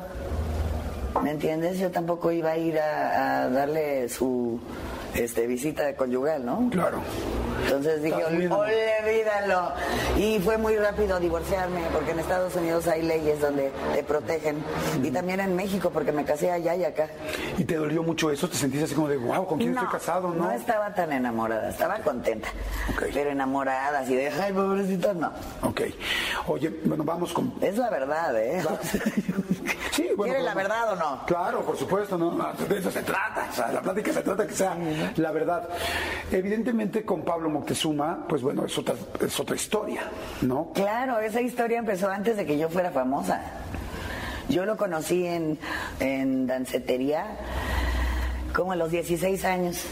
[1.22, 1.78] ¿Me entiendes?
[1.78, 4.60] Yo tampoco iba a ir a, a darle su
[5.14, 6.68] este, visita conyugal, ¿no?
[6.70, 6.98] Claro.
[7.64, 9.72] Entonces dije, olvídalo.
[10.16, 14.62] Y fue muy rápido divorciarme, porque en Estados Unidos hay leyes donde te protegen.
[15.02, 17.08] Y también en México, porque me casé allá y acá.
[17.58, 18.48] ¿Y te dolió mucho eso?
[18.48, 20.28] ¿Te sentiste así como de, wow, ¿con quién estoy casado?
[20.28, 22.48] No, no estaba tan enamorada, estaba contenta.
[23.12, 25.32] Pero enamorada, así de, ay, pobrecito, no.
[25.62, 25.82] Ok.
[26.46, 27.52] Oye, bueno, vamos con...
[27.60, 28.62] Es la verdad, ¿eh?
[29.94, 31.26] Sí, bueno, ¿Quiere la verdad o no?
[31.26, 33.46] Claro, por supuesto, no, no, de eso se trata.
[33.48, 34.76] O sea, la plática se trata que sea
[35.16, 35.68] la verdad.
[36.32, 40.02] Evidentemente con Pablo Moctezuma, pues bueno, es otra, es otra historia,
[40.42, 40.70] ¿no?
[40.74, 43.40] Claro, esa historia empezó antes de que yo fuera famosa.
[44.48, 45.58] Yo lo conocí en,
[46.00, 47.38] en dancetería
[48.54, 49.84] como a los 16 años.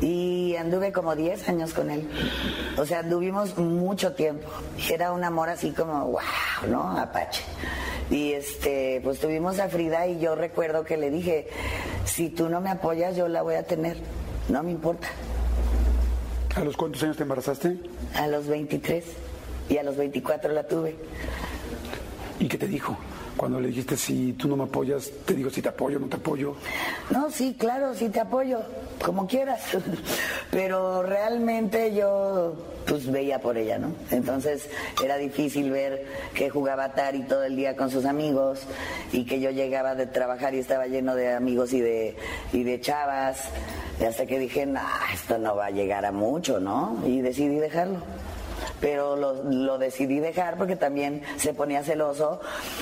[0.00, 2.08] Y anduve como 10 años con él.
[2.78, 4.48] O sea, anduvimos mucho tiempo.
[4.90, 6.20] Era un amor así como, wow,
[6.68, 6.98] ¿no?
[6.98, 7.42] Apache.
[8.10, 11.48] Y este, pues tuvimos a Frida y yo recuerdo que le dije,
[12.04, 13.98] si tú no me apoyas, yo la voy a tener.
[14.48, 15.08] No me importa.
[16.56, 17.76] ¿A los cuántos años te embarazaste?
[18.14, 19.04] A los 23
[19.68, 20.96] y a los 24 la tuve.
[22.40, 22.98] ¿Y qué te dijo?
[23.36, 26.08] Cuando le dijiste, si tú no me apoyas, te digo si te apoyo o no
[26.08, 26.54] te apoyo.
[27.10, 28.60] No, sí, claro, sí te apoyo,
[29.04, 29.62] como quieras.
[30.50, 32.54] Pero realmente yo
[32.86, 33.92] pues veía por ella, ¿no?
[34.10, 34.68] Entonces
[35.02, 38.62] era difícil ver que jugaba Atari todo el día con sus amigos
[39.12, 42.16] y que yo llegaba de trabajar y estaba lleno de amigos y de,
[42.52, 43.44] y de chavas.
[44.06, 47.02] Hasta que dije, nah, esto no va a llegar a mucho, ¿no?
[47.06, 48.00] Y decidí dejarlo
[48.80, 52.40] pero lo, lo decidí dejar porque también se ponía celoso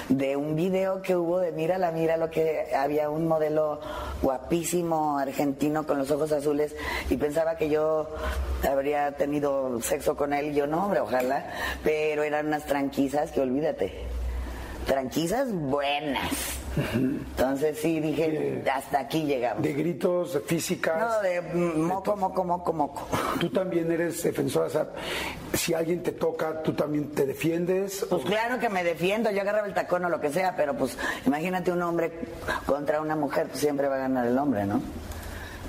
[0.09, 3.81] de un video que hubo de mírala, mira lo que había un modelo
[4.23, 6.75] guapísimo argentino con los ojos azules
[7.11, 8.09] y pensaba que yo
[8.69, 11.53] habría tenido sexo con él y yo no, hombre, ojalá,
[11.83, 13.93] pero eran unas tranquisas que olvídate.
[14.87, 16.58] Tranquisas buenas.
[16.95, 19.63] Entonces sí dije, hasta aquí llegamos.
[19.63, 20.99] De gritos, de físicas.
[20.99, 23.09] No, de moco, moco, moco, moco.
[23.41, 24.89] Tú también eres defensora, o sea,
[25.55, 28.07] si alguien te toca, tú también te defiendes.
[28.09, 30.97] Pues claro que me defiendo, yo agarraba el tacón o lo que sea, pero pues
[31.27, 32.13] imagínate un hombre
[32.67, 34.81] contra una mujer, pues siempre va a ganar el hombre, ¿no?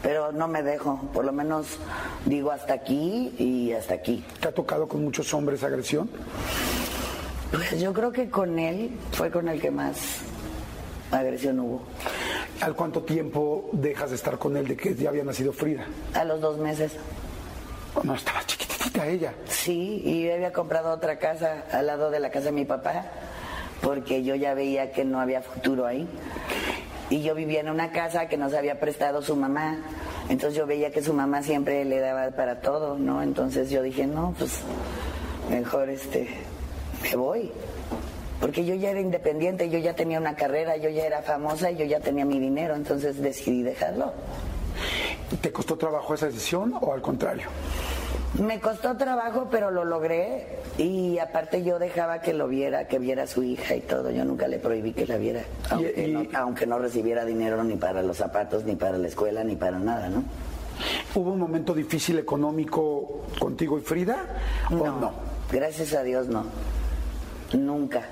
[0.02, 1.78] Pero no me dejo, por lo menos
[2.26, 4.24] digo hasta aquí y hasta aquí.
[4.40, 6.10] ¿Te ha tocado con muchos hombres agresión?
[7.52, 10.22] Pues yo creo que con él fue con el que más
[11.12, 11.82] agresión hubo.
[12.62, 15.86] ¿Al cuánto tiempo dejas de estar con él de que ya había nacido Frida?
[16.14, 16.94] A los dos meses.
[18.04, 19.34] No, estaba chiquitita ella.
[19.48, 23.06] Sí, y yo había comprado otra casa al lado de la casa de mi papá,
[23.82, 26.08] porque yo ya veía que no había futuro ahí.
[27.10, 29.80] Y yo vivía en una casa que nos había prestado su mamá.
[30.30, 33.24] Entonces yo veía que su mamá siempre le daba para todo, ¿no?
[33.24, 34.62] Entonces yo dije, no, pues
[35.50, 36.30] mejor este,
[37.02, 37.52] me voy.
[38.40, 41.78] Porque yo ya era independiente, yo ya tenía una carrera, yo ya era famosa y
[41.78, 44.14] yo ya tenía mi dinero, entonces decidí dejarlo.
[45.42, 47.48] ¿Te costó trabajo esa decisión o al contrario?
[48.40, 50.60] Me costó trabajo, pero lo logré.
[50.78, 54.12] Y aparte yo dejaba que lo viera, que viera a su hija y todo.
[54.12, 55.44] Yo nunca le prohibí que la viera.
[55.70, 59.56] Aunque, no, aunque no recibiera dinero ni para los zapatos, ni para la escuela, ni
[59.56, 60.24] para nada, ¿no?
[61.16, 64.26] ¿Hubo un momento difícil económico contigo y Frida?
[64.72, 65.12] ¿O no?
[65.52, 66.46] Gracias a Dios no.
[67.54, 68.04] Nunca.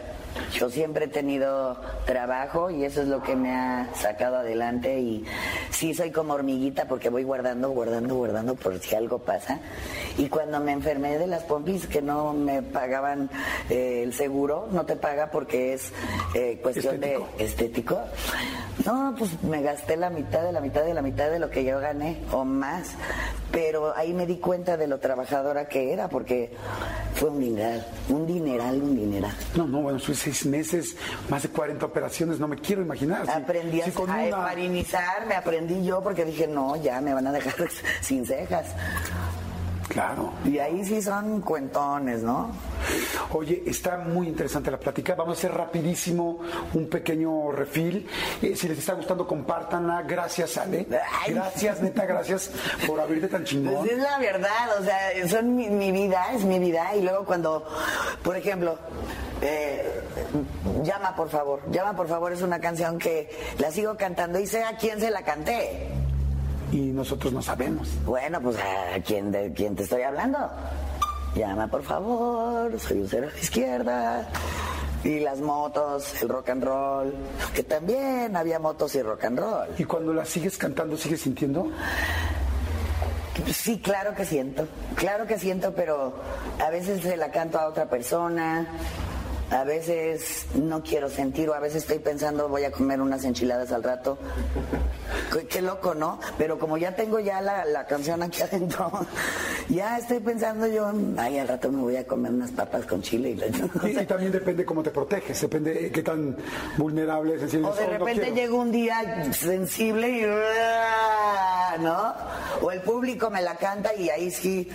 [0.54, 5.26] Yo siempre he tenido trabajo y eso es lo que me ha sacado adelante y
[5.72, 9.60] sí soy como hormiguita porque voy guardando, guardando, guardando por si algo pasa.
[10.18, 13.30] Y cuando me enfermé de las pompis que no me pagaban
[13.70, 15.91] eh, el seguro, no te paga porque es
[16.34, 17.99] eh, cuestión de estético.
[18.86, 21.64] No, pues me gasté la mitad de la mitad de la mitad de lo que
[21.64, 22.91] yo gané o más.
[23.52, 26.52] Pero ahí me di cuenta de lo trabajadora que era porque
[27.16, 29.34] fue un dineral, un dineral, un dineral.
[29.56, 30.95] No, no, bueno, son seis meses,
[31.30, 33.26] más de 40 operaciones, no me quiero imaginar.
[33.26, 36.99] Si- Aprendí a, si con a una- heparinizar, me aprendí yo porque dije, no, ya
[37.02, 37.53] me van a dejar
[38.02, 38.68] sin cejas.
[39.89, 40.34] Claro.
[40.45, 42.52] Y ahí sí son cuentones, ¿no?
[43.31, 45.15] Oye, está muy interesante la plática.
[45.15, 46.39] Vamos a hacer rapidísimo
[46.73, 48.06] un pequeño refil.
[48.41, 50.03] Eh, si les está gustando, compártanla.
[50.03, 50.85] Gracias, Ale.
[51.27, 52.52] Gracias, neta, gracias
[52.85, 53.76] por abrirte tan chingón.
[53.76, 56.94] Pues es la verdad, o sea, son mi, mi vida, es mi vida.
[56.95, 57.65] Y luego cuando,
[58.23, 58.77] por ejemplo,
[59.41, 60.01] eh,
[60.84, 64.64] llama por favor, llama por favor es una canción que la sigo cantando y sé
[64.64, 65.88] a quién se la canté.
[66.72, 67.89] Y nosotros no sabemos.
[68.03, 70.39] Bueno, pues a quién, de quién te estoy hablando.
[71.35, 74.27] Llama por favor, soy un cero a la izquierda.
[75.03, 77.14] Y las motos, el rock and roll,
[77.53, 79.68] que también había motos y rock and roll.
[79.77, 81.72] ¿Y cuando la sigues cantando, sigues sintiendo?
[83.53, 86.14] Sí, claro que siento, claro que siento, pero
[86.59, 88.68] a veces se la canto a otra persona,
[89.52, 93.72] a veces no quiero sentir, o a veces estoy pensando voy a comer unas enchiladas
[93.72, 94.18] al rato.
[95.32, 96.19] Qué, qué loco, ¿no?
[96.38, 98.91] Pero como ya tengo ya la, la canción aquí adentro,
[99.69, 103.30] ya estoy pensando yo, ay, al rato me voy a comer unas papas con chile.
[103.32, 103.48] Y, la-
[103.88, 106.36] Y, y también depende cómo te proteges, depende de qué tan
[106.78, 108.36] vulnerable, sensible O de no repente quiero.
[108.36, 111.82] llega un día sensible y...
[111.82, 112.14] ¿no?
[112.61, 114.69] O el público me la canta y ahí sí...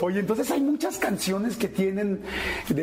[0.00, 2.22] Oye, entonces hay muchas canciones que tienen.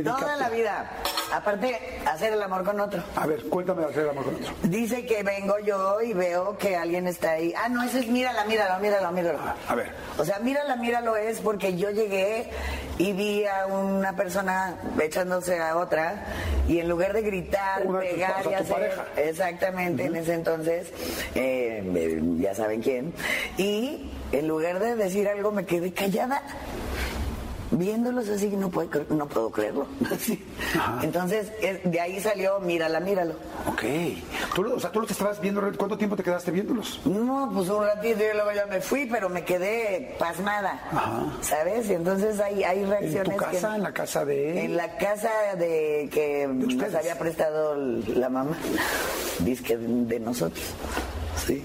[0.04, 0.92] Toda la vida.
[1.34, 3.02] Aparte, hacer el amor con otro.
[3.16, 4.54] A ver, cuéntame de hacer el amor con otro.
[4.64, 7.54] Dice que vengo yo y veo que alguien está ahí.
[7.58, 9.40] Ah, no, ese es mírala, míralo, míralo, míralo.
[9.68, 9.92] A ver.
[10.18, 12.50] O sea, mírala, míralo es porque yo llegué
[12.98, 16.26] y vi a una persona echándose a otra
[16.68, 18.74] y en lugar de gritar, Una pegar y hacer...
[18.74, 19.06] pareja.
[19.18, 20.88] Exactamente, en ese entonces,
[21.36, 23.14] eh, eh, ya saben quién.
[23.58, 26.42] Y en lugar de decir algo me quedé callada.
[27.72, 29.88] Viéndolos así no puedo, no puedo creerlo.
[31.02, 33.34] Entonces, es- de ahí salió, mírala, míralo.
[33.68, 33.84] Ok.
[34.54, 37.02] Tú, lo- o sea, tú los estabas viendo, ¿cuánto tiempo te quedaste viéndolos?
[37.06, 40.80] No, pues un ratito y luego ya me fui, pero me quedé pasmada.
[41.42, 41.90] ¿Sabes?
[41.90, 43.36] Y entonces hay, hay ¿En reacciones.
[43.36, 43.70] tu casa?
[43.72, 44.66] que- ¿En la casa de...?
[44.66, 46.96] En la casa de que nos ustedes.
[46.96, 48.56] había prestado la mamá.
[49.40, 50.64] Dice de nosotros.
[51.46, 51.62] Sí.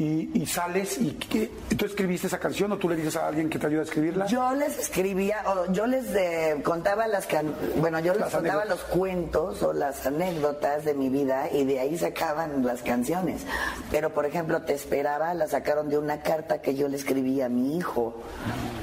[0.00, 1.50] Y, y sales y ¿qué?
[1.76, 4.26] ¿tú escribiste esa canción o tú le dices a alguien que te ayuda a escribirla?
[4.28, 8.62] Yo les escribía, o yo les eh, contaba las can- bueno, yo les Las contaba
[8.62, 8.88] anécdotas.
[8.88, 13.42] los cuentos o las anécdotas de mi vida y de ahí sacaban las canciones.
[13.90, 17.50] Pero por ejemplo, Te esperaba, la sacaron de una carta que yo le escribí a
[17.50, 18.22] mi hijo.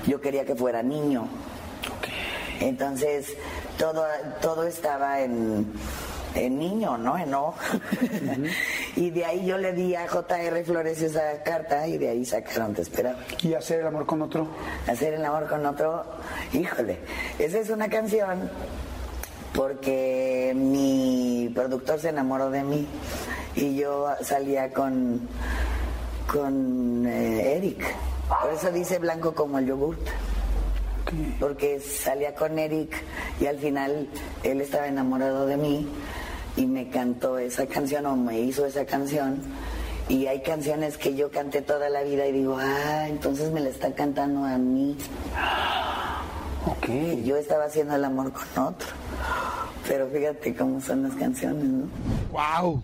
[0.05, 1.27] Yo quería que fuera niño.
[2.59, 3.33] Entonces,
[3.79, 4.03] todo,
[4.41, 5.71] todo estaba en,
[6.35, 7.17] en niño, ¿no?
[7.17, 7.55] En O.
[8.97, 10.63] y de ahí yo le di a J.R.
[10.63, 13.19] Flores esa carta y de ahí sacaron Te esperaba.
[13.43, 14.47] ¿Y hacer el amor con otro?
[14.87, 16.03] Hacer el amor con otro,
[16.51, 16.97] híjole,
[17.37, 18.49] esa es una canción
[19.53, 22.87] porque mi productor se enamoró de mí
[23.55, 25.21] y yo salía con,
[26.31, 27.83] con eh, Eric.
[28.27, 30.01] Por eso dice blanco como el yogurt.
[31.39, 32.91] Porque salía con Eric
[33.39, 34.09] y al final
[34.43, 35.87] él estaba enamorado de mí
[36.57, 39.41] y me cantó esa canción o me hizo esa canción.
[40.09, 43.69] Y hay canciones que yo canté toda la vida y digo, ah, entonces me la
[43.69, 44.97] está cantando a mí.
[46.65, 46.89] Ok.
[46.89, 48.89] Y yo estaba haciendo el amor con otro.
[49.87, 51.87] Pero fíjate cómo son las canciones, ¿no?
[52.29, 52.83] ¡Wow!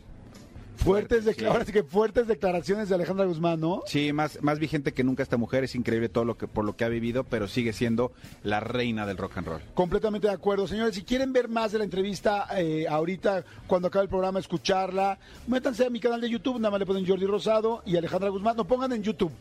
[0.75, 3.83] Fuertes, ahora sí que fuertes declaraciones de Alejandra Guzmán, ¿no?
[3.85, 6.75] Sí, más, más vigente que nunca esta mujer, es increíble todo lo que por lo
[6.75, 8.11] que ha vivido, pero sigue siendo
[8.43, 9.61] la reina del rock and roll.
[9.73, 10.67] Completamente de acuerdo.
[10.67, 15.17] Señores, si quieren ver más de la entrevista eh, ahorita, cuando acabe el programa, escucharla,
[15.47, 18.57] métanse a mi canal de YouTube, nada más le ponen Jordi Rosado y Alejandra Guzmán.
[18.57, 19.31] No pongan en YouTube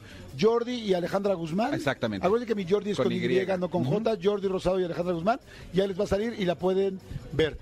[0.41, 1.75] Jordi y Alejandra Guzmán.
[1.75, 2.27] Exactamente.
[2.27, 3.47] Acuérdense que mi Jordi es con, Con Y, Y.
[3.59, 5.41] no con J, Jordi Rosado y Alejandra Guzmán.
[5.73, 7.01] Ya les va a salir y la pueden
[7.33, 7.59] ver.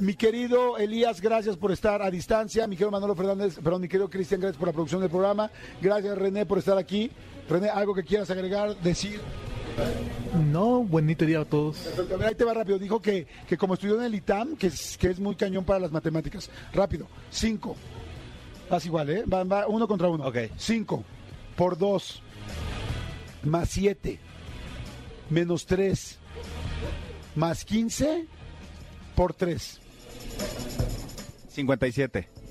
[0.00, 2.66] Mi querido Elías, gracias por estar a distancia.
[2.66, 5.50] Mi querido Manolo Fernández, perdón, mi querido Cristian, gracias por la producción del programa.
[5.80, 7.10] Gracias René por estar aquí.
[7.48, 9.20] René, algo que quieras agregar, decir.
[10.50, 11.76] No, bonito día a todos.
[11.78, 12.78] Perfecto, a ver, ahí te va rápido.
[12.78, 15.78] Dijo que, que como estudió en el ITAM, que es, que es muy cañón para
[15.78, 16.50] las matemáticas.
[16.72, 17.06] Rápido.
[17.30, 17.76] Cinco.
[18.68, 19.24] Vas igual, ¿eh?
[19.24, 20.26] Va, va uno contra uno.
[20.26, 20.38] Ok.
[20.56, 21.04] Cinco
[21.56, 22.20] por dos
[23.44, 24.18] más siete
[25.30, 26.18] menos tres
[27.36, 28.26] más quince
[29.14, 29.80] por tres.
[31.54, 32.43] 57.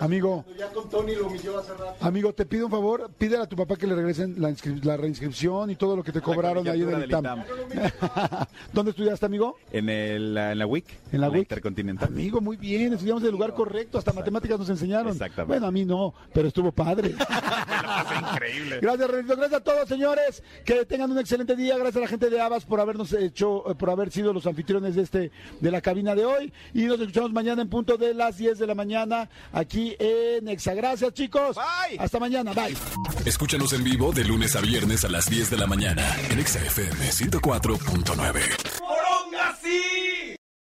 [0.00, 1.96] Amigo, Ya con Tony lo humilló hace rato.
[2.00, 5.70] amigo, te pido un favor, pídele a tu papá que le regresen la, la reinscripción
[5.70, 7.44] y todo lo que te cobraron ahí en el ITAM.
[8.72, 9.56] ¿Dónde estudiaste, amigo?
[9.72, 10.86] En, el, en la WIC.
[11.12, 11.40] En la WIC.
[11.42, 12.08] Intercontinental.
[12.08, 15.12] Amigo, muy bien, estudiamos en el lugar correcto, hasta matemáticas nos enseñaron.
[15.12, 15.52] Exactamente.
[15.52, 17.14] Bueno, a mí no, pero estuvo padre.
[18.32, 18.78] increíble.
[18.80, 19.36] Gracias, Renito.
[19.36, 20.42] Gracias a todos, señores.
[20.64, 21.74] Que tengan un excelente día.
[21.76, 24.94] Gracias a la gente de Abas por habernos hecho, eh, por haber sido los anfitriones
[24.94, 26.52] de este, de la cabina de hoy.
[26.74, 30.74] Y nos escuchamos mañana en punto de las 10 de la mañana aquí en Exa.
[30.74, 31.56] Gracias, chicos.
[31.56, 31.98] Bye.
[31.98, 32.52] Hasta mañana.
[32.52, 32.76] Bye.
[33.24, 36.58] Escúchanos en vivo de lunes a viernes a las 10 de la mañana en Exa
[36.60, 38.40] FM 104.9.
[39.62, 40.39] Sí!